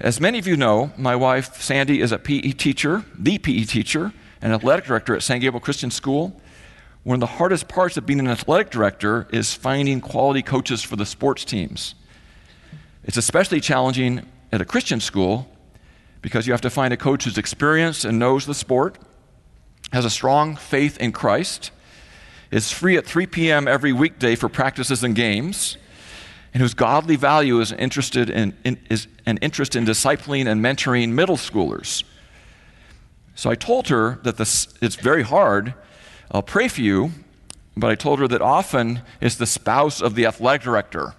As 0.00 0.20
many 0.20 0.38
of 0.38 0.46
you 0.46 0.56
know, 0.56 0.92
my 0.96 1.16
wife 1.16 1.60
Sandy 1.60 2.00
is 2.00 2.12
a 2.12 2.18
PE 2.18 2.52
teacher, 2.52 3.04
the 3.18 3.36
PE 3.38 3.64
teacher, 3.64 4.12
and 4.40 4.52
athletic 4.52 4.84
director 4.84 5.16
at 5.16 5.24
San 5.24 5.40
Gabriel 5.40 5.60
Christian 5.60 5.90
School. 5.90 6.40
One 7.02 7.14
of 7.14 7.20
the 7.20 7.26
hardest 7.26 7.66
parts 7.66 7.96
of 7.96 8.06
being 8.06 8.20
an 8.20 8.28
athletic 8.28 8.70
director 8.70 9.26
is 9.32 9.54
finding 9.54 10.00
quality 10.00 10.40
coaches 10.40 10.84
for 10.84 10.94
the 10.94 11.04
sports 11.04 11.44
teams. 11.44 11.96
It's 13.02 13.16
especially 13.16 13.60
challenging 13.60 14.24
at 14.52 14.60
a 14.60 14.64
Christian 14.64 15.00
school 15.00 15.50
because 16.22 16.46
you 16.46 16.52
have 16.52 16.60
to 16.60 16.70
find 16.70 16.94
a 16.94 16.96
coach 16.96 17.24
who's 17.24 17.38
experienced 17.38 18.04
and 18.04 18.20
knows 18.20 18.46
the 18.46 18.54
sport, 18.54 18.98
has 19.92 20.04
a 20.04 20.10
strong 20.10 20.54
faith 20.54 20.96
in 20.98 21.10
Christ, 21.10 21.72
is 22.52 22.70
free 22.70 22.96
at 22.96 23.04
3 23.04 23.26
p.m. 23.26 23.66
every 23.66 23.92
weekday 23.92 24.36
for 24.36 24.48
practices 24.48 25.02
and 25.02 25.16
games, 25.16 25.76
and 26.54 26.62
whose 26.62 26.74
godly 26.74 27.16
value 27.16 27.60
is 27.60 27.72
interested 27.72 28.30
in, 28.30 28.56
in, 28.64 28.78
is 28.88 29.06
an 29.26 29.38
interest 29.38 29.76
in 29.76 29.84
discipling 29.84 30.46
and 30.46 30.64
mentoring 30.64 31.10
middle 31.10 31.36
schoolers. 31.36 32.04
So 33.34 33.50
I 33.50 33.54
told 33.54 33.88
her 33.88 34.18
that 34.24 34.36
this, 34.36 34.68
it's 34.80 34.96
very 34.96 35.22
hard. 35.22 35.74
I'll 36.30 36.42
pray 36.42 36.68
for 36.68 36.80
you, 36.80 37.12
but 37.76 37.90
I 37.90 37.94
told 37.94 38.18
her 38.18 38.28
that 38.28 38.42
often 38.42 39.02
it's 39.20 39.36
the 39.36 39.46
spouse 39.46 40.00
of 40.00 40.14
the 40.14 40.26
athletic 40.26 40.62
director. 40.62 41.14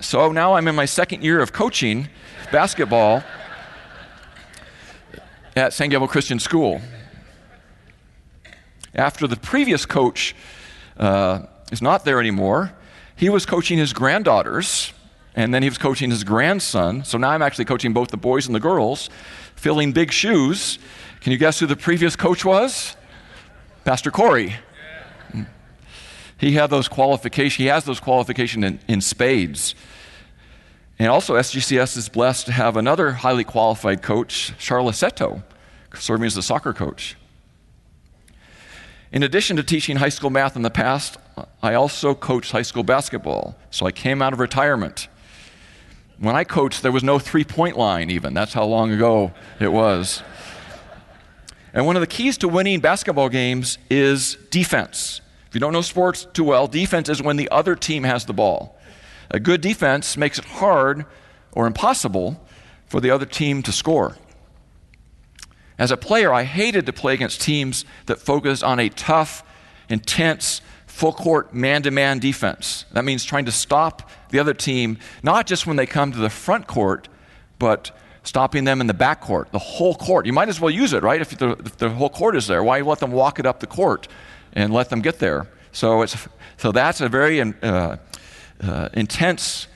So 0.00 0.32
now 0.32 0.54
I'm 0.54 0.66
in 0.66 0.74
my 0.74 0.86
second 0.86 1.22
year 1.22 1.40
of 1.40 1.52
coaching 1.52 2.08
basketball 2.50 3.22
at 5.54 5.74
San 5.74 5.90
Gabriel 5.90 6.08
Christian 6.08 6.38
School. 6.38 6.80
After 8.94 9.26
the 9.26 9.36
previous 9.36 9.84
coach 9.84 10.34
uh, 10.96 11.42
is 11.70 11.80
not 11.80 12.04
there 12.04 12.20
anymore, 12.20 12.72
he 13.16 13.28
was 13.28 13.44
coaching 13.46 13.78
his 13.78 13.92
granddaughters, 13.92 14.92
and 15.34 15.52
then 15.52 15.62
he 15.62 15.68
was 15.68 15.78
coaching 15.78 16.10
his 16.10 16.24
grandson. 16.24 17.04
So 17.04 17.18
now 17.18 17.30
I'm 17.30 17.42
actually 17.42 17.66
coaching 17.66 17.92
both 17.92 18.08
the 18.08 18.16
boys 18.16 18.46
and 18.46 18.54
the 18.54 18.60
girls, 18.60 19.10
filling 19.56 19.92
big 19.92 20.10
shoes. 20.10 20.78
Can 21.20 21.32
you 21.32 21.38
guess 21.38 21.60
who 21.60 21.66
the 21.66 21.76
previous 21.76 22.16
coach 22.16 22.44
was? 22.44 22.96
Pastor 23.84 24.10
Corey. 24.10 24.54
He 26.38 26.52
had 26.52 26.70
those 26.70 26.88
qualifications. 26.88 27.56
He 27.56 27.66
has 27.66 27.84
those 27.84 28.00
qualifications 28.00 28.64
in, 28.64 28.80
in 28.88 29.00
spades. 29.02 29.74
And 30.98 31.08
also, 31.08 31.34
SGCS 31.34 31.96
is 31.98 32.08
blessed 32.08 32.46
to 32.46 32.52
have 32.52 32.76
another 32.76 33.12
highly 33.12 33.44
qualified 33.44 34.02
coach, 34.02 34.54
Charla 34.58 34.92
Seto, 34.92 35.42
serving 35.94 36.26
as 36.26 36.34
the 36.34 36.42
soccer 36.42 36.72
coach. 36.72 37.16
In 39.12 39.22
addition 39.22 39.56
to 39.56 39.62
teaching 39.62 39.96
high 39.96 40.08
school 40.08 40.30
math 40.30 40.56
in 40.56 40.62
the 40.62 40.70
past, 40.70 41.18
I 41.62 41.74
also 41.74 42.14
coached 42.14 42.52
high 42.52 42.62
school 42.62 42.82
basketball. 42.82 43.56
So 43.70 43.86
I 43.86 43.92
came 43.92 44.22
out 44.22 44.32
of 44.32 44.40
retirement. 44.40 45.08
When 46.18 46.36
I 46.36 46.44
coached, 46.44 46.82
there 46.82 46.92
was 46.92 47.02
no 47.02 47.18
three 47.18 47.44
point 47.44 47.76
line, 47.76 48.10
even. 48.10 48.34
That's 48.34 48.52
how 48.52 48.64
long 48.64 48.92
ago 48.92 49.32
it 49.58 49.72
was. 49.72 50.22
And 51.72 51.86
one 51.86 51.96
of 51.96 52.00
the 52.00 52.06
keys 52.06 52.36
to 52.38 52.48
winning 52.48 52.80
basketball 52.80 53.28
games 53.28 53.78
is 53.88 54.36
defense. 54.50 55.20
If 55.48 55.54
you 55.54 55.60
don't 55.60 55.72
know 55.72 55.82
sports 55.82 56.26
too 56.32 56.44
well, 56.44 56.66
defense 56.66 57.08
is 57.08 57.22
when 57.22 57.36
the 57.36 57.48
other 57.50 57.74
team 57.74 58.04
has 58.04 58.24
the 58.24 58.32
ball. 58.32 58.78
A 59.30 59.40
good 59.40 59.60
defense 59.60 60.16
makes 60.16 60.38
it 60.38 60.44
hard 60.44 61.06
or 61.52 61.66
impossible 61.66 62.44
for 62.86 63.00
the 63.00 63.10
other 63.10 63.26
team 63.26 63.62
to 63.62 63.72
score. 63.72 64.16
As 65.78 65.90
a 65.90 65.96
player, 65.96 66.32
I 66.32 66.42
hated 66.42 66.84
to 66.86 66.92
play 66.92 67.14
against 67.14 67.40
teams 67.40 67.84
that 68.06 68.18
focused 68.18 68.62
on 68.62 68.78
a 68.78 68.90
tough, 68.90 69.42
intense, 69.88 70.60
full 71.00 71.14
court 71.14 71.54
man 71.54 71.82
to 71.82 71.90
man 71.90 72.18
defense. 72.18 72.84
That 72.92 73.06
means 73.06 73.24
trying 73.24 73.46
to 73.46 73.52
stop 73.52 74.10
the 74.28 74.38
other 74.38 74.52
team, 74.52 74.98
not 75.22 75.46
just 75.46 75.66
when 75.66 75.76
they 75.76 75.86
come 75.86 76.12
to 76.12 76.18
the 76.18 76.28
front 76.28 76.66
court, 76.66 77.08
but 77.58 77.90
stopping 78.22 78.64
them 78.64 78.82
in 78.82 78.86
the 78.86 78.92
back 78.92 79.22
court, 79.22 79.50
the 79.50 79.58
whole 79.58 79.94
court. 79.94 80.26
You 80.26 80.34
might 80.34 80.50
as 80.50 80.60
well 80.60 80.70
use 80.70 80.92
it, 80.92 81.02
right? 81.02 81.22
If 81.22 81.38
the, 81.38 81.52
if 81.52 81.78
the 81.78 81.88
whole 81.88 82.10
court 82.10 82.36
is 82.36 82.46
there, 82.46 82.62
why 82.62 82.82
let 82.82 82.98
them 82.98 83.12
walk 83.12 83.38
it 83.38 83.46
up 83.46 83.60
the 83.60 83.66
court 83.66 84.08
and 84.52 84.74
let 84.74 84.90
them 84.90 85.00
get 85.00 85.20
there? 85.20 85.48
So, 85.72 86.02
it's, 86.02 86.28
so 86.58 86.70
that's 86.70 87.00
a 87.00 87.08
very 87.08 87.40
uh, 87.40 87.96
uh, 88.62 88.88
intense 88.92 89.68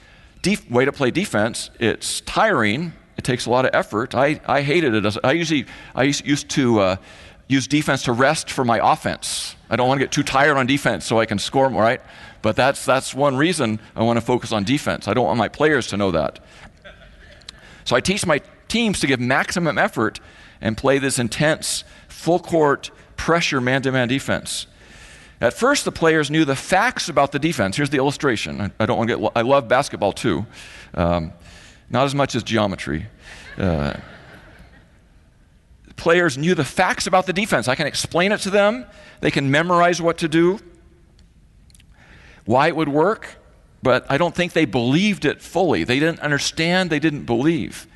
def- 0.43 0.71
way 0.71 0.85
to 0.85 0.93
play 0.93 1.11
defense. 1.11 1.71
It's 1.81 2.21
tiring. 2.21 2.93
It 3.17 3.25
takes 3.25 3.47
a 3.47 3.51
lot 3.51 3.65
of 3.65 3.71
effort. 3.73 4.15
I, 4.15 4.43
I 4.47 4.61
hated 4.61 4.95
it. 4.95 5.17
I 5.25 5.33
usually 5.33 5.65
I 5.95 6.03
used 6.03 6.51
to 6.51 6.81
uh, 6.81 6.97
use 7.49 7.67
defense 7.67 8.03
to 8.03 8.13
rest 8.13 8.51
for 8.51 8.63
my 8.63 8.79
offense. 8.93 9.54
I 9.75 9.77
don't 9.77 9.89
want 9.89 9.99
to 9.99 10.05
get 10.05 10.13
too 10.13 10.23
tired 10.23 10.57
on 10.57 10.67
defense 10.67 11.05
so 11.05 11.19
I 11.19 11.27
can 11.27 11.37
score 11.37 11.69
more, 11.69 11.83
right? 11.83 12.01
But 12.43 12.55
that's, 12.55 12.85
that's 12.85 13.13
one 13.13 13.37
reason 13.37 13.81
I 13.97 14.05
want 14.05 14.19
to 14.19 14.25
focus 14.25 14.53
on 14.53 14.63
defense. 14.63 15.09
I 15.09 15.15
don't 15.15 15.27
want 15.27 15.37
my 15.37 15.49
players 15.49 15.89
to 15.89 15.97
know 15.97 16.13
that. 16.13 16.39
So 17.83 17.97
I 17.97 18.01
teach 18.01 18.25
my 18.25 18.41
teams 18.69 19.01
to 19.01 19.09
give 19.09 19.19
maximum 19.19 19.77
effort 19.77 20.21
and 20.61 20.77
play 20.77 20.99
this 20.99 21.19
intense, 21.19 21.83
full 22.07 22.39
court 22.39 22.93
pressure 23.17 23.61
man 23.61 23.83
to 23.83 23.91
man 23.91 24.07
defense. 24.07 24.69
At 25.41 25.55
first, 25.55 25.85
the 25.85 25.91
players 25.91 26.31
knew 26.31 26.45
the 26.45 26.55
facts 26.55 27.09
about 27.09 27.33
the 27.33 27.41
defense. 27.41 27.77
Here's 27.77 27.91
the 27.91 27.99
illustration. 27.99 28.61
I, 28.61 28.71
I 28.79 28.87
don't 28.87 28.97
want 28.97 29.11
to 29.11 29.17
get. 29.17 29.33
I 29.35 29.41
love 29.41 29.67
basketball 29.67 30.13
too, 30.13 30.47
um, 30.95 31.33
not 31.91 32.05
as 32.05 32.15
much 32.15 32.37
as 32.37 32.45
geometry. 32.45 33.07
Uh, 33.59 33.95
players 35.97 36.37
knew 36.37 36.55
the 36.55 36.65
facts 36.65 37.07
about 37.07 37.27
the 37.27 37.33
defense. 37.33 37.69
I 37.69 37.75
can 37.75 37.87
explain 37.87 38.33
it 38.33 38.39
to 38.41 38.51
them. 38.51 38.87
They 39.21 39.31
can 39.31 39.51
memorize 39.51 40.03
what 40.03 40.19
to 40.19 40.29
do, 40.29 40.59
why 42.45 42.69
it 42.69 42.77
would 42.77 42.89
work, 42.89 43.37
but 43.83 44.05
I 44.11 44.19
don't 44.19 44.35
think 44.35 44.53
they 44.53 44.65
believed 44.65 45.25
it 45.25 45.41
fully. 45.41 45.85
They 45.85 45.99
didn't 45.99 46.21
understand. 46.21 46.91
They 46.91 46.99
didn't 46.99 47.25
believe. 47.25 47.87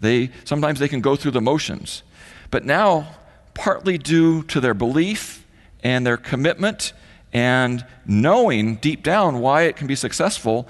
They 0.00 0.30
sometimes 0.44 0.78
they 0.78 0.88
can 0.88 1.00
go 1.00 1.16
through 1.16 1.30
the 1.32 1.40
motions, 1.40 2.02
but 2.50 2.64
now, 2.64 3.08
partly 3.54 3.96
due 3.98 4.42
to 4.44 4.60
their 4.60 4.74
belief 4.74 5.46
and 5.82 6.06
their 6.06 6.16
commitment 6.16 6.92
and 7.32 7.84
knowing 8.06 8.76
deep 8.76 9.02
down 9.02 9.40
why 9.40 9.62
it 9.62 9.76
can 9.76 9.86
be 9.86 9.96
successful, 9.96 10.68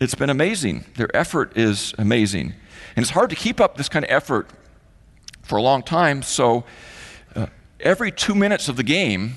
it's 0.00 0.14
been 0.14 0.30
amazing. 0.30 0.84
Their 0.96 1.14
effort 1.16 1.56
is 1.56 1.94
amazing. 1.96 2.54
And 2.96 3.02
it's 3.02 3.10
hard 3.10 3.30
to 3.30 3.36
keep 3.36 3.60
up 3.60 3.76
this 3.76 3.88
kind 3.88 4.04
of 4.04 4.10
effort 4.10 4.50
for 5.42 5.56
a 5.58 5.62
long 5.62 5.82
time, 5.82 6.22
so 6.22 6.64
uh, 7.34 7.46
every 7.80 8.10
two 8.10 8.34
minutes 8.34 8.68
of 8.68 8.76
the 8.76 8.82
game, 8.82 9.36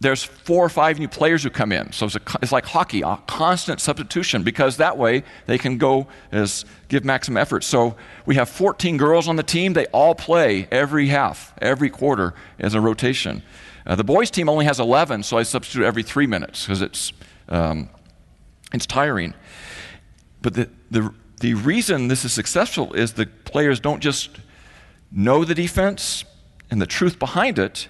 there's 0.00 0.24
four 0.24 0.64
or 0.64 0.70
five 0.70 0.98
new 0.98 1.08
players 1.08 1.42
who 1.42 1.50
come 1.50 1.72
in. 1.72 1.92
So 1.92 2.06
it's, 2.06 2.16
a, 2.16 2.20
it's, 2.40 2.52
like 2.52 2.64
hockey, 2.64 3.02
a 3.02 3.18
constant 3.26 3.80
substitution, 3.80 4.42
because 4.42 4.78
that 4.78 4.96
way 4.96 5.22
they 5.46 5.58
can 5.58 5.76
go 5.76 6.06
as 6.32 6.64
give 6.88 7.04
maximum 7.04 7.36
effort. 7.36 7.64
So 7.64 7.96
we 8.24 8.34
have 8.36 8.48
14 8.48 8.96
girls 8.96 9.28
on 9.28 9.36
the 9.36 9.42
team. 9.42 9.74
They 9.74 9.86
all 9.86 10.14
play 10.14 10.66
every 10.70 11.08
half, 11.08 11.52
every 11.60 11.90
quarter 11.90 12.34
as 12.58 12.74
a 12.74 12.80
rotation. 12.80 13.42
Uh, 13.86 13.94
the 13.94 14.04
boys' 14.04 14.30
team 14.30 14.48
only 14.48 14.64
has 14.64 14.80
11, 14.80 15.22
so 15.22 15.36
I 15.36 15.42
substitute 15.42 15.84
every 15.84 16.02
three 16.02 16.26
minutes 16.26 16.64
because 16.64 16.80
it's, 16.80 17.12
um, 17.50 17.90
it's 18.72 18.86
tiring. 18.86 19.34
But 20.40 20.54
the, 20.54 20.70
the, 20.90 21.12
the 21.40 21.54
reason 21.54 22.08
this 22.08 22.24
is 22.24 22.32
successful 22.32 22.94
is 22.94 23.12
the 23.12 23.26
players 23.26 23.80
don't 23.80 24.00
just 24.00 24.30
know 25.10 25.44
the 25.44 25.54
defense 25.54 26.24
and 26.70 26.80
the 26.80 26.86
truth 26.86 27.18
behind 27.18 27.58
it, 27.58 27.88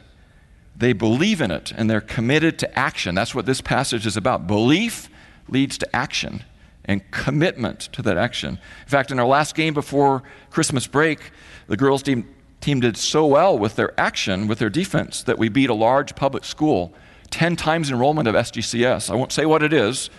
they 0.77 0.93
believe 0.93 1.41
in 1.41 1.51
it 1.51 1.73
and 1.77 1.91
they're 1.91 2.01
committed 2.01 2.59
to 2.61 2.79
action. 2.79 3.15
That's 3.15 3.35
what 3.35 3.47
this 3.47 3.61
passage 3.61 4.07
is 4.07 4.17
about. 4.17 4.47
Belief 4.47 5.09
leads 5.49 5.77
to 5.79 5.97
action 5.97 6.45
and 6.85 7.09
commitment 7.11 7.81
to 7.93 8.03
that 8.03 8.17
action. 8.17 8.59
In 8.83 8.89
fact, 8.89 9.11
in 9.11 9.19
our 9.19 9.27
last 9.27 9.55
game 9.55 9.75
before 9.75 10.23
Christmas 10.49 10.87
break, 10.87 11.31
the 11.67 11.77
girls' 11.77 12.03
team 12.03 12.27
team 12.61 12.81
did 12.81 12.97
so 12.97 13.27
well 13.27 13.59
with 13.59 13.77
their 13.77 13.99
action, 13.99 14.47
with 14.47 14.59
their 14.59 14.71
defense, 14.71 15.23
that 15.23 15.39
we 15.39 15.49
beat 15.49 15.71
a 15.71 15.75
large 15.75 16.15
public 16.15 16.45
school, 16.45 16.93
10 17.31 17.57
times 17.57 17.91
enrollment 17.91 18.29
of 18.29 18.35
SGCS. 18.35 19.11
I 19.11 19.15
won't 19.15 19.33
say 19.33 19.47
what 19.47 19.63
it 19.63 19.73
is, 19.73 20.11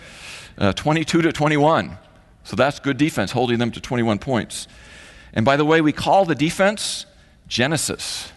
uh, 0.58 0.72
22 0.72 1.22
to 1.22 1.32
21. 1.32 1.96
So 2.44 2.56
that's 2.56 2.80
good 2.80 2.96
defense, 2.96 3.30
holding 3.30 3.58
them 3.58 3.70
to 3.70 3.80
21 3.80 4.18
points. 4.18 4.66
And 5.32 5.44
by 5.44 5.56
the 5.56 5.64
way, 5.64 5.80
we 5.80 5.92
call 5.92 6.24
the 6.24 6.34
defense 6.34 7.06
Genesis 7.48 8.30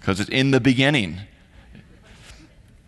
because 0.00 0.20
it's 0.20 0.30
in 0.30 0.50
the 0.50 0.60
beginning. 0.60 1.18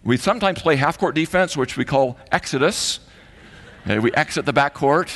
We 0.04 0.16
sometimes 0.16 0.62
play 0.62 0.76
half 0.76 0.98
court 0.98 1.14
defense, 1.14 1.56
which 1.56 1.76
we 1.76 1.84
call 1.84 2.16
Exodus. 2.32 3.00
We 3.86 4.12
exit 4.12 4.46
the 4.46 4.52
back 4.52 4.74
court. 4.74 5.10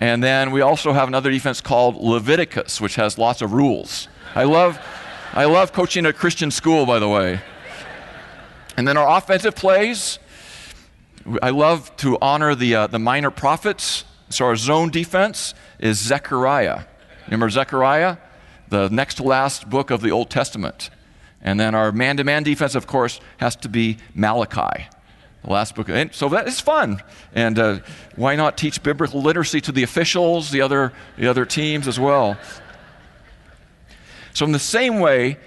And 0.00 0.22
then 0.22 0.50
we 0.50 0.60
also 0.60 0.92
have 0.92 1.08
another 1.08 1.30
defense 1.30 1.60
called 1.60 1.96
Leviticus, 1.96 2.80
which 2.80 2.96
has 2.96 3.16
lots 3.18 3.42
of 3.42 3.52
rules. 3.52 4.08
I 4.34 4.44
love, 4.44 4.78
I 5.32 5.44
love 5.44 5.72
coaching 5.72 6.04
a 6.04 6.12
Christian 6.12 6.50
school, 6.50 6.86
by 6.86 6.98
the 6.98 7.08
way. 7.08 7.40
And 8.76 8.88
then 8.88 8.96
our 8.96 9.16
offensive 9.16 9.54
plays, 9.54 10.18
I 11.42 11.50
love 11.50 11.94
to 11.98 12.18
honor 12.20 12.54
the, 12.54 12.74
uh, 12.74 12.86
the 12.88 12.98
minor 12.98 13.30
prophets. 13.30 14.04
So 14.30 14.46
our 14.46 14.56
zone 14.56 14.90
defense 14.90 15.54
is 15.78 15.98
Zechariah. 15.98 16.84
Remember 17.26 17.48
Zechariah? 17.50 18.18
The 18.68 18.88
next 18.88 19.16
to 19.16 19.22
last 19.22 19.68
book 19.68 19.90
of 19.90 20.00
the 20.00 20.10
Old 20.10 20.30
Testament. 20.30 20.90
And 21.42 21.60
then 21.60 21.74
our 21.74 21.92
man 21.92 22.16
to 22.16 22.24
man 22.24 22.42
defense, 22.42 22.74
of 22.74 22.86
course, 22.86 23.20
has 23.36 23.54
to 23.56 23.68
be 23.68 23.98
Malachi, 24.14 24.86
the 25.42 25.50
last 25.50 25.74
book. 25.74 25.88
And 25.90 26.12
so 26.14 26.28
that 26.30 26.48
is 26.48 26.58
fun. 26.60 27.02
And 27.34 27.58
uh, 27.58 27.78
why 28.16 28.34
not 28.34 28.56
teach 28.56 28.82
biblical 28.82 29.20
literacy 29.20 29.60
to 29.62 29.72
the 29.72 29.82
officials, 29.82 30.50
the 30.50 30.62
other, 30.62 30.92
the 31.18 31.26
other 31.26 31.44
teams 31.44 31.86
as 31.86 32.00
well? 32.00 32.38
So, 34.32 34.44
in 34.46 34.52
the 34.52 34.58
same 34.58 34.98
way 34.98 35.38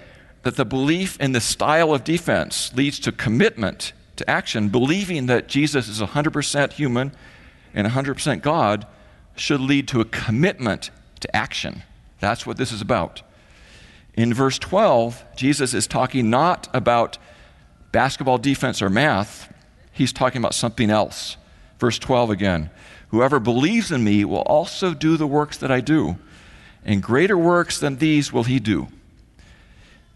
that 0.44 0.56
the 0.56 0.64
belief 0.64 1.20
in 1.20 1.32
the 1.32 1.40
style 1.40 1.92
of 1.92 2.04
defense 2.04 2.72
leads 2.74 2.98
to 3.00 3.12
commitment 3.12 3.92
to 4.16 4.28
action, 4.30 4.68
believing 4.68 5.26
that 5.26 5.48
Jesus 5.48 5.88
is 5.88 6.00
100% 6.00 6.72
human 6.72 7.12
and 7.74 7.86
100% 7.86 8.40
God 8.40 8.86
should 9.36 9.60
lead 9.60 9.88
to 9.88 10.00
a 10.00 10.04
commitment 10.04 10.90
to 11.20 11.36
action. 11.36 11.82
That's 12.20 12.46
what 12.46 12.56
this 12.56 12.72
is 12.72 12.80
about. 12.80 13.22
In 14.14 14.34
verse 14.34 14.58
12, 14.58 15.24
Jesus 15.36 15.74
is 15.74 15.86
talking 15.86 16.28
not 16.28 16.68
about 16.74 17.18
basketball 17.92 18.38
defense 18.38 18.82
or 18.82 18.90
math, 18.90 19.52
he's 19.92 20.12
talking 20.12 20.40
about 20.40 20.54
something 20.54 20.90
else. 20.90 21.36
Verse 21.78 21.98
12 21.98 22.30
again 22.30 22.70
Whoever 23.08 23.40
believes 23.40 23.90
in 23.90 24.04
me 24.04 24.24
will 24.24 24.42
also 24.42 24.92
do 24.92 25.16
the 25.16 25.26
works 25.26 25.56
that 25.58 25.70
I 25.70 25.80
do, 25.80 26.18
and 26.84 27.02
greater 27.02 27.38
works 27.38 27.78
than 27.78 27.96
these 27.96 28.32
will 28.32 28.44
he 28.44 28.58
do. 28.58 28.88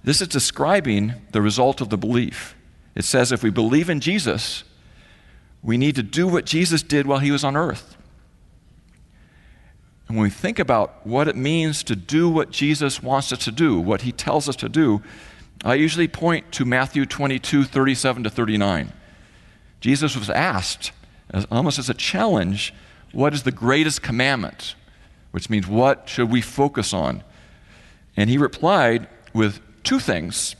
This 0.05 0.21
is 0.21 0.29
describing 0.29 1.15
the 1.31 1.41
result 1.41 1.81
of 1.81 1.89
the 1.89 1.97
belief. 1.97 2.57
It 2.95 3.05
says 3.05 3.33
if 3.33 3.43
we 3.43 3.51
believe 3.51 3.89
in 3.89 4.01
Jesus, 4.01 4.65
we 5.63 5.79
need 5.79 5.95
to 5.95 6.03
do 6.03 6.27
what 6.27 6.45
Jesus 6.45 6.83
did 6.83 7.07
while 7.07 7.21
he 7.21 7.31
was 7.31 7.45
on 7.45 7.57
earth. 7.57 7.97
And 10.13 10.19
when 10.19 10.25
we 10.25 10.31
think 10.31 10.59
about 10.59 11.07
what 11.07 11.27
it 11.27 11.37
means 11.37 11.83
to 11.85 11.97
do 11.97 12.29
what 12.29 12.51
Jesus 12.51 13.03
wants 13.03 13.33
us 13.33 13.45
to 13.45 13.51
do, 13.51 13.81
what 13.81 14.03
he 14.03 14.13
tells 14.13 14.47
us 14.47 14.57
to 14.57 14.69
do, 14.69 15.03
I 15.65 15.73
usually 15.73 16.07
point 16.07 16.53
to 16.53 16.67
Matthew 16.67 17.07
22, 17.07 17.65
37 17.65 18.25
to 18.25 18.29
39. 18.29 18.93
Jesus 19.81 20.15
was 20.15 20.29
asked, 20.29 20.93
as, 21.31 21.47
almost 21.51 21.79
as 21.79 21.89
a 21.89 21.95
challenge, 21.95 22.75
what 23.13 23.33
is 23.33 23.45
the 23.45 23.53
greatest 23.53 24.03
commandment? 24.03 24.75
Which 25.31 25.49
means, 25.49 25.67
what 25.67 26.11
should 26.11 26.31
we 26.31 26.43
focus 26.43 26.93
on? 26.93 27.25
And 28.15 28.29
he 28.29 28.37
replied 28.37 29.09
with 29.33 29.61
two 29.83 29.99
things 29.99 30.57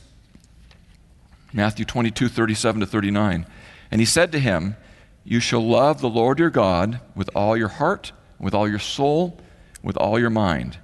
Matthew 1.53 1.85
22, 1.85 2.27
37 2.27 2.79
to 2.79 2.87
39. 2.87 3.45
And 3.91 4.01
he 4.01 4.05
said 4.05 4.31
to 4.31 4.39
him, 4.39 4.77
You 5.23 5.39
shall 5.39 5.63
love 5.63 6.01
the 6.01 6.09
Lord 6.09 6.39
your 6.39 6.49
God 6.49 6.99
with 7.13 7.29
all 7.35 7.55
your 7.55 7.67
heart, 7.67 8.13
with 8.43 8.53
all 8.53 8.69
your 8.69 8.79
soul, 8.79 9.39
with 9.81 9.97
all 9.97 10.19
your 10.19 10.29
mind. 10.29 10.77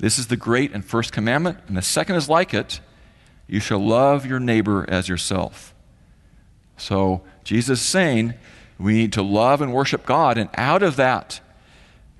This 0.00 0.18
is 0.18 0.26
the 0.26 0.36
great 0.36 0.72
and 0.72 0.84
first 0.84 1.12
commandment, 1.12 1.58
and 1.66 1.76
the 1.76 1.82
second 1.82 2.16
is 2.16 2.28
like 2.28 2.52
it 2.52 2.80
you 3.46 3.60
shall 3.60 3.78
love 3.78 4.26
your 4.26 4.38
neighbor 4.38 4.84
as 4.88 5.08
yourself. 5.08 5.74
So, 6.76 7.22
Jesus 7.44 7.80
is 7.80 7.86
saying 7.86 8.34
we 8.78 8.92
need 8.92 9.12
to 9.14 9.22
love 9.22 9.62
and 9.62 9.72
worship 9.72 10.04
God, 10.04 10.36
and 10.36 10.50
out 10.54 10.82
of 10.82 10.96
that 10.96 11.40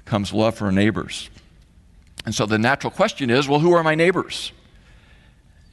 comes 0.04 0.32
love 0.32 0.56
for 0.56 0.66
our 0.66 0.72
neighbors. 0.72 1.28
And 2.24 2.34
so 2.34 2.46
the 2.46 2.58
natural 2.58 2.90
question 2.90 3.30
is 3.30 3.46
well, 3.46 3.60
who 3.60 3.72
are 3.72 3.84
my 3.84 3.94
neighbors? 3.94 4.52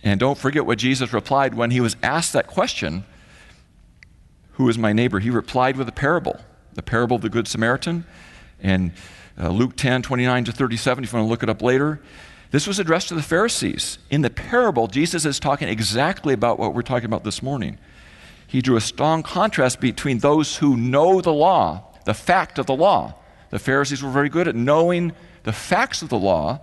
And 0.04 0.20
don't 0.20 0.38
forget 0.38 0.66
what 0.66 0.78
Jesus 0.78 1.12
replied 1.12 1.56
when 1.56 1.72
he 1.72 1.82
was 1.82 1.96
asked 2.04 2.34
that 2.34 2.48
question 2.48 3.06
Who 4.54 4.70
is 4.70 4.78
my 4.78 4.94
neighbor? 4.94 5.20
He 5.20 5.30
replied 5.30 5.78
with 5.78 5.90
a 5.90 5.94
parable, 5.94 6.40
the 6.74 6.84
parable 6.84 7.16
of 7.16 7.22
the 7.24 7.30
Good 7.30 7.48
Samaritan. 7.48 8.06
And 8.62 8.92
uh, 9.40 9.50
Luke 9.50 9.76
10, 9.76 10.02
29 10.02 10.46
to 10.46 10.52
37, 10.52 11.04
if 11.04 11.12
you 11.12 11.18
want 11.18 11.28
to 11.28 11.30
look 11.30 11.44
it 11.44 11.50
up 11.50 11.62
later. 11.62 12.02
This 12.52 12.68
was 12.68 12.80
addressed 12.80 13.10
to 13.10 13.16
the 13.16 13.22
Pharisees. 13.22 13.98
In 14.10 14.22
the 14.22 14.30
parable, 14.30 14.88
Jesus 14.88 15.26
is 15.26 15.40
talking 15.40 15.68
exactly 15.68 16.34
about 16.34 16.58
what 16.58 16.74
we're 16.74 16.84
talking 16.84 17.06
about 17.06 17.24
this 17.24 17.44
morning. 17.44 17.78
He 18.48 18.62
drew 18.62 18.78
a 18.78 18.82
strong 18.82 19.24
contrast 19.24 19.80
between 19.80 20.20
those 20.20 20.58
who 20.58 20.78
know 20.78 21.20
the 21.20 21.34
law, 21.34 21.84
the 22.06 22.14
fact 22.14 22.58
of 22.60 22.66
the 22.66 22.76
law. 22.76 23.16
The 23.50 23.60
Pharisees 23.60 24.04
were 24.04 24.12
very 24.12 24.30
good 24.30 24.48
at 24.48 24.56
knowing 24.56 25.14
the 25.44 25.54
facts 25.54 26.02
of 26.02 26.10
the 26.10 26.18
law, 26.18 26.62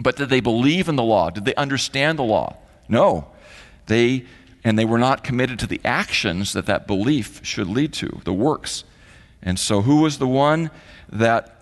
but 0.00 0.16
did 0.16 0.28
they 0.28 0.40
believe 0.40 0.88
in 0.88 0.96
the 0.96 1.02
law? 1.02 1.30
Did 1.30 1.44
they 1.44 1.54
understand 1.54 2.18
the 2.18 2.24
law? 2.24 2.56
No. 2.88 3.28
They 3.86 4.26
and 4.64 4.78
they 4.78 4.84
were 4.84 4.98
not 4.98 5.24
committed 5.24 5.58
to 5.58 5.66
the 5.66 5.80
actions 5.84 6.52
that 6.52 6.66
that 6.66 6.86
belief 6.86 7.44
should 7.44 7.66
lead 7.66 7.92
to, 7.94 8.20
the 8.24 8.32
works. 8.32 8.84
And 9.42 9.58
so 9.58 9.82
who 9.82 10.02
was 10.02 10.18
the 10.18 10.28
one 10.28 10.70
that 11.10 11.52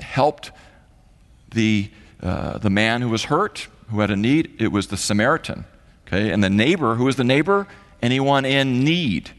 helped 0.00 0.50
the, 1.52 1.90
uh, 2.22 2.58
the 2.58 2.70
man 2.70 3.02
who 3.02 3.08
was 3.08 3.24
hurt, 3.24 3.68
who 3.88 4.00
had 4.00 4.10
a 4.10 4.16
need. 4.16 4.54
It 4.60 4.68
was 4.68 4.88
the 4.88 4.96
Samaritan. 4.96 5.64
Okay? 6.06 6.30
And 6.30 6.42
the 6.42 6.50
neighbor, 6.50 6.94
who 6.94 7.04
was 7.04 7.16
the 7.16 7.24
neighbor? 7.24 7.66
Anyone 8.02 8.44
in 8.44 8.84
need. 8.84 9.30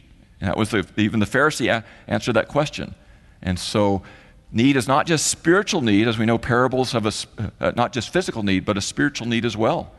And 0.41 0.49
that 0.49 0.57
was 0.57 0.69
the, 0.69 0.87
even 0.97 1.19
the 1.19 1.25
Pharisee 1.25 1.71
a- 1.71 1.83
answered 2.07 2.33
that 2.33 2.47
question. 2.47 2.95
And 3.41 3.57
so, 3.59 4.03
need 4.51 4.75
is 4.75 4.87
not 4.87 5.05
just 5.05 5.27
spiritual 5.27 5.81
need, 5.81 6.07
as 6.07 6.17
we 6.17 6.25
know 6.25 6.37
parables 6.37 6.93
have 6.93 7.05
a, 7.05 7.11
uh, 7.59 7.71
not 7.75 7.93
just 7.93 8.11
physical 8.11 8.43
need, 8.43 8.65
but 8.65 8.77
a 8.77 8.81
spiritual 8.81 9.27
need 9.27 9.45
as 9.45 9.55
well. 9.55 9.91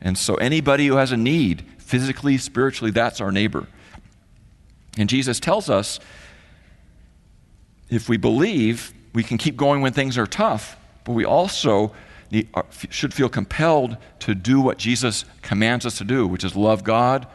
And 0.00 0.16
so, 0.16 0.36
anybody 0.36 0.86
who 0.86 0.96
has 0.96 1.12
a 1.12 1.16
need, 1.16 1.64
physically, 1.78 2.38
spiritually, 2.38 2.90
that's 2.90 3.20
our 3.20 3.32
neighbor. 3.32 3.66
And 4.96 5.08
Jesus 5.08 5.40
tells 5.40 5.68
us 5.68 5.98
if 7.94 8.08
we 8.08 8.16
believe, 8.16 8.92
we 9.12 9.22
can 9.22 9.38
keep 9.38 9.56
going 9.56 9.82
when 9.82 9.92
things 9.92 10.18
are 10.18 10.26
tough, 10.26 10.76
but 11.04 11.12
we 11.12 11.24
also 11.24 11.92
need, 12.30 12.48
uh, 12.54 12.62
should 12.90 13.14
feel 13.14 13.28
compelled 13.28 13.96
to 14.20 14.34
do 14.34 14.60
what 14.60 14.78
Jesus 14.78 15.24
commands 15.42 15.86
us 15.86 15.98
to 15.98 16.04
do, 16.04 16.26
which 16.26 16.44
is 16.44 16.56
love 16.56 16.84
God 16.84 17.26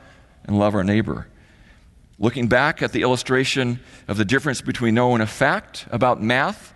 and 0.45 0.57
love 0.57 0.75
our 0.75 0.83
neighbor. 0.83 1.27
Looking 2.17 2.47
back 2.47 2.81
at 2.81 2.91
the 2.91 3.01
illustration 3.01 3.79
of 4.07 4.17
the 4.17 4.25
difference 4.25 4.61
between 4.61 4.95
knowing 4.95 5.21
a 5.21 5.27
fact 5.27 5.87
about 5.91 6.21
math, 6.21 6.73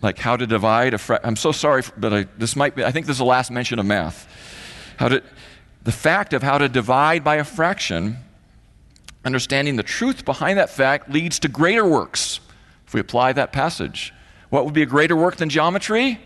like 0.00 0.18
how 0.18 0.36
to 0.36 0.46
divide 0.46 0.94
a 0.94 0.98
fraction. 0.98 1.28
I'm 1.28 1.36
so 1.36 1.52
sorry, 1.52 1.82
but 1.96 2.12
I, 2.12 2.26
this 2.38 2.56
might 2.56 2.74
be, 2.74 2.84
I 2.84 2.90
think 2.90 3.06
this 3.06 3.14
is 3.14 3.18
the 3.18 3.24
last 3.24 3.50
mention 3.50 3.78
of 3.78 3.86
math. 3.86 4.26
How 4.96 5.08
to, 5.08 5.22
the 5.82 5.92
fact 5.92 6.32
of 6.32 6.42
how 6.42 6.58
to 6.58 6.68
divide 6.68 7.22
by 7.22 7.36
a 7.36 7.44
fraction, 7.44 8.16
understanding 9.24 9.76
the 9.76 9.82
truth 9.82 10.24
behind 10.24 10.58
that 10.58 10.70
fact 10.70 11.10
leads 11.10 11.38
to 11.40 11.48
greater 11.48 11.86
works 11.86 12.40
if 12.86 12.94
we 12.94 13.00
apply 13.00 13.32
that 13.32 13.52
passage. 13.52 14.12
What 14.50 14.64
would 14.64 14.74
be 14.74 14.82
a 14.82 14.86
greater 14.86 15.16
work 15.16 15.36
than 15.36 15.48
geometry? 15.48 16.20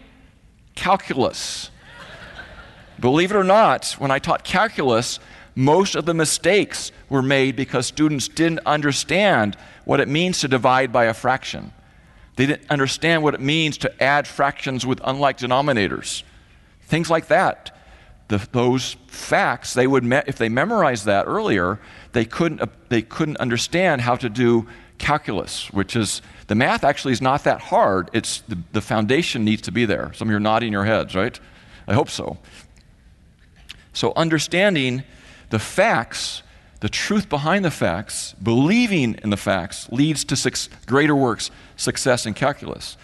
Calculus. 0.74 1.70
Believe 2.98 3.30
it 3.30 3.36
or 3.36 3.44
not, 3.44 3.92
when 3.98 4.10
I 4.10 4.18
taught 4.18 4.42
calculus, 4.42 5.20
most 5.54 5.94
of 5.94 6.06
the 6.06 6.14
mistakes 6.14 6.92
were 7.08 7.22
made 7.22 7.56
because 7.56 7.86
students 7.86 8.28
didn't 8.28 8.60
understand 8.66 9.56
what 9.84 10.00
it 10.00 10.08
means 10.08 10.40
to 10.40 10.48
divide 10.48 10.92
by 10.92 11.04
a 11.04 11.14
fraction. 11.14 11.72
They 12.36 12.46
didn't 12.46 12.70
understand 12.70 13.22
what 13.22 13.34
it 13.34 13.40
means 13.40 13.78
to 13.78 14.02
add 14.02 14.26
fractions 14.26 14.84
with 14.84 15.00
unlike 15.04 15.38
denominators. 15.38 16.22
Things 16.82 17.10
like 17.10 17.28
that. 17.28 17.75
The, 18.28 18.46
those 18.50 18.96
facts, 19.06 19.74
they 19.74 19.86
would 19.86 20.02
me- 20.02 20.22
if 20.26 20.36
they 20.36 20.48
memorized 20.48 21.04
that 21.06 21.26
earlier, 21.26 21.78
they 22.12 22.24
couldn't, 22.24 22.60
uh, 22.60 22.66
they 22.88 23.02
couldn't 23.02 23.36
understand 23.36 24.00
how 24.00 24.16
to 24.16 24.28
do 24.28 24.66
calculus, 24.98 25.72
which 25.72 25.94
is 25.94 26.22
the 26.48 26.54
math 26.54 26.84
actually 26.84 27.12
is 27.12 27.22
not 27.22 27.44
that 27.44 27.60
hard. 27.60 28.10
It's 28.12 28.40
the, 28.42 28.58
the 28.72 28.80
foundation 28.80 29.44
needs 29.44 29.62
to 29.62 29.72
be 29.72 29.84
there. 29.84 30.12
Some 30.14 30.28
of 30.28 30.30
you 30.30 30.36
are 30.36 30.40
nodding 30.40 30.72
your 30.72 30.84
heads, 30.84 31.14
right? 31.14 31.38
I 31.86 31.94
hope 31.94 32.10
so. 32.10 32.38
So, 33.92 34.12
understanding 34.16 35.04
the 35.50 35.58
facts, 35.58 36.42
the 36.80 36.88
truth 36.88 37.28
behind 37.28 37.64
the 37.64 37.70
facts, 37.70 38.34
believing 38.42 39.14
in 39.22 39.30
the 39.30 39.36
facts 39.36 39.88
leads 39.90 40.24
to 40.24 40.68
greater 40.86 41.16
works, 41.16 41.50
success 41.76 42.26
in 42.26 42.34
calculus. 42.34 42.96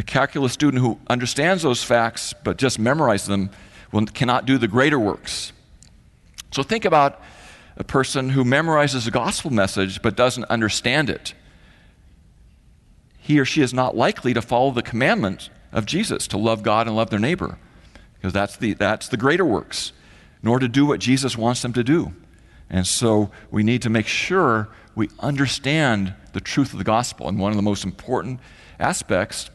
A 0.00 0.02
calculus 0.02 0.54
student 0.54 0.82
who 0.82 0.98
understands 1.08 1.62
those 1.62 1.84
facts 1.84 2.32
but 2.42 2.56
just 2.56 2.80
memorizes 2.80 3.26
them 3.26 3.50
will, 3.92 4.06
cannot 4.06 4.46
do 4.46 4.56
the 4.56 4.66
greater 4.66 4.98
works. 4.98 5.52
So 6.52 6.62
think 6.62 6.86
about 6.86 7.20
a 7.76 7.84
person 7.84 8.30
who 8.30 8.42
memorizes 8.42 9.06
a 9.06 9.10
gospel 9.10 9.50
message 9.50 10.00
but 10.00 10.16
doesn't 10.16 10.44
understand 10.44 11.10
it. 11.10 11.34
He 13.18 13.38
or 13.38 13.44
she 13.44 13.60
is 13.60 13.74
not 13.74 13.94
likely 13.94 14.32
to 14.32 14.40
follow 14.40 14.70
the 14.70 14.82
commandment 14.82 15.50
of 15.70 15.84
Jesus 15.84 16.26
to 16.28 16.38
love 16.38 16.62
God 16.62 16.86
and 16.86 16.96
love 16.96 17.10
their 17.10 17.18
neighbor, 17.18 17.58
because 18.14 18.32
that's 18.32 18.56
the, 18.56 18.72
that's 18.72 19.06
the 19.06 19.18
greater 19.18 19.44
works, 19.44 19.92
nor 20.42 20.58
to 20.58 20.66
do 20.66 20.86
what 20.86 21.00
Jesus 21.00 21.36
wants 21.36 21.60
them 21.60 21.74
to 21.74 21.84
do. 21.84 22.14
And 22.70 22.86
so 22.86 23.30
we 23.50 23.62
need 23.62 23.82
to 23.82 23.90
make 23.90 24.06
sure 24.06 24.70
we 24.94 25.10
understand 25.18 26.14
the 26.32 26.40
truth 26.40 26.72
of 26.72 26.78
the 26.78 26.84
gospel. 26.84 27.28
And 27.28 27.38
one 27.38 27.50
of 27.50 27.56
the 27.56 27.62
most 27.62 27.84
important 27.84 28.40
aspects 28.78 29.50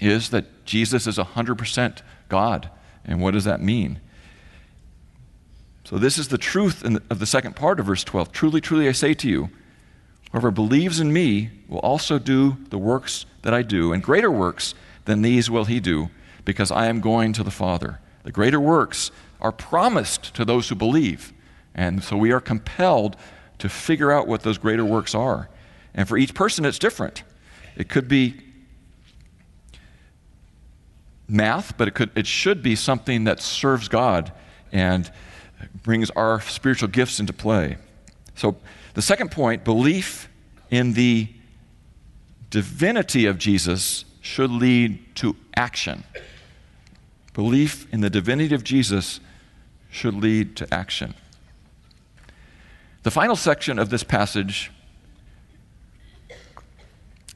is 0.00 0.30
that 0.30 0.64
Jesus 0.64 1.06
is 1.06 1.18
100% 1.18 1.98
God. 2.28 2.70
And 3.04 3.20
what 3.20 3.32
does 3.32 3.44
that 3.44 3.60
mean? 3.60 4.00
So, 5.84 5.98
this 5.98 6.18
is 6.18 6.28
the 6.28 6.38
truth 6.38 6.80
the, 6.80 7.00
of 7.10 7.20
the 7.20 7.26
second 7.26 7.54
part 7.54 7.78
of 7.78 7.86
verse 7.86 8.02
12. 8.02 8.32
Truly, 8.32 8.60
truly, 8.60 8.88
I 8.88 8.92
say 8.92 9.14
to 9.14 9.28
you, 9.28 9.50
whoever 10.32 10.50
believes 10.50 10.98
in 10.98 11.12
me 11.12 11.50
will 11.68 11.78
also 11.78 12.18
do 12.18 12.56
the 12.70 12.78
works 12.78 13.24
that 13.42 13.54
I 13.54 13.62
do, 13.62 13.92
and 13.92 14.02
greater 14.02 14.30
works 14.30 14.74
than 15.04 15.22
these 15.22 15.48
will 15.48 15.66
he 15.66 15.78
do, 15.78 16.10
because 16.44 16.72
I 16.72 16.86
am 16.86 17.00
going 17.00 17.32
to 17.34 17.44
the 17.44 17.52
Father. 17.52 18.00
The 18.24 18.32
greater 18.32 18.58
works 18.58 19.12
are 19.40 19.52
promised 19.52 20.34
to 20.34 20.44
those 20.44 20.68
who 20.68 20.74
believe. 20.74 21.32
And 21.74 22.02
so 22.02 22.16
we 22.16 22.32
are 22.32 22.40
compelled 22.40 23.16
to 23.58 23.68
figure 23.68 24.10
out 24.10 24.26
what 24.26 24.42
those 24.42 24.58
greater 24.58 24.84
works 24.84 25.14
are. 25.14 25.48
And 25.94 26.08
for 26.08 26.18
each 26.18 26.34
person, 26.34 26.64
it's 26.64 26.78
different. 26.78 27.22
It 27.76 27.88
could 27.88 28.08
be 28.08 28.40
math, 31.28 31.76
but 31.76 31.88
it, 31.88 31.94
could, 31.94 32.10
it 32.14 32.26
should 32.26 32.62
be 32.62 32.76
something 32.76 33.24
that 33.24 33.40
serves 33.40 33.88
God 33.88 34.32
and 34.72 35.10
brings 35.82 36.10
our 36.10 36.40
spiritual 36.40 36.88
gifts 36.88 37.20
into 37.20 37.32
play. 37.32 37.76
So, 38.34 38.56
the 38.94 39.02
second 39.02 39.30
point 39.30 39.64
belief 39.64 40.28
in 40.70 40.94
the 40.94 41.28
divinity 42.50 43.26
of 43.26 43.38
Jesus 43.38 44.04
should 44.20 44.50
lead 44.50 45.14
to 45.16 45.36
action. 45.54 46.04
Belief 47.34 47.92
in 47.92 48.00
the 48.00 48.10
divinity 48.10 48.54
of 48.54 48.64
Jesus 48.64 49.20
should 49.90 50.14
lead 50.14 50.56
to 50.56 50.72
action. 50.72 51.14
The 53.02 53.10
final 53.10 53.36
section 53.36 53.78
of 53.78 53.90
this 53.90 54.02
passage 54.02 54.70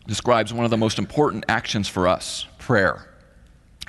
describes 0.07 0.53
one 0.53 0.65
of 0.65 0.71
the 0.71 0.77
most 0.77 0.99
important 0.99 1.45
actions 1.49 1.87
for 1.87 2.09
us 2.09 2.47
prayer. 2.59 3.10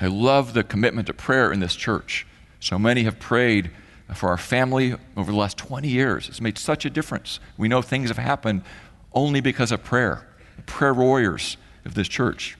I 0.02 0.08
love 0.08 0.52
the 0.52 0.64
commitment 0.64 1.06
to 1.06 1.14
prayer 1.14 1.52
in 1.52 1.60
this 1.60 1.76
church. 1.76 2.26
So 2.58 2.78
many 2.78 3.04
have 3.04 3.20
prayed 3.20 3.70
for 4.14 4.28
our 4.28 4.36
family 4.36 4.96
over 5.16 5.30
the 5.30 5.38
last 5.38 5.56
20 5.58 5.88
years. 5.88 6.28
It's 6.28 6.40
made 6.40 6.58
such 6.58 6.84
a 6.84 6.90
difference. 6.90 7.38
We 7.56 7.68
know 7.68 7.82
things 7.82 8.08
have 8.08 8.18
happened 8.18 8.62
only 9.12 9.40
because 9.40 9.70
of 9.70 9.84
prayer. 9.84 10.26
The 10.56 10.62
prayer 10.62 10.92
warriors 10.92 11.56
of 11.84 11.94
this 11.94 12.08
church. 12.08 12.58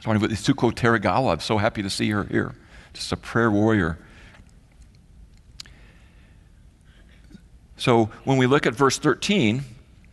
So 0.00 0.12
with 0.12 0.30
Isuko 0.30 0.72
Teragawa, 0.72 1.32
I'm 1.32 1.40
so 1.40 1.58
happy 1.58 1.82
to 1.82 1.90
see 1.90 2.10
her 2.10 2.24
here. 2.24 2.54
Just 2.92 3.12
a 3.12 3.16
prayer 3.16 3.50
warrior. 3.50 3.98
So 7.76 8.10
when 8.24 8.38
we 8.38 8.46
look 8.46 8.66
at 8.66 8.74
verse 8.74 8.98
13, 8.98 9.64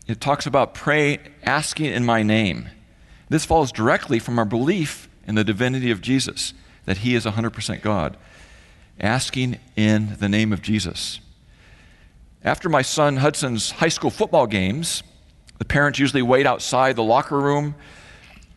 it 0.08 0.20
talks 0.20 0.46
about 0.46 0.74
pray 0.74 1.20
asking 1.44 1.86
in 1.86 2.04
my 2.04 2.24
name. 2.24 2.70
This 3.30 3.46
follows 3.46 3.72
directly 3.72 4.20
from 4.20 4.40
our 4.40 4.46
belief 4.46 5.08
in 5.28 5.36
the 5.36 5.44
divinity 5.44 5.92
of 5.92 6.02
Jesus, 6.02 6.54
that 6.86 7.00
he 7.00 7.14
is 7.14 7.26
100% 7.26 7.82
God. 7.82 8.18
Asking 9.00 9.60
in 9.76 10.16
the 10.20 10.30
name 10.30 10.52
of 10.54 10.62
Jesus. 10.62 11.20
After 12.44 12.70
my 12.70 12.82
son 12.82 13.18
Hudson's 13.18 13.72
high 13.72 13.90
school 13.90 14.10
football 14.10 14.48
games, 14.48 15.04
the 15.58 15.66
parents 15.66 16.00
usually 16.00 16.22
wait 16.22 16.48
outside 16.48 16.96
the 16.96 17.04
locker 17.04 17.38
room 17.38 17.76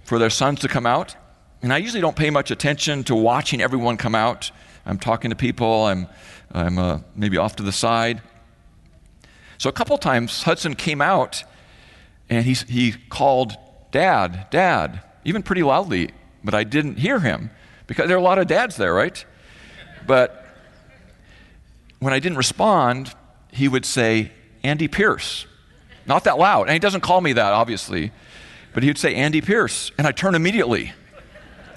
for 0.04 0.18
their 0.18 0.30
sons 0.30 0.60
to 0.60 0.68
come 0.68 0.86
out. 0.86 1.16
And 1.60 1.72
I 1.72 1.78
usually 1.78 2.00
don't 2.00 2.16
pay 2.16 2.30
much 2.30 2.50
attention 2.50 3.04
to 3.04 3.14
watching 3.14 3.60
everyone 3.60 3.96
come 3.96 4.14
out. 4.14 4.50
I'm 4.86 4.98
talking 4.98 5.30
to 5.30 5.36
people, 5.36 5.84
I'm, 5.84 6.06
I'm 6.52 6.78
uh, 6.78 7.00
maybe 7.14 7.36
off 7.36 7.56
to 7.56 7.62
the 7.62 7.72
side. 7.72 8.22
So 9.58 9.68
a 9.68 9.72
couple 9.72 9.98
times, 9.98 10.44
Hudson 10.44 10.74
came 10.74 11.02
out 11.02 11.44
and 12.30 12.46
he, 12.46 12.54
he 12.54 12.92
called, 12.92 13.56
Dad, 13.90 14.46
Dad, 14.50 15.02
even 15.24 15.42
pretty 15.42 15.62
loudly 15.62 16.12
but 16.42 16.54
I 16.54 16.64
didn't 16.64 16.98
hear 16.98 17.20
him 17.20 17.50
because 17.86 18.08
there 18.08 18.16
are 18.16 18.20
a 18.20 18.22
lot 18.22 18.38
of 18.38 18.46
dads 18.46 18.76
there, 18.76 18.94
right? 18.94 19.24
But 20.06 20.46
when 21.98 22.12
I 22.12 22.18
didn't 22.18 22.38
respond, 22.38 23.14
he 23.52 23.68
would 23.68 23.84
say, 23.84 24.32
Andy 24.62 24.88
Pearce. 24.88 25.46
Not 26.06 26.24
that 26.24 26.38
loud. 26.38 26.62
And 26.62 26.72
he 26.72 26.78
doesn't 26.78 27.02
call 27.02 27.20
me 27.20 27.32
that, 27.34 27.52
obviously, 27.52 28.12
but 28.72 28.82
he 28.82 28.88
would 28.88 28.98
say, 28.98 29.14
Andy 29.14 29.40
Pearce. 29.40 29.90
And 29.98 30.06
I 30.06 30.12
turn 30.12 30.34
immediately, 30.34 30.92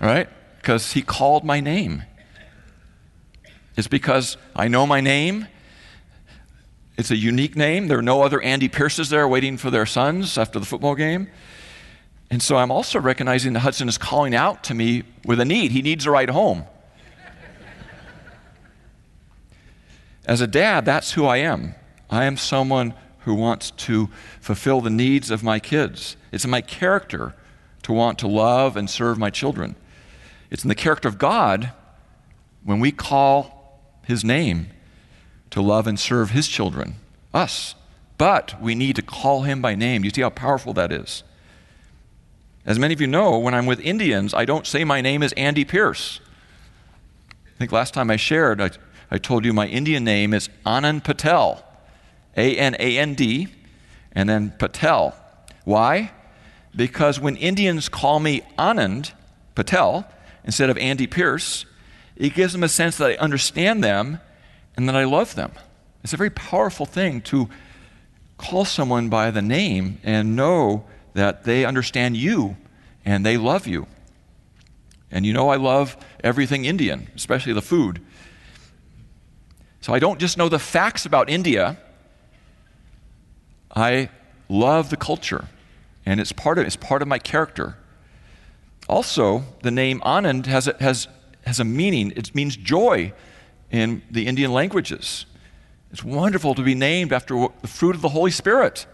right? 0.01 0.29
Because 0.57 0.93
he 0.93 1.01
called 1.01 1.43
my 1.43 1.59
name. 1.59 2.03
It's 3.75 3.87
because 3.87 4.37
I 4.55 4.67
know 4.67 4.85
my 4.85 5.01
name. 5.01 5.47
It's 6.97 7.09
a 7.09 7.17
unique 7.17 7.55
name. 7.55 7.87
There 7.87 7.97
are 7.97 8.03
no 8.03 8.21
other 8.21 8.39
Andy 8.41 8.69
Pearces 8.69 9.09
there 9.09 9.27
waiting 9.27 9.57
for 9.57 9.71
their 9.71 9.85
sons 9.85 10.37
after 10.37 10.59
the 10.59 10.65
football 10.65 10.95
game. 10.95 11.27
And 12.33 12.41
so 12.41 12.55
I'm 12.55 12.71
also 12.71 12.99
recognizing 12.99 13.53
that 13.53 13.59
Hudson 13.59 13.87
is 13.87 13.99
calling 13.99 14.33
out 14.33 14.63
to 14.63 14.73
me 14.73 15.03
with 15.23 15.39
a 15.39 15.45
need. 15.45 15.71
He 15.71 15.83
needs 15.83 16.07
a 16.07 16.09
ride 16.09 16.31
home. 16.31 16.63
As 20.25 20.41
a 20.41 20.47
dad, 20.47 20.83
that's 20.83 21.11
who 21.11 21.27
I 21.27 21.37
am. 21.37 21.75
I 22.09 22.25
am 22.25 22.37
someone 22.37 22.95
who 23.19 23.35
wants 23.35 23.69
to 23.69 24.09
fulfill 24.41 24.81
the 24.81 24.89
needs 24.89 25.29
of 25.29 25.43
my 25.43 25.59
kids. 25.59 26.17
It's 26.31 26.43
in 26.43 26.49
my 26.49 26.61
character 26.61 27.35
to 27.83 27.93
want 27.93 28.17
to 28.17 28.27
love 28.27 28.75
and 28.77 28.89
serve 28.89 29.19
my 29.19 29.29
children. 29.29 29.75
It's 30.49 30.63
in 30.63 30.69
the 30.69 30.75
character 30.75 31.07
of 31.07 31.19
God 31.19 31.71
when 32.63 32.79
we 32.79 32.91
call 32.91 33.79
his 34.07 34.23
name 34.23 34.69
to 35.51 35.61
love 35.61 35.85
and 35.85 35.99
serve 35.99 36.31
his 36.31 36.47
children, 36.47 36.95
us. 37.31 37.75
But 38.17 38.59
we 38.59 38.73
need 38.73 38.95
to 38.95 39.03
call 39.03 39.43
him 39.43 39.61
by 39.61 39.75
name. 39.75 40.03
You 40.03 40.09
see 40.09 40.21
how 40.21 40.31
powerful 40.31 40.73
that 40.73 40.91
is? 40.91 41.23
As 42.65 42.79
many 42.79 42.93
of 42.93 43.01
you 43.01 43.07
know, 43.07 43.37
when 43.37 43.53
I'm 43.53 43.65
with 43.65 43.81
Indians, 43.81 44.33
I 44.33 44.45
don't 44.45 44.65
say 44.65 44.85
my 44.85 45.01
name 45.01 45.21
is 45.21 45.33
Andy 45.33 45.65
Pearce. 45.65 46.21
I 47.29 47.57
think 47.59 47.73
last 47.73 47.93
time 47.93 48.09
I 48.09 48.15
shared, 48.15 48.61
I, 48.61 48.71
I 49.11 49.17
told 49.17 49.43
you 49.43 49.51
my 49.51 49.67
Indian 49.67 50.05
name 50.05 50.33
is 50.33 50.49
Anand 50.65 51.03
Patel, 51.03 51.63
A 52.37 52.55
N 52.57 52.75
A 52.79 52.97
N 52.97 53.15
D, 53.15 53.49
and 54.13 54.29
then 54.29 54.53
Patel. 54.57 55.13
Why? 55.65 56.11
Because 56.73 57.19
when 57.19 57.35
Indians 57.35 57.89
call 57.89 58.21
me 58.21 58.41
Anand 58.57 59.11
Patel 59.55 60.07
instead 60.45 60.69
of 60.69 60.77
Andy 60.77 61.05
Pearce, 61.05 61.65
it 62.15 62.33
gives 62.33 62.53
them 62.53 62.63
a 62.63 62.69
sense 62.69 62.97
that 62.97 63.11
I 63.11 63.15
understand 63.15 63.83
them 63.83 64.21
and 64.77 64.87
that 64.87 64.95
I 64.95 65.03
love 65.03 65.35
them. 65.35 65.51
It's 66.01 66.13
a 66.13 66.17
very 66.17 66.29
powerful 66.29 66.85
thing 66.85 67.21
to 67.23 67.49
call 68.37 68.63
someone 68.63 69.09
by 69.09 69.31
the 69.31 69.41
name 69.41 69.99
and 70.03 70.35
know 70.35 70.85
that 71.13 71.43
they 71.43 71.65
understand 71.65 72.17
you 72.17 72.57
and 73.05 73.25
they 73.25 73.37
love 73.37 73.67
you. 73.67 73.87
And 75.11 75.25
you 75.25 75.33
know, 75.33 75.49
I 75.49 75.57
love 75.57 75.95
everything 76.23 76.65
Indian, 76.65 77.09
especially 77.15 77.53
the 77.53 77.61
food. 77.61 78.01
So 79.81 79.93
I 79.93 79.99
don't 79.99 80.19
just 80.19 80.37
know 80.37 80.49
the 80.49 80.59
facts 80.59 81.05
about 81.05 81.29
India, 81.29 81.77
I 83.75 84.09
love 84.49 84.89
the 84.89 84.97
culture, 84.97 85.49
and 86.05 86.19
it's 86.19 86.31
part 86.31 86.57
of, 86.57 86.65
it's 86.65 86.75
part 86.75 87.01
of 87.01 87.07
my 87.07 87.19
character. 87.19 87.77
Also, 88.87 89.43
the 89.61 89.71
name 89.71 89.99
Anand 90.01 90.45
has 90.45 90.67
a, 90.67 90.75
has, 90.79 91.07
has 91.45 91.59
a 91.59 91.63
meaning, 91.63 92.11
it 92.15 92.33
means 92.33 92.55
joy 92.55 93.13
in 93.71 94.01
the 94.09 94.25
Indian 94.27 94.53
languages. 94.53 95.25
It's 95.91 96.03
wonderful 96.03 96.55
to 96.55 96.63
be 96.63 96.75
named 96.75 97.11
after 97.11 97.47
the 97.61 97.67
fruit 97.67 97.95
of 97.95 98.01
the 98.01 98.09
Holy 98.09 98.31
Spirit 98.31 98.85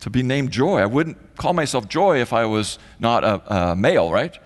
to 0.00 0.10
be 0.10 0.22
named 0.22 0.50
Joy. 0.50 0.78
I 0.78 0.86
wouldn't 0.86 1.36
call 1.36 1.52
myself 1.52 1.88
Joy 1.88 2.20
if 2.20 2.32
I 2.32 2.44
was 2.44 2.78
not 2.98 3.24
a, 3.24 3.70
a 3.70 3.76
male, 3.76 4.10
right? 4.10 4.36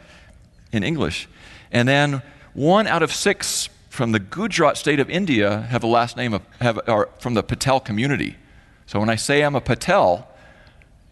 In 0.72 0.82
English. 0.82 1.28
And 1.70 1.88
then 1.88 2.22
one 2.54 2.86
out 2.86 3.02
of 3.02 3.12
six 3.12 3.68
from 3.88 4.12
the 4.12 4.18
Gujarat 4.18 4.76
state 4.76 5.00
of 5.00 5.10
India 5.10 5.62
have 5.62 5.82
a 5.82 5.86
last 5.86 6.16
name 6.16 6.32
of, 6.32 6.42
have, 6.60 6.80
are 6.88 7.10
from 7.18 7.34
the 7.34 7.42
Patel 7.42 7.80
community. 7.80 8.36
So 8.86 8.98
when 9.00 9.10
I 9.10 9.16
say 9.16 9.42
I'm 9.42 9.54
a 9.54 9.60
Patel, 9.60 10.28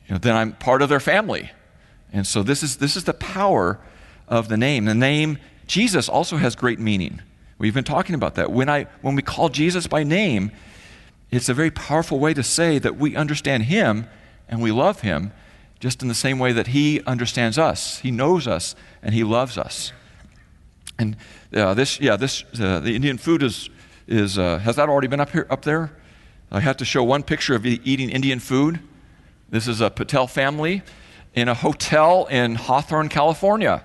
you 0.07 0.15
know, 0.15 0.19
then 0.19 0.35
I'm 0.35 0.53
part 0.53 0.83
of 0.83 0.89
their 0.89 1.01
family. 1.01 1.51
And 2.13 2.27
so 2.27 2.43
this 2.43 2.63
is, 2.63 2.79
this 2.79 2.97
is 2.97 3.05
the 3.05 3.15
power 3.15 3.79
of 4.29 4.49
the 4.49 4.57
name. 4.57 4.87
The 4.87 4.95
name 4.95 5.39
Jesus 5.67 6.09
also 6.09 6.37
has 6.37 6.57
great 6.57 6.79
meaning. 6.79 7.21
We've 7.59 7.75
been 7.75 7.85
talking 7.85 8.15
about 8.15 8.35
that. 8.37 8.51
When, 8.51 8.69
I, 8.69 8.87
when 9.03 9.15
we 9.15 9.23
call 9.23 9.51
Jesus 9.51 9.87
by 9.87 10.03
name, 10.03 10.51
it's 11.31 11.49
a 11.49 11.55
very 11.55 11.71
powerful 11.71 12.19
way 12.19 12.35
to 12.35 12.43
say 12.43 12.79
that 12.79 12.97
we 12.97 13.15
understand 13.15 13.65
him 13.65 14.07
and 14.51 14.61
we 14.61 14.73
love 14.73 15.01
him 15.01 15.33
just 15.79 16.03
in 16.03 16.09
the 16.09 16.15
same 16.15 16.39
way 16.39 16.53
that 16.53 16.69
he 16.69 17.01
understands 17.07 17.57
us. 17.57 18.01
He 18.01 18.11
knows 18.11 18.47
us 18.47 18.75
and 19.03 19.15
he 19.15 19.25
loves 19.25 19.57
us. 19.57 19.93
And 20.99 21.17
uh, 21.55 21.73
this, 21.73 21.99
yeah, 21.99 22.17
this, 22.17 22.45
uh, 22.61 22.81
the 22.81 22.95
Indian 22.95 23.17
food 23.17 23.43
is, 23.43 23.71
is 24.07 24.39
uh, 24.39 24.59
has 24.59 24.77
that 24.77 24.91
already 24.91 25.09
been 25.09 25.21
up 25.21 25.31
here, 25.31 25.47
up 25.49 25.63
there? 25.63 25.97
I 26.51 26.61
had 26.61 26.79
to 26.79 26.85
show 26.85 27.03
one 27.03 27.23
picture 27.23 27.55
of 27.55 27.65
eating 27.65 28.11
Indian 28.11 28.41
food. 28.41 28.81
This 29.49 29.67
is 29.67 29.81
a 29.81 29.89
Patel 29.89 30.27
family 30.27 30.83
in 31.33 31.49
a 31.49 31.55
hotel 31.55 32.27
in 32.27 32.57
Hawthorne, 32.57 33.09
California. 33.09 33.85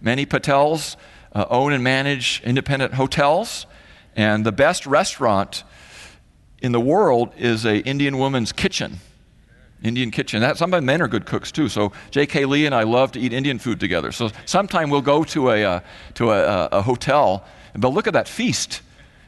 Many 0.00 0.26
Patels 0.26 0.96
uh, 1.32 1.46
own 1.48 1.72
and 1.72 1.82
manage 1.82 2.42
independent 2.44 2.94
hotels, 2.94 3.66
and 4.16 4.44
the 4.44 4.52
best 4.52 4.84
restaurant 4.84 5.62
in 6.60 6.72
the 6.72 6.80
world 6.80 7.32
is 7.36 7.64
a 7.64 7.78
Indian 7.78 8.18
woman's 8.18 8.52
kitchen. 8.52 8.98
Indian 9.82 10.10
kitchen. 10.10 10.40
That, 10.40 10.56
some 10.56 10.70
men 10.70 11.02
are 11.02 11.08
good 11.08 11.26
cooks 11.26 11.50
too. 11.50 11.68
So 11.68 11.92
J.K. 12.10 12.44
Lee 12.44 12.66
and 12.66 12.74
I 12.74 12.84
love 12.84 13.12
to 13.12 13.20
eat 13.20 13.32
Indian 13.32 13.58
food 13.58 13.80
together. 13.80 14.12
So 14.12 14.30
sometime 14.44 14.90
we'll 14.90 15.00
go 15.00 15.24
to 15.24 15.50
a, 15.50 15.64
uh, 15.64 15.80
to 16.14 16.30
a, 16.30 16.66
a, 16.66 16.82
hotel, 16.82 17.44
but 17.74 17.88
look 17.88 18.06
at 18.06 18.12
that 18.12 18.28
feast. 18.28 18.80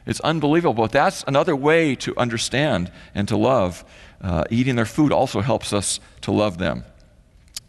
It's 0.05 0.19
unbelievable. 0.21 0.73
But 0.73 0.91
that's 0.91 1.23
another 1.27 1.55
way 1.55 1.95
to 1.95 2.15
understand 2.17 2.91
and 3.13 3.27
to 3.27 3.37
love. 3.37 3.83
Uh, 4.21 4.45
eating 4.49 4.75
their 4.75 4.85
food 4.85 5.11
also 5.11 5.41
helps 5.41 5.73
us 5.73 5.99
to 6.21 6.31
love 6.31 6.57
them. 6.57 6.83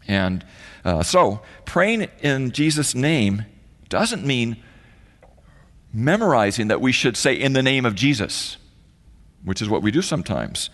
And 0.07 0.45
uh, 0.85 1.03
so 1.03 1.41
praying 1.65 2.07
in 2.21 2.51
Jesus' 2.51 2.95
name 2.95 3.45
doesn't 3.89 4.25
mean 4.25 4.57
memorizing 5.93 6.67
that 6.67 6.79
we 6.79 6.91
should 6.91 7.17
say 7.17 7.33
in 7.33 7.53
the 7.53 7.63
name 7.63 7.85
of 7.85 7.95
Jesus 7.95 8.57
which 9.47 9.61
is 9.61 9.69
what 9.69 9.81
we 9.81 9.91
do 9.91 10.01
sometimes. 10.01 10.69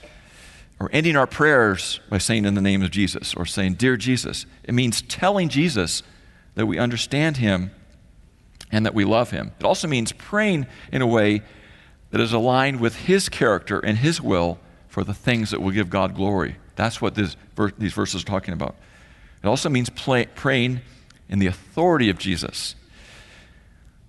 Or 0.83 0.89
ending 0.91 1.15
our 1.15 1.27
prayers 1.27 2.01
by 2.09 2.17
saying 2.17 2.43
in 2.43 2.55
the 2.55 2.61
name 2.61 2.81
of 2.81 2.91
Jesus 2.91 3.33
or 3.35 3.45
saying, 3.45 3.75
Dear 3.75 3.95
Jesus. 3.95 4.45
It 4.65 4.73
means 4.73 5.01
telling 5.01 5.47
Jesus 5.47 6.03
that 6.55 6.65
we 6.65 6.77
understand 6.77 7.37
him 7.37 7.71
and 8.69 8.85
that 8.85 8.93
we 8.93 9.05
love 9.05 9.31
him. 9.31 9.53
It 9.57 9.63
also 9.63 9.87
means 9.87 10.11
praying 10.11 10.67
in 10.91 11.01
a 11.01 11.07
way 11.07 11.41
that 12.11 12.19
is 12.19 12.33
aligned 12.33 12.81
with 12.81 12.97
his 12.97 13.29
character 13.29 13.79
and 13.79 13.97
his 13.97 14.19
will 14.19 14.59
for 14.89 15.05
the 15.05 15.13
things 15.13 15.51
that 15.51 15.61
will 15.61 15.71
give 15.71 15.89
God 15.89 16.15
glory. 16.15 16.57
That's 16.75 16.99
what 16.99 17.15
this, 17.15 17.37
these 17.77 17.93
verses 17.93 18.23
are 18.23 18.25
talking 18.25 18.53
about. 18.53 18.75
It 19.41 19.47
also 19.47 19.69
means 19.69 19.89
play, 19.89 20.25
praying 20.35 20.81
in 21.29 21.39
the 21.39 21.47
authority 21.47 22.09
of 22.09 22.17
Jesus 22.17 22.75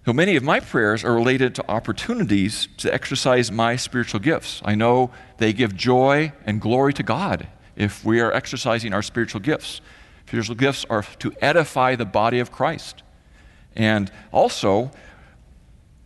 so 0.06 0.12
many 0.12 0.36
of 0.36 0.42
my 0.42 0.60
prayers 0.60 1.02
are 1.02 1.14
related 1.14 1.54
to 1.54 1.70
opportunities 1.70 2.68
to 2.76 2.92
exercise 2.92 3.50
my 3.50 3.76
spiritual 3.76 4.20
gifts. 4.20 4.60
I 4.62 4.74
know 4.74 5.10
they 5.38 5.54
give 5.54 5.74
joy 5.74 6.32
and 6.44 6.60
glory 6.60 6.92
to 6.94 7.02
God 7.02 7.48
if 7.74 8.04
we 8.04 8.20
are 8.20 8.30
exercising 8.30 8.92
our 8.92 9.02
spiritual 9.02 9.40
gifts. 9.40 9.80
Spiritual 10.26 10.56
gifts 10.56 10.84
are 10.90 11.02
to 11.20 11.32
edify 11.40 11.96
the 11.96 12.04
body 12.04 12.38
of 12.38 12.52
Christ. 12.52 13.02
And 13.74 14.12
also, 14.30 14.90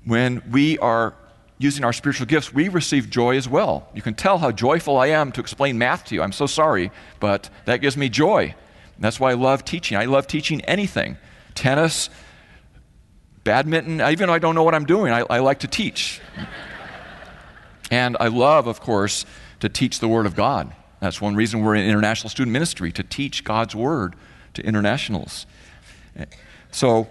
when 0.05 0.42
we 0.49 0.78
are 0.78 1.14
using 1.59 1.84
our 1.84 1.92
spiritual 1.92 2.26
gifts, 2.26 2.55
we 2.55 2.68
receive 2.68 3.11
joy 3.11 3.36
as 3.36 3.49
well. 3.49 3.88
You 3.94 4.03
can 4.03 4.14
tell 4.14 4.38
how 4.38 4.53
joyful 4.53 4.96
I 4.96 5.09
am 5.09 5.32
to 5.32 5.40
explain 5.40 5.76
math 5.76 6.05
to 6.07 6.14
you. 6.14 6.22
I'm 6.22 6.30
so 6.30 6.46
sorry, 6.46 6.92
but 7.18 7.51
that 7.64 7.78
gives 7.78 7.96
me 7.96 8.09
joy. 8.09 8.55
that's 9.01 9.18
why 9.18 9.32
I 9.32 9.34
love 9.34 9.64
teaching. 9.64 9.99
I 9.99 10.05
love 10.05 10.28
teaching 10.28 10.61
anything 10.62 11.16
tennis, 11.57 12.09
badminton, 13.49 14.03
even 14.03 14.26
though 14.26 14.34
I 14.34 14.38
don't 14.38 14.55
know 14.55 14.62
what 14.62 14.74
I'm 14.74 14.84
doing, 14.84 15.11
I, 15.11 15.20
I 15.30 15.38
like 15.38 15.61
to 15.61 15.66
teach. 15.66 16.20
and 17.90 18.14
I 18.20 18.28
love, 18.28 18.66
of 18.66 18.78
course, 18.78 19.24
to 19.61 19.70
teach 19.70 20.01
the 20.01 20.09
Word 20.09 20.26
of 20.26 20.36
God. 20.36 20.70
That's 21.01 21.18
one 21.18 21.34
reason 21.34 21.62
we're 21.62 21.74
in 21.74 21.88
international 21.88 22.28
student 22.28 22.53
ministry, 22.53 22.92
to 22.92 23.03
teach 23.03 23.44
God's 23.44 23.74
Word 23.74 24.16
to 24.53 24.62
internationals. 24.62 25.46
So, 26.70 27.09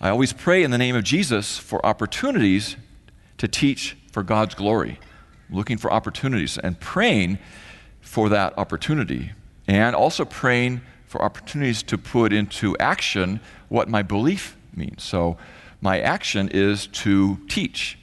I 0.00 0.08
always 0.08 0.32
pray 0.32 0.62
in 0.62 0.70
the 0.70 0.78
name 0.78 0.96
of 0.96 1.04
Jesus 1.04 1.58
for 1.58 1.84
opportunities 1.84 2.76
to 3.36 3.46
teach 3.46 3.98
for 4.12 4.22
God's 4.22 4.54
glory, 4.54 4.98
looking 5.50 5.76
for 5.76 5.92
opportunities 5.92 6.56
and 6.56 6.80
praying 6.80 7.38
for 8.00 8.30
that 8.30 8.56
opportunity 8.56 9.32
and 9.66 9.94
also 9.94 10.24
praying 10.24 10.80
for 11.06 11.22
opportunities 11.22 11.82
to 11.84 11.98
put 11.98 12.32
into 12.32 12.76
action 12.78 13.40
what 13.68 13.88
my 13.88 14.02
belief 14.02 14.56
means. 14.74 15.02
So, 15.02 15.36
my 15.80 16.00
action 16.00 16.48
is 16.48 16.86
to 16.88 17.38
teach. 17.46 17.98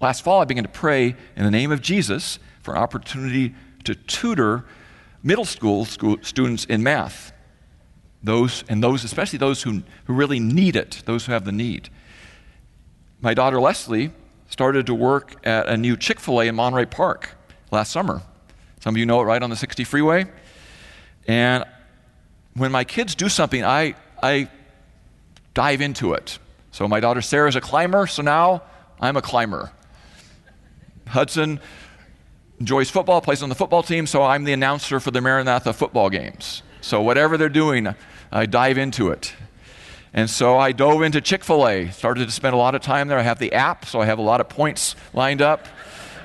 Last 0.00 0.22
fall, 0.22 0.42
I 0.42 0.44
began 0.44 0.64
to 0.64 0.70
pray 0.70 1.16
in 1.34 1.44
the 1.44 1.50
name 1.50 1.72
of 1.72 1.80
Jesus 1.80 2.38
for 2.62 2.74
an 2.74 2.82
opportunity 2.82 3.54
to 3.84 3.94
tutor 3.94 4.66
middle 5.22 5.46
school, 5.46 5.86
school 5.86 6.18
students 6.20 6.66
in 6.66 6.82
math. 6.82 7.32
Those, 8.22 8.64
and 8.68 8.82
those, 8.82 9.02
especially 9.02 9.38
those 9.38 9.62
who, 9.62 9.82
who 10.04 10.12
really 10.12 10.40
need 10.40 10.76
it, 10.76 11.02
those 11.06 11.26
who 11.26 11.32
have 11.32 11.44
the 11.44 11.52
need. 11.52 11.88
My 13.20 13.32
daughter 13.32 13.60
Leslie 13.60 14.12
started 14.48 14.86
to 14.86 14.94
work 14.94 15.36
at 15.44 15.66
a 15.66 15.76
new 15.76 15.96
Chick 15.96 16.20
fil 16.20 16.40
A 16.42 16.46
in 16.46 16.54
Monterey 16.54 16.86
Park 16.86 17.30
last 17.70 17.90
summer. 17.90 18.22
Some 18.80 18.94
of 18.94 18.98
you 18.98 19.06
know 19.06 19.20
it 19.20 19.24
right 19.24 19.42
on 19.42 19.50
the 19.50 19.56
60 19.56 19.84
freeway. 19.84 20.26
And 21.26 21.64
when 22.54 22.70
my 22.72 22.84
kids 22.84 23.14
do 23.14 23.28
something, 23.28 23.64
I, 23.64 23.94
I 24.22 24.48
dive 25.54 25.80
into 25.80 26.14
it. 26.14 26.38
So 26.70 26.88
my 26.88 27.00
daughter 27.00 27.22
Sarah 27.22 27.48
is 27.48 27.56
a 27.56 27.60
climber, 27.60 28.06
so 28.06 28.22
now 28.22 28.62
I'm 29.00 29.16
a 29.16 29.22
climber. 29.22 29.72
Hudson 31.06 31.60
enjoys 32.58 32.90
football, 32.90 33.20
plays 33.20 33.42
on 33.42 33.48
the 33.48 33.54
football 33.54 33.82
team, 33.82 34.06
so 34.06 34.22
I'm 34.22 34.44
the 34.44 34.52
announcer 34.52 35.00
for 35.00 35.10
the 35.10 35.20
Maranatha 35.20 35.72
football 35.72 36.10
games. 36.10 36.62
So 36.80 37.00
whatever 37.00 37.36
they're 37.36 37.48
doing, 37.48 37.94
I 38.30 38.46
dive 38.46 38.78
into 38.78 39.10
it. 39.10 39.34
And 40.12 40.30
so 40.30 40.56
I 40.56 40.72
dove 40.72 41.02
into 41.02 41.20
Chick 41.20 41.42
fil 41.42 41.66
A, 41.66 41.90
started 41.90 42.26
to 42.26 42.30
spend 42.30 42.54
a 42.54 42.56
lot 42.56 42.74
of 42.74 42.82
time 42.82 43.08
there. 43.08 43.18
I 43.18 43.22
have 43.22 43.38
the 43.38 43.52
app, 43.52 43.84
so 43.84 44.00
I 44.00 44.04
have 44.06 44.18
a 44.18 44.22
lot 44.22 44.40
of 44.40 44.48
points 44.48 44.94
lined 45.12 45.42
up. 45.42 45.66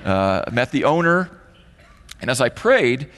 Uh, 0.06 0.44
met 0.52 0.72
the 0.72 0.86
owner, 0.86 1.30
and 2.22 2.30
as 2.30 2.40
I 2.40 2.50
prayed, 2.50 3.10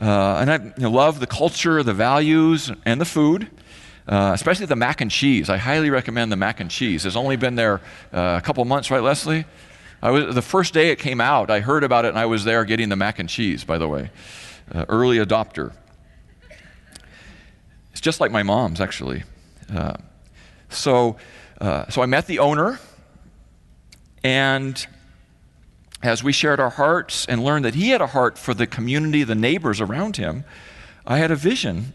uh, 0.00 0.36
and 0.36 0.50
I 0.50 0.56
you 0.56 0.72
know, 0.78 0.90
love 0.90 1.20
the 1.20 1.26
culture, 1.26 1.82
the 1.82 1.94
values, 1.94 2.70
and 2.84 3.00
the 3.00 3.04
food. 3.04 3.48
Uh, 4.06 4.32
especially 4.32 4.64
the 4.64 4.74
mac 4.74 5.02
and 5.02 5.10
cheese. 5.10 5.50
I 5.50 5.58
highly 5.58 5.90
recommend 5.90 6.32
the 6.32 6.36
mac 6.36 6.60
and 6.60 6.70
cheese. 6.70 7.04
It's 7.04 7.14
only 7.14 7.36
been 7.36 7.56
there 7.56 7.82
uh, 8.10 8.38
a 8.38 8.40
couple 8.40 8.64
months, 8.64 8.90
right, 8.90 9.02
Leslie? 9.02 9.44
I 10.00 10.10
was, 10.10 10.34
the 10.34 10.40
first 10.40 10.72
day 10.72 10.90
it 10.90 10.98
came 10.98 11.20
out, 11.20 11.50
I 11.50 11.60
heard 11.60 11.84
about 11.84 12.06
it 12.06 12.08
and 12.08 12.18
I 12.18 12.24
was 12.24 12.44
there 12.44 12.64
getting 12.64 12.88
the 12.88 12.96
mac 12.96 13.18
and 13.18 13.28
cheese, 13.28 13.64
by 13.64 13.76
the 13.76 13.86
way. 13.86 14.10
Uh, 14.72 14.86
early 14.88 15.18
adopter. 15.18 15.72
It's 17.92 18.00
just 18.00 18.20
like 18.20 18.30
my 18.30 18.42
mom's, 18.42 18.80
actually. 18.80 19.24
Uh, 19.74 19.94
so, 20.70 21.16
uh, 21.60 21.88
so 21.88 22.00
I 22.00 22.06
met 22.06 22.26
the 22.26 22.38
owner, 22.38 22.78
and 24.22 24.86
as 26.02 26.22
we 26.22 26.32
shared 26.32 26.60
our 26.60 26.70
hearts 26.70 27.26
and 27.26 27.42
learned 27.42 27.64
that 27.64 27.74
he 27.74 27.90
had 27.90 28.00
a 28.00 28.08
heart 28.08 28.38
for 28.38 28.54
the 28.54 28.66
community, 28.66 29.24
the 29.24 29.34
neighbors 29.34 29.80
around 29.80 30.16
him, 30.16 30.44
I 31.06 31.18
had 31.18 31.30
a 31.30 31.36
vision 31.36 31.92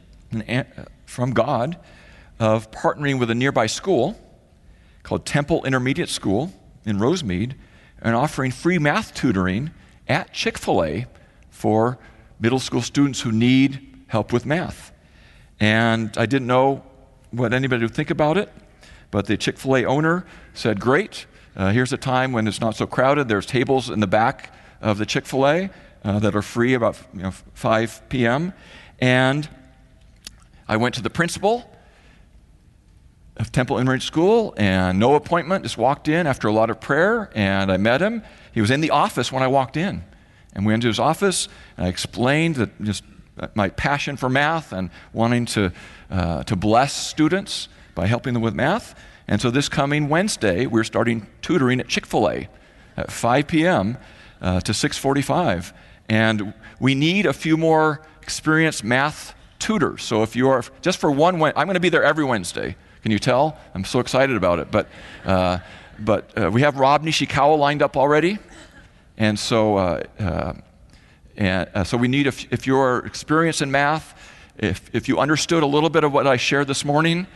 from 1.06 1.32
God 1.32 1.78
of 2.40 2.72
partnering 2.72 3.20
with 3.20 3.30
a 3.30 3.36
nearby 3.36 3.68
school 3.68 4.20
called 5.04 5.26
Temple 5.26 5.64
Intermediate 5.66 6.10
School 6.10 6.52
in 6.86 6.98
Rosemead 6.98 7.56
and 8.02 8.16
offering 8.16 8.52
free 8.52 8.78
math 8.78 9.14
tutoring 9.14 9.72
at 10.08 10.34
Chick 10.34 10.58
fil 10.58 10.84
A 10.84 11.06
for 11.50 11.98
middle 12.40 12.60
school 12.60 12.82
students 12.82 13.22
who 13.22 13.32
need 13.32 14.06
help 14.08 14.34
with 14.34 14.46
math. 14.46 14.92
And 15.60 16.18
I 16.18 16.26
didn't 16.26 16.48
know 16.48 16.84
what 17.32 17.54
anybody 17.54 17.84
would 17.84 17.96
think 17.96 18.10
about 18.10 18.38
it, 18.38 18.52
but 19.12 19.28
the 19.28 19.38
Chick 19.38 19.58
fil 19.58 19.78
A 19.78 19.86
owner 19.86 20.26
said, 20.54 20.80
Great, 20.80 21.26
uh, 21.56 21.72
here's 21.72 21.94
a 21.94 21.98
time 21.98 22.32
when 22.32 22.48
it's 22.48 22.60
not 22.60 22.76
so 22.76 22.88
crowded. 22.88 23.28
There's 23.28 23.46
tables 23.46 23.90
in 23.90 24.00
the 24.00 24.08
back 24.08 24.54
of 24.82 24.98
the 24.98 25.06
Chick 25.06 25.26
fil 25.26 25.48
A 25.48 25.70
uh, 26.04 26.20
that 26.20 26.36
are 26.36 26.42
free 26.42 26.74
about 26.74 26.98
you 27.14 27.24
know, 27.24 27.32
5 27.54 28.10
p.m. 28.10 28.54
And 29.00 29.48
I 30.68 30.78
went 30.78 30.96
to 30.96 31.02
the 31.02 31.10
principal 31.10 31.70
of 33.38 33.52
Temple 33.52 33.78
Intermediate 33.78 34.04
School 34.04 34.54
and 34.58 35.00
no 35.00 35.16
appointment, 35.16 35.64
just 35.64 35.78
walked 35.78 36.08
in 36.08 36.28
after 36.28 36.48
a 36.48 36.52
lot 36.52 36.70
of 36.70 36.80
prayer 36.80 37.30
and 37.36 37.72
I 37.72 37.78
met 37.78 38.02
him. 38.02 38.24
He 38.52 38.62
was 38.62 38.72
in 38.72 38.82
the 38.82 38.92
office 38.92 39.32
when 39.32 39.44
I 39.44 39.48
walked 39.48 39.78
in. 39.78 40.04
And 40.54 40.66
we 40.66 40.74
went 40.74 40.84
to 40.84 40.88
his 40.88 41.00
office 41.00 41.48
and 41.78 41.86
I 41.86 41.90
explained 41.90 42.56
that 42.56 42.82
just 42.82 43.04
my 43.56 43.70
passion 43.70 44.18
for 44.18 44.30
math 44.30 44.72
and 44.72 44.92
wanting 45.12 45.46
to, 45.48 45.72
uh, 46.10 46.44
to 46.44 46.56
bless 46.56 46.94
students 46.94 47.68
by 47.96 48.06
helping 48.06 48.34
them 48.34 48.44
with 48.44 48.54
math. 48.54 48.96
And 49.28 49.42
so 49.42 49.50
this 49.50 49.70
coming 49.70 50.10
Wednesday, 50.10 50.66
we're 50.66 50.84
starting 50.84 51.28
tutoring 51.42 51.80
at 51.80 51.88
Chick-fil-A 51.88 52.50
at 52.98 53.12
5 53.12 53.48
p.m. 53.48 53.98
Uh, 54.42 54.60
to 54.60 54.74
6:45, 54.74 55.72
and 56.10 56.54
we 56.80 56.96
need 56.96 57.26
a 57.26 57.32
few 57.32 57.56
more 57.56 58.02
experienced 58.22 58.84
math 58.84 59.34
tutors. 59.58 60.04
So 60.04 60.22
if 60.22 60.36
you 60.36 60.50
are 60.50 60.64
just 60.82 61.00
for 61.00 61.10
one, 61.10 61.42
I'm 61.42 61.54
going 61.66 61.76
to 61.76 61.80
be 61.80 61.88
there 61.88 62.04
every 62.04 62.26
Wednesday. 62.26 62.76
Can 63.04 63.12
you 63.12 63.20
tell? 63.20 63.58
I'm 63.74 63.86
so 63.86 64.00
excited 64.00 64.36
about 64.36 64.60
it. 64.60 64.70
But 64.70 64.90
uh, 65.24 65.60
but 65.98 66.38
uh, 66.38 66.52
we 66.52 66.62
have 66.62 66.78
Rob 66.78 67.06
Nishikawa 67.06 67.58
lined 67.58 67.82
up 67.82 67.96
already, 67.96 68.38
and 69.18 69.40
so 69.40 69.78
uh, 69.78 70.04
uh, 70.20 70.54
and 71.38 71.70
uh, 71.74 71.84
so 71.86 71.96
we 71.96 72.10
need 72.10 72.28
if, 72.28 72.52
if 72.52 72.68
you're 72.68 73.00
experienced 73.06 73.62
in 73.62 73.72
math, 73.72 74.14
if 74.58 74.90
if 74.94 75.08
you 75.08 75.20
understood 75.20 75.64
a 75.64 75.68
little 75.68 75.90
bit 75.90 76.04
of 76.04 76.12
what 76.12 76.28
I 76.28 76.36
shared 76.36 76.68
this 76.68 76.84
morning. 76.84 77.28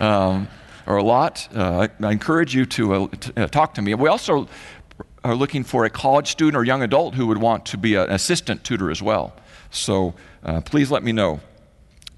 Um, 0.00 0.48
or 0.86 0.96
a 0.96 1.02
lot, 1.02 1.48
uh, 1.54 1.88
I, 2.00 2.10
encourage 2.10 2.54
you 2.54 2.66
to, 2.66 2.94
uh, 2.94 3.08
uh, 3.36 3.46
talk 3.46 3.74
to 3.74 3.82
me. 3.82 3.94
We 3.94 4.08
also 4.08 4.48
are 5.24 5.34
looking 5.34 5.64
for 5.64 5.84
a 5.84 5.90
college 5.90 6.28
student 6.28 6.56
or 6.56 6.64
young 6.64 6.82
adult 6.82 7.14
who 7.14 7.26
would 7.28 7.38
want 7.38 7.66
to 7.66 7.78
be 7.78 7.94
an 7.94 8.10
assistant 8.10 8.64
tutor 8.64 8.90
as 8.90 9.02
well. 9.02 9.34
So 9.70 10.14
uh, 10.42 10.60
please 10.60 10.90
let 10.90 11.02
me 11.02 11.12
know. 11.12 11.40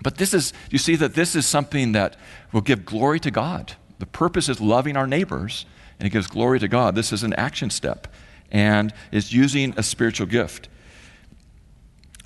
But 0.02 0.16
this 0.16 0.34
is, 0.34 0.52
you 0.70 0.78
see 0.78 0.96
that 0.96 1.14
this 1.14 1.34
is 1.34 1.46
something 1.46 1.92
that 1.92 2.16
will 2.52 2.60
give 2.60 2.84
glory 2.84 3.20
to 3.20 3.30
God. 3.30 3.74
The 3.98 4.06
purpose 4.06 4.48
is 4.48 4.60
loving 4.60 4.96
our 4.96 5.06
neighbors, 5.06 5.66
and 5.98 6.06
it 6.06 6.10
gives 6.10 6.26
glory 6.26 6.58
to 6.60 6.68
God. 6.68 6.94
This 6.94 7.12
is 7.12 7.22
an 7.22 7.32
action 7.34 7.70
step 7.70 8.08
and 8.50 8.92
is 9.10 9.32
using 9.32 9.74
a 9.76 9.82
spiritual 9.82 10.26
gift. 10.26 10.68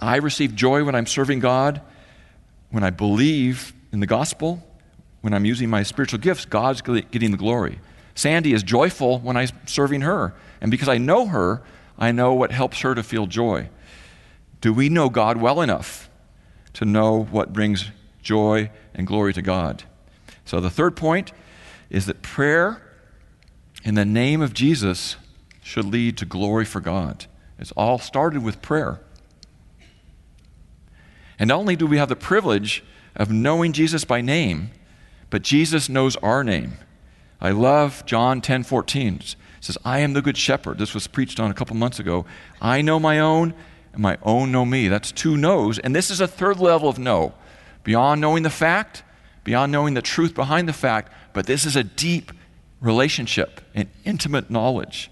I 0.01 0.17
receive 0.17 0.55
joy 0.55 0.85
when 0.85 0.95
I'm 0.95 1.07
serving 1.07 1.41
God, 1.41 1.81
when 2.71 2.85
I 2.85 2.91
believe 2.91 3.73
in 3.93 4.01
the 4.01 4.07
gospel, 4.07 4.63
when 5.21 5.35
I'm 5.35 5.45
using 5.45 5.69
my 5.69 5.83
spiritual 5.83 6.21
gifts, 6.21 6.45
God's 6.45 6.81
getting 6.81 7.31
the 7.31 7.37
glory. 7.37 7.81
Sandy 8.15 8.53
is 8.53 8.63
joyful 8.63 9.19
when 9.21 9.37
I'm 9.37 9.49
serving 9.67 10.01
her. 10.03 10.35
And 10.61 10.71
because 10.71 10.89
I 10.89 10.99
know 10.99 11.27
her, 11.27 11.63
I 11.99 12.13
know 12.13 12.35
what 12.35 12.53
helps 12.53 12.81
her 12.81 12.95
to 12.95 13.03
feel 13.03 13.27
joy. 13.27 13.69
Do 14.61 14.73
we 14.73 14.89
know 14.89 15.09
God 15.09 15.37
well 15.37 15.61
enough 15.61 16.09
to 16.75 16.85
know 16.85 17.25
what 17.25 17.53
brings 17.53 17.91
joy 18.23 18.71
and 18.95 19.07
glory 19.07 19.33
to 19.35 19.43
God? 19.43 19.85
So 20.45 20.61
the 20.61 20.71
third 20.71 20.97
point 20.97 21.33
is 21.91 22.07
that 22.07 22.23
prayer 22.23 22.83
in 23.85 23.95
the 23.95 24.05
name 24.05 24.41
of 24.41 24.53
Jesus 24.53 25.17
should 25.63 25.85
lead 25.85 26.17
to 26.19 26.25
glory 26.25 26.65
for 26.65 26.81
God. 26.81 27.27
It's 27.59 27.73
all 27.73 27.99
started 27.99 28.43
with 28.43 28.63
prayer. 28.63 29.01
And 31.39 31.49
not 31.49 31.59
only 31.59 31.77
do 31.77 31.87
we 31.87 31.99
have 31.99 32.09
the 32.09 32.17
privilege 32.17 32.83
of 33.15 33.31
knowing 33.31 33.73
Jesus 33.73 34.05
by 34.05 34.21
name, 34.21 34.71
but 35.31 35.43
Jesus 35.43 35.89
knows 35.89 36.17
our 36.17 36.43
name. 36.43 36.79
I 37.41 37.51
love 37.51 38.05
John 38.07 38.41
10 38.41 38.65
14. 38.65 39.15
It 39.17 39.37
says, 39.61 39.79
I 39.85 40.01
am 40.01 40.13
the 40.13 40.23
good 40.23 40.37
shepherd. 40.37 40.79
This 40.79 40.95
was 40.95 41.07
preached 41.07 41.41
on 41.41 41.51
a 41.51 41.55
couple 41.55 41.77
months 41.77 41.99
ago. 41.99 42.25
I 42.61 42.81
know 42.81 43.01
my 43.01 43.19
own, 43.19 43.55
and 43.93 44.03
my 44.03 44.19
own 44.23 44.53
know 44.53 44.65
me. 44.65 44.89
That's 44.89 45.13
two 45.13 45.37
knows. 45.37 45.79
And 45.79 45.95
this 45.95 46.11
is 46.11 46.21
a 46.21 46.29
third 46.29 46.59
level 46.59 46.89
of 46.89 46.99
know. 46.99 47.35
Beyond 47.83 48.21
knowing 48.21 48.43
the 48.43 48.51
fact, 48.51 49.03
beyond 49.45 49.73
knowing 49.73 49.95
the 49.95 50.03
truth 50.03 50.35
behind 50.35 50.69
the 50.69 50.73
fact, 50.73 51.13
but 51.33 51.47
this 51.47 51.65
is 51.65 51.75
a 51.75 51.85
deep 51.85 52.33
relationship 52.81 53.61
and 53.75 53.89
intimate 54.05 54.51
knowledge. 54.51 55.11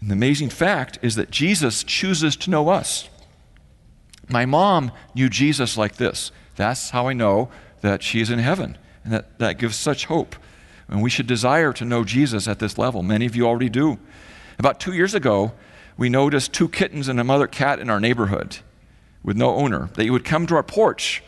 And 0.00 0.10
the 0.10 0.14
amazing 0.14 0.48
fact 0.48 0.98
is 1.02 1.14
that 1.16 1.30
Jesus 1.30 1.84
chooses 1.84 2.36
to 2.36 2.50
know 2.50 2.68
us. 2.68 3.08
My 4.28 4.46
mom 4.46 4.92
knew 5.14 5.28
Jesus 5.28 5.76
like 5.76 5.96
this. 5.96 6.32
That's 6.56 6.90
how 6.90 7.08
I 7.08 7.12
know 7.12 7.50
that 7.80 8.02
she 8.02 8.20
is 8.20 8.30
in 8.30 8.38
heaven. 8.38 8.78
And 9.04 9.12
that, 9.12 9.38
that 9.38 9.58
gives 9.58 9.76
such 9.76 10.06
hope. 10.06 10.36
And 10.88 11.02
we 11.02 11.10
should 11.10 11.26
desire 11.26 11.72
to 11.74 11.84
know 11.84 12.04
Jesus 12.04 12.46
at 12.46 12.58
this 12.58 12.78
level. 12.78 13.02
Many 13.02 13.26
of 13.26 13.34
you 13.34 13.46
already 13.46 13.68
do. 13.68 13.98
About 14.58 14.78
two 14.78 14.92
years 14.92 15.14
ago, 15.14 15.52
we 15.96 16.08
noticed 16.08 16.52
two 16.52 16.68
kittens 16.68 17.08
and 17.08 17.18
a 17.18 17.24
mother 17.24 17.46
cat 17.46 17.78
in 17.78 17.90
our 17.90 18.00
neighborhood 18.00 18.58
with 19.22 19.36
no 19.36 19.54
owner. 19.54 19.90
They 19.94 20.10
would 20.10 20.24
come 20.24 20.46
to 20.46 20.54
our 20.56 20.62
porch 20.62 21.22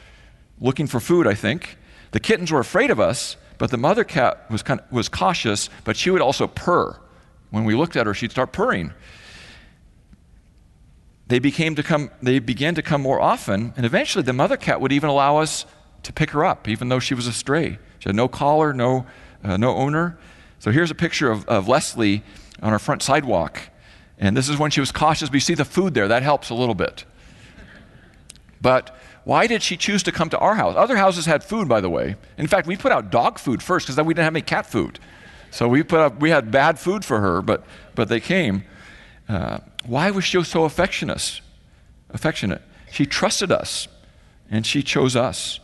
looking 0.60 0.86
for 0.86 1.00
food, 1.00 1.26
I 1.26 1.34
think. 1.34 1.76
The 2.12 2.20
kittens 2.20 2.52
were 2.52 2.60
afraid 2.60 2.90
of 2.90 3.00
us, 3.00 3.36
but 3.58 3.70
the 3.70 3.76
mother 3.76 4.04
cat 4.04 4.50
was, 4.50 4.62
kind 4.62 4.80
of, 4.80 4.90
was 4.92 5.08
cautious, 5.08 5.68
but 5.84 5.96
she 5.96 6.10
would 6.10 6.20
also 6.20 6.46
purr. 6.46 6.98
When 7.50 7.64
we 7.64 7.74
looked 7.74 7.96
at 7.96 8.06
her, 8.06 8.14
she'd 8.14 8.30
start 8.30 8.52
purring 8.52 8.92
they, 11.26 11.38
became 11.38 11.74
to 11.74 11.82
come, 11.82 12.10
they 12.22 12.38
began 12.38 12.74
to 12.74 12.82
come 12.82 13.00
more 13.00 13.20
often, 13.20 13.72
and 13.76 13.86
eventually 13.86 14.22
the 14.22 14.32
mother 14.32 14.56
cat 14.56 14.80
would 14.80 14.92
even 14.92 15.08
allow 15.08 15.38
us 15.38 15.66
to 16.02 16.12
pick 16.12 16.30
her 16.30 16.44
up, 16.44 16.68
even 16.68 16.88
though 16.88 17.00
she 17.00 17.14
was 17.14 17.26
a 17.26 17.32
stray. 17.32 17.78
She 17.98 18.08
had 18.08 18.14
no 18.14 18.28
collar, 18.28 18.72
no, 18.72 19.06
uh, 19.42 19.56
no 19.56 19.74
owner. 19.74 20.18
So 20.58 20.70
here's 20.70 20.90
a 20.90 20.94
picture 20.94 21.30
of, 21.30 21.46
of 21.48 21.68
Leslie 21.68 22.22
on 22.62 22.72
our 22.72 22.78
front 22.78 23.02
sidewalk. 23.02 23.60
And 24.18 24.36
this 24.36 24.48
is 24.48 24.58
when 24.58 24.70
she 24.70 24.80
was 24.80 24.92
cautious. 24.92 25.28
But 25.28 25.34
you 25.34 25.40
see 25.40 25.54
the 25.54 25.64
food 25.64 25.94
there, 25.94 26.08
that 26.08 26.22
helps 26.22 26.50
a 26.50 26.54
little 26.54 26.74
bit. 26.74 27.04
But 28.60 28.96
why 29.24 29.46
did 29.46 29.62
she 29.62 29.76
choose 29.76 30.02
to 30.04 30.12
come 30.12 30.30
to 30.30 30.38
our 30.38 30.54
house? 30.54 30.76
Other 30.76 30.96
houses 30.96 31.26
had 31.26 31.42
food, 31.42 31.68
by 31.68 31.80
the 31.80 31.90
way. 31.90 32.16
In 32.38 32.46
fact, 32.46 32.66
we 32.66 32.76
put 32.76 32.92
out 32.92 33.10
dog 33.10 33.38
food 33.38 33.62
first 33.62 33.86
because 33.86 33.96
then 33.96 34.06
we 34.06 34.14
didn't 34.14 34.24
have 34.24 34.34
any 34.34 34.42
cat 34.42 34.66
food. 34.66 34.98
So 35.50 35.68
we 35.68 35.82
put 35.82 36.00
up, 36.00 36.20
we 36.20 36.30
had 36.30 36.50
bad 36.50 36.78
food 36.78 37.04
for 37.04 37.20
her, 37.20 37.40
but, 37.40 37.64
but 37.94 38.08
they 38.08 38.20
came. 38.20 38.64
Uh, 39.28 39.58
why 39.86 40.10
was 40.10 40.24
she 40.24 40.42
so 40.44 40.64
affectionate? 40.64 41.40
Affectionate. 42.10 42.62
She 42.90 43.06
trusted 43.06 43.50
us, 43.50 43.88
and 44.50 44.66
she 44.66 44.82
chose 44.82 45.16
us. 45.16 45.60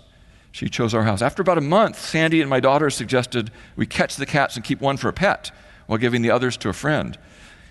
She 0.52 0.68
chose 0.68 0.94
our 0.94 1.04
house. 1.04 1.22
After 1.22 1.42
about 1.42 1.58
a 1.58 1.62
month, 1.62 1.98
Sandy 1.98 2.40
and 2.40 2.50
my 2.50 2.61
daughter 2.61 2.90
suggested 2.90 3.50
we 3.76 3.86
catch 3.86 4.16
the 4.16 4.26
cats 4.26 4.56
and 4.56 4.64
keep 4.64 4.80
one 4.80 4.96
for 4.96 5.08
a 5.08 5.12
pet 5.12 5.52
while 5.86 5.98
giving 5.98 6.22
the 6.22 6.30
others 6.30 6.56
to 6.58 6.68
a 6.68 6.72
friend. 6.72 7.16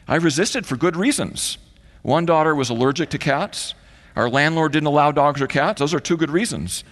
I 0.08 0.16
resisted 0.16 0.66
for 0.66 0.78
good 0.78 0.96
reasons. 0.96 1.58
One 2.02 2.26
daughter 2.26 2.56
was 2.56 2.70
allergic 2.70 3.10
to 3.10 3.18
cats. 3.18 3.74
Our 4.16 4.30
landlord 4.30 4.72
didn't 4.72 4.88
allow 4.88 5.12
dogs 5.12 5.42
or 5.42 5.48
cats. 5.48 5.80
Those 5.80 5.94
are 5.94 6.00
two 6.00 6.18
good 6.18 6.32
reasons. 6.32 6.84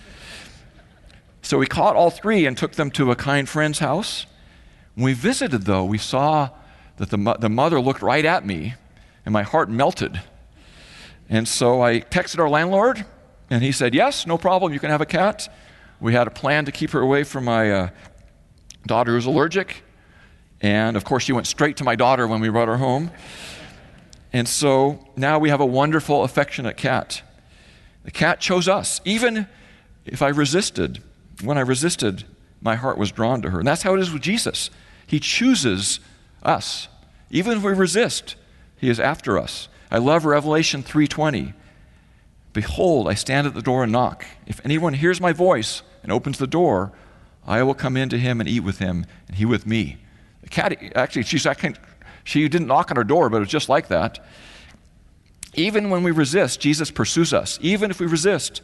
So 1.42 1.58
we 1.58 1.68
caught 1.68 1.96
all 1.96 2.10
three 2.10 2.46
and 2.46 2.58
took 2.58 2.74
them 2.74 2.92
to 2.92 3.12
a 3.12 3.16
kind 3.16 3.48
friend's 3.48 3.80
house. 3.80 4.26
When 4.96 5.06
we 5.06 5.14
visited, 5.14 5.64
though, 5.64 5.86
we 5.86 5.98
saw 5.98 6.50
that 6.98 7.10
the, 7.10 7.38
the 7.40 7.50
mother 7.50 7.80
looked 7.80 8.02
right 8.02 8.26
at 8.26 8.46
me 8.46 8.76
and 9.28 9.34
my 9.34 9.44
heart 9.44 9.70
melted. 9.70 10.22
And 11.28 11.46
so 11.46 11.82
I 11.82 12.00
texted 12.00 12.40
our 12.40 12.48
landlord, 12.48 13.06
and 13.50 13.62
he 13.62 13.74
said, 13.74 13.94
Yes, 13.94 14.26
no 14.26 14.38
problem, 14.38 14.72
you 14.72 14.80
can 14.80 14.90
have 14.90 15.02
a 15.02 15.06
cat. 15.06 15.54
We 16.00 16.14
had 16.14 16.28
a 16.28 16.32
plan 16.32 16.64
to 16.64 16.72
keep 16.72 16.92
her 16.92 17.02
away 17.02 17.26
from 17.26 17.44
my 17.44 17.70
uh, 17.70 17.90
daughter 18.86 19.12
who's 19.12 19.26
allergic. 19.26 19.84
And 20.62 20.96
of 20.96 21.04
course, 21.04 21.24
she 21.24 21.34
went 21.34 21.46
straight 21.46 21.76
to 21.76 21.84
my 21.84 21.98
daughter 21.98 22.26
when 22.26 22.40
we 22.40 22.48
brought 22.48 22.70
her 22.70 22.78
home. 22.78 23.12
And 24.32 24.48
so 24.48 25.06
now 25.18 25.40
we 25.40 25.50
have 25.50 25.60
a 25.60 25.66
wonderful, 25.66 26.24
affectionate 26.24 26.78
cat. 26.78 27.22
The 28.06 28.12
cat 28.12 28.40
chose 28.40 28.70
us. 28.70 29.02
Even 29.04 29.46
if 30.06 30.22
I 30.22 30.30
resisted, 30.30 31.04
when 31.44 31.58
I 31.58 31.62
resisted, 31.62 32.24
my 32.62 32.76
heart 32.76 32.98
was 32.98 33.12
drawn 33.12 33.42
to 33.42 33.50
her. 33.50 33.60
And 33.60 33.68
that's 33.68 33.84
how 33.84 33.94
it 33.94 34.00
is 34.00 34.10
with 34.10 34.22
Jesus. 34.22 34.70
He 35.06 35.20
chooses 35.20 36.00
us. 36.44 36.88
Even 37.30 37.58
if 37.58 37.64
we 37.64 37.74
resist, 37.74 38.38
he 38.78 38.90
is 38.90 39.00
after 39.00 39.38
us. 39.38 39.68
I 39.92 39.98
love 39.98 40.26
Revelation 40.26 40.84
3:20. 40.84 41.54
Behold, 42.54 43.08
I 43.08 43.14
stand 43.14 43.46
at 43.46 43.54
the 43.54 43.62
door 43.62 43.84
and 43.84 43.92
knock. 43.92 44.26
If 44.46 44.62
anyone 44.66 44.94
hears 44.94 45.22
my 45.22 45.32
voice 45.32 45.84
and 46.02 46.12
opens 46.12 46.38
the 46.38 46.48
door, 46.48 46.92
I 47.46 47.64
will 47.64 47.74
come 47.74 47.96
into 47.96 48.18
him 48.18 48.40
and 48.40 48.50
eat 48.50 48.62
with 48.62 48.80
him, 48.80 49.06
and 49.28 49.38
he 49.38 49.46
with 49.46 49.66
me. 49.66 49.98
The 50.42 50.50
cat, 50.50 50.78
actually, 50.96 51.24
she's, 51.24 51.46
she 52.24 52.48
didn't 52.48 52.68
knock 52.68 52.90
on 52.90 52.98
her 52.98 53.04
door, 53.04 53.30
but 53.30 53.38
it 53.38 53.42
was 53.42 53.50
just 53.50 53.70
like 53.70 53.88
that. 53.90 54.26
Even 55.54 55.90
when 55.90 56.04
we 56.04 56.12
resist, 56.12 56.60
Jesus 56.60 56.92
pursues 56.92 57.34
us. 57.34 57.58
Even 57.62 57.90
if 57.90 58.00
we 58.00 58.06
resist, 58.06 58.62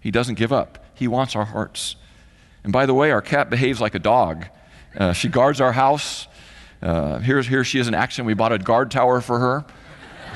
he 0.00 0.10
doesn't 0.10 0.34
give 0.34 0.52
up. 0.52 0.84
He 0.94 1.08
wants 1.08 1.34
our 1.34 1.44
hearts. 1.44 1.96
And 2.62 2.72
by 2.72 2.86
the 2.86 2.94
way, 2.94 3.10
our 3.10 3.22
cat 3.22 3.50
behaves 3.50 3.80
like 3.80 3.94
a 3.94 3.98
dog. 3.98 4.46
Uh, 4.96 5.12
she 5.12 5.28
guards 5.28 5.60
our 5.60 5.72
house. 5.72 6.26
Uh, 6.82 7.18
here, 7.18 7.40
here 7.42 7.64
she 7.64 7.78
is 7.78 7.88
in 7.88 7.94
action. 7.94 8.26
We 8.26 8.34
bought 8.34 8.52
a 8.52 8.58
guard 8.58 8.90
tower 8.90 9.20
for 9.20 9.38
her. 9.38 9.64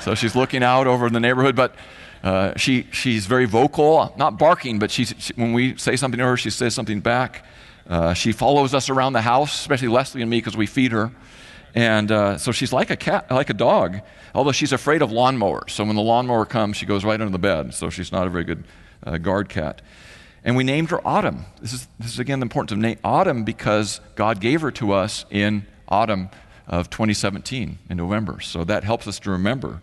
So 0.01 0.15
she's 0.15 0.35
looking 0.35 0.63
out 0.63 0.87
over 0.87 1.11
the 1.11 1.21
neighborhood, 1.21 1.55
but 1.55 1.75
uh, 2.23 2.57
she, 2.57 2.87
she's 2.91 3.27
very 3.27 3.45
vocal, 3.45 4.13
not 4.17 4.39
barking, 4.39 4.79
but 4.79 4.91
she, 4.91 5.07
when 5.37 5.53
we 5.53 5.77
say 5.77 5.97
something 5.97 6.19
to 6.19 6.25
her, 6.25 6.37
she 6.37 6.51
says 6.51 6.75
something 6.75 7.01
back. 7.01 7.45
Uh, 7.89 8.15
she 8.15 8.33
follows 8.33 8.75
us 8.75 8.89
around 8.89 9.15
the 9.15 9.21
house, 9.21 9.53
especially 9.53 9.89
Leslie 9.89 10.23
and 10.23 10.31
me, 10.31 10.39
because 10.39 10.57
we 10.57 10.67
feed 10.67 10.93
her. 10.93 11.11
And 11.75 12.11
uh, 12.11 12.39
so 12.39 12.53
she's 12.53 12.73
like 12.73 12.91
a 12.91 12.97
cat, 12.97 13.31
like 13.31 13.51
a 13.51 13.55
dog, 13.55 14.01
although 14.35 14.53
she's 14.53 14.73
afraid 14.73 15.03
of 15.03 15.11
lawnmowers. 15.11 15.71
So 15.71 15.85
when 15.85 15.97
the 15.97 16.03
lawnmower 16.03 16.45
comes, 16.45 16.77
she 16.77 16.87
goes 16.87 17.05
right 17.05 17.21
under 17.21 17.31
the 17.31 17.39
bed. 17.39 17.75
So 17.75 17.91
she's 17.91 18.13
not 18.13 18.27
a 18.27 18.31
very 18.31 18.45
good 18.45 18.65
uh, 19.05 19.19
guard 19.19 19.49
cat. 19.49 19.83
And 20.45 20.57
we 20.57 20.65
named 20.65 20.91
her 20.91 21.07
Autumn. 21.07 21.45
This 21.61 21.73
is, 21.73 21.89
this 21.99 22.13
is 22.13 22.19
again 22.19 22.41
the 22.41 22.45
importance 22.45 22.73
of 22.73 22.79
name 22.79 22.99
Autumn 23.05 23.45
because 23.45 24.01
God 24.15 24.41
gave 24.41 24.63
her 24.63 24.71
to 24.73 24.93
us 24.93 25.27
in 25.31 25.67
autumn 25.91 26.31
of 26.67 26.89
2017 26.91 27.79
in 27.89 27.97
November. 27.97 28.41
So 28.41 28.65
that 28.65 28.85
helps 28.85 29.07
us 29.07 29.19
to 29.21 29.31
remember. 29.31 29.81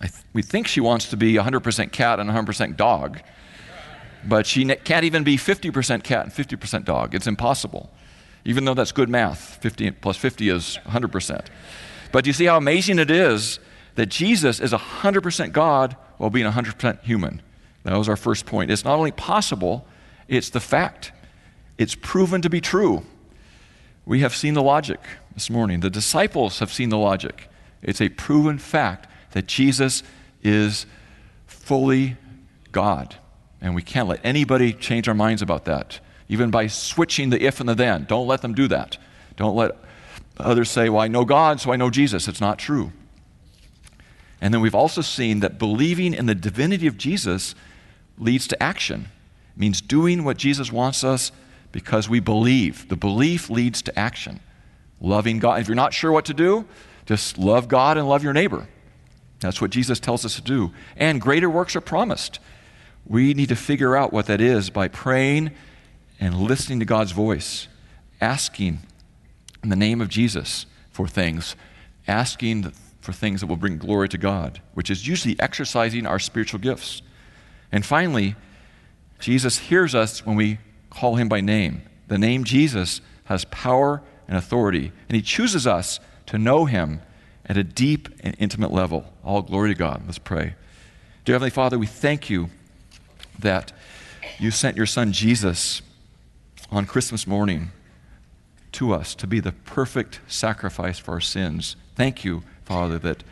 Th- 0.00 0.12
we 0.32 0.42
think 0.42 0.66
she 0.66 0.80
wants 0.80 1.08
to 1.10 1.16
be 1.16 1.34
100% 1.34 1.92
cat 1.92 2.18
and 2.18 2.28
100% 2.30 2.76
dog, 2.76 3.20
but 4.26 4.46
she 4.46 4.64
ne- 4.64 4.76
can't 4.76 5.04
even 5.04 5.22
be 5.22 5.36
50% 5.36 6.02
cat 6.02 6.24
and 6.24 6.32
50% 6.32 6.84
dog. 6.84 7.14
It's 7.14 7.26
impossible, 7.26 7.90
even 8.44 8.64
though 8.64 8.74
that's 8.74 8.92
good 8.92 9.08
math. 9.08 9.58
50 9.62 9.92
plus 9.92 10.16
50 10.16 10.48
is 10.48 10.78
100%. 10.86 11.46
But 12.12 12.26
you 12.26 12.32
see 12.32 12.46
how 12.46 12.56
amazing 12.56 12.98
it 12.98 13.10
is 13.10 13.60
that 13.94 14.06
Jesus 14.06 14.60
is 14.60 14.72
100% 14.72 15.52
God 15.52 15.96
while 16.16 16.30
being 16.30 16.46
100% 16.50 17.02
human. 17.02 17.42
That 17.84 17.96
was 17.96 18.08
our 18.08 18.16
first 18.16 18.46
point. 18.46 18.70
It's 18.70 18.84
not 18.84 18.98
only 18.98 19.12
possible, 19.12 19.86
it's 20.28 20.50
the 20.50 20.60
fact. 20.60 21.12
It's 21.78 21.94
proven 21.94 22.42
to 22.42 22.50
be 22.50 22.60
true. 22.60 23.04
We 24.04 24.20
have 24.20 24.34
seen 24.34 24.54
the 24.54 24.62
logic 24.62 25.00
this 25.34 25.50
morning. 25.50 25.80
The 25.80 25.90
disciples 25.90 26.58
have 26.58 26.72
seen 26.72 26.88
the 26.88 26.98
logic. 26.98 27.48
It's 27.82 28.00
a 28.00 28.08
proven 28.08 28.58
fact 28.58 29.06
that 29.32 29.46
Jesus 29.46 30.02
is 30.42 30.86
fully 31.46 32.16
God. 32.72 33.16
And 33.60 33.74
we 33.74 33.82
can't 33.82 34.08
let 34.08 34.20
anybody 34.24 34.72
change 34.72 35.08
our 35.08 35.14
minds 35.14 35.42
about 35.42 35.64
that. 35.66 36.00
even 36.28 36.48
by 36.48 36.68
switching 36.68 37.30
the 37.30 37.44
if 37.44 37.58
and 37.58 37.68
the 37.68 37.74
then. 37.74 38.04
Don't 38.08 38.28
let 38.28 38.40
them 38.40 38.54
do 38.54 38.68
that. 38.68 38.96
Don't 39.34 39.56
let 39.56 39.72
others 40.38 40.70
say, 40.70 40.88
Well, 40.88 41.02
I 41.02 41.08
know 41.08 41.24
God, 41.24 41.60
so 41.60 41.72
I 41.72 41.76
know 41.76 41.90
Jesus. 41.90 42.28
It's 42.28 42.40
not 42.40 42.56
true. 42.56 42.92
And 44.40 44.54
then 44.54 44.60
we've 44.60 44.74
also 44.74 45.00
seen 45.00 45.40
that 45.40 45.58
believing 45.58 46.14
in 46.14 46.26
the 46.26 46.34
divinity 46.34 46.86
of 46.86 46.96
Jesus 46.96 47.54
leads 48.16 48.46
to 48.48 48.62
action. 48.62 49.08
It 49.56 49.58
means 49.58 49.80
doing 49.80 50.22
what 50.22 50.36
Jesus 50.36 50.70
wants 50.70 51.02
us 51.02 51.32
because 51.72 52.08
we 52.08 52.20
believe. 52.20 52.88
The 52.88 52.96
belief 52.96 53.50
leads 53.50 53.82
to 53.82 53.98
action. 53.98 54.40
Loving 55.00 55.38
God. 55.38 55.60
If 55.60 55.68
you're 55.68 55.74
not 55.74 55.94
sure 55.94 56.12
what 56.12 56.24
to 56.26 56.34
do, 56.34 56.66
just 57.06 57.38
love 57.38 57.68
God 57.68 57.96
and 57.96 58.08
love 58.08 58.22
your 58.22 58.32
neighbor. 58.32 58.68
That's 59.40 59.60
what 59.60 59.70
Jesus 59.70 59.98
tells 59.98 60.24
us 60.24 60.36
to 60.36 60.42
do. 60.42 60.72
And 60.96 61.20
greater 61.20 61.48
works 61.48 61.74
are 61.74 61.80
promised. 61.80 62.38
We 63.06 63.34
need 63.34 63.48
to 63.48 63.56
figure 63.56 63.96
out 63.96 64.12
what 64.12 64.26
that 64.26 64.40
is 64.40 64.70
by 64.70 64.88
praying 64.88 65.52
and 66.20 66.36
listening 66.36 66.80
to 66.80 66.84
God's 66.84 67.12
voice, 67.12 67.66
asking 68.20 68.80
in 69.62 69.70
the 69.70 69.76
name 69.76 70.00
of 70.00 70.08
Jesus 70.08 70.66
for 70.90 71.08
things, 71.08 71.56
asking 72.06 72.72
for 73.00 73.12
things 73.12 73.40
that 73.40 73.46
will 73.46 73.56
bring 73.56 73.78
glory 73.78 74.08
to 74.10 74.18
God, 74.18 74.60
which 74.74 74.90
is 74.90 75.08
usually 75.08 75.36
exercising 75.40 76.06
our 76.06 76.18
spiritual 76.18 76.60
gifts. 76.60 77.00
And 77.72 77.84
finally, 77.84 78.36
Jesus 79.18 79.58
hears 79.58 79.94
us 79.94 80.24
when 80.26 80.36
we 80.36 80.58
call 80.90 81.16
him 81.16 81.28
by 81.28 81.40
name. 81.40 81.82
The 82.08 82.18
name 82.18 82.44
Jesus 82.44 83.00
has 83.24 83.44
power 83.46 84.02
and 84.28 84.36
authority, 84.36 84.92
and 85.08 85.16
he 85.16 85.22
chooses 85.22 85.66
us 85.66 86.00
to 86.26 86.38
know 86.38 86.64
him 86.64 87.00
at 87.46 87.56
a 87.56 87.64
deep 87.64 88.08
and 88.20 88.36
intimate 88.38 88.72
level. 88.72 89.12
All 89.24 89.42
glory 89.42 89.70
to 89.70 89.78
God. 89.78 90.02
Let's 90.06 90.18
pray. 90.18 90.54
Dear 91.24 91.34
Heavenly 91.34 91.50
Father, 91.50 91.78
we 91.78 91.86
thank 91.86 92.30
you 92.30 92.50
that 93.38 93.72
you 94.38 94.50
sent 94.50 94.76
your 94.76 94.86
son 94.86 95.12
Jesus 95.12 95.82
on 96.70 96.86
Christmas 96.86 97.26
morning 97.26 97.70
to 98.72 98.92
us 98.92 99.14
to 99.16 99.26
be 99.26 99.40
the 99.40 99.52
perfect 99.52 100.20
sacrifice 100.28 100.98
for 100.98 101.12
our 101.12 101.20
sins. 101.20 101.76
Thank 101.96 102.24
you, 102.24 102.42
Father, 102.64 102.98
that 103.00 103.24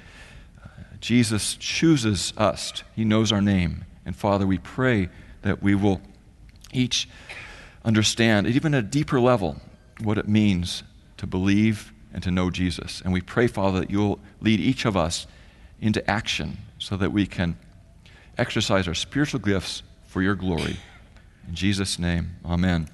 uh, 0.64 0.68
Jesus 1.00 1.54
chooses 1.54 2.32
us. 2.36 2.82
He 2.96 3.04
knows 3.04 3.30
our 3.30 3.40
name. 3.40 3.84
And 4.04 4.16
Father, 4.16 4.46
we 4.46 4.58
pray 4.58 5.08
that 5.42 5.62
we 5.62 5.74
will 5.74 6.00
each 6.72 7.08
understand, 7.84 8.46
even 8.46 8.74
at 8.74 8.84
a 8.84 8.86
deeper 8.86 9.20
level, 9.20 9.60
what 10.00 10.18
it 10.18 10.28
means 10.28 10.82
to 11.16 11.26
believe 11.26 11.92
and 12.12 12.22
to 12.22 12.30
know 12.30 12.50
Jesus. 12.50 13.00
And 13.02 13.12
we 13.12 13.20
pray, 13.20 13.46
Father, 13.46 13.80
that 13.80 13.90
you'll 13.90 14.18
lead 14.40 14.60
each 14.60 14.84
of 14.84 14.96
us 14.96 15.26
into 15.80 16.08
action 16.10 16.58
so 16.78 16.96
that 16.96 17.12
we 17.12 17.26
can 17.26 17.56
exercise 18.36 18.88
our 18.88 18.94
spiritual 18.94 19.40
gifts 19.40 19.82
for 20.06 20.22
your 20.22 20.34
glory. 20.34 20.76
In 21.48 21.54
Jesus' 21.54 21.98
name, 21.98 22.36
amen. 22.44 22.88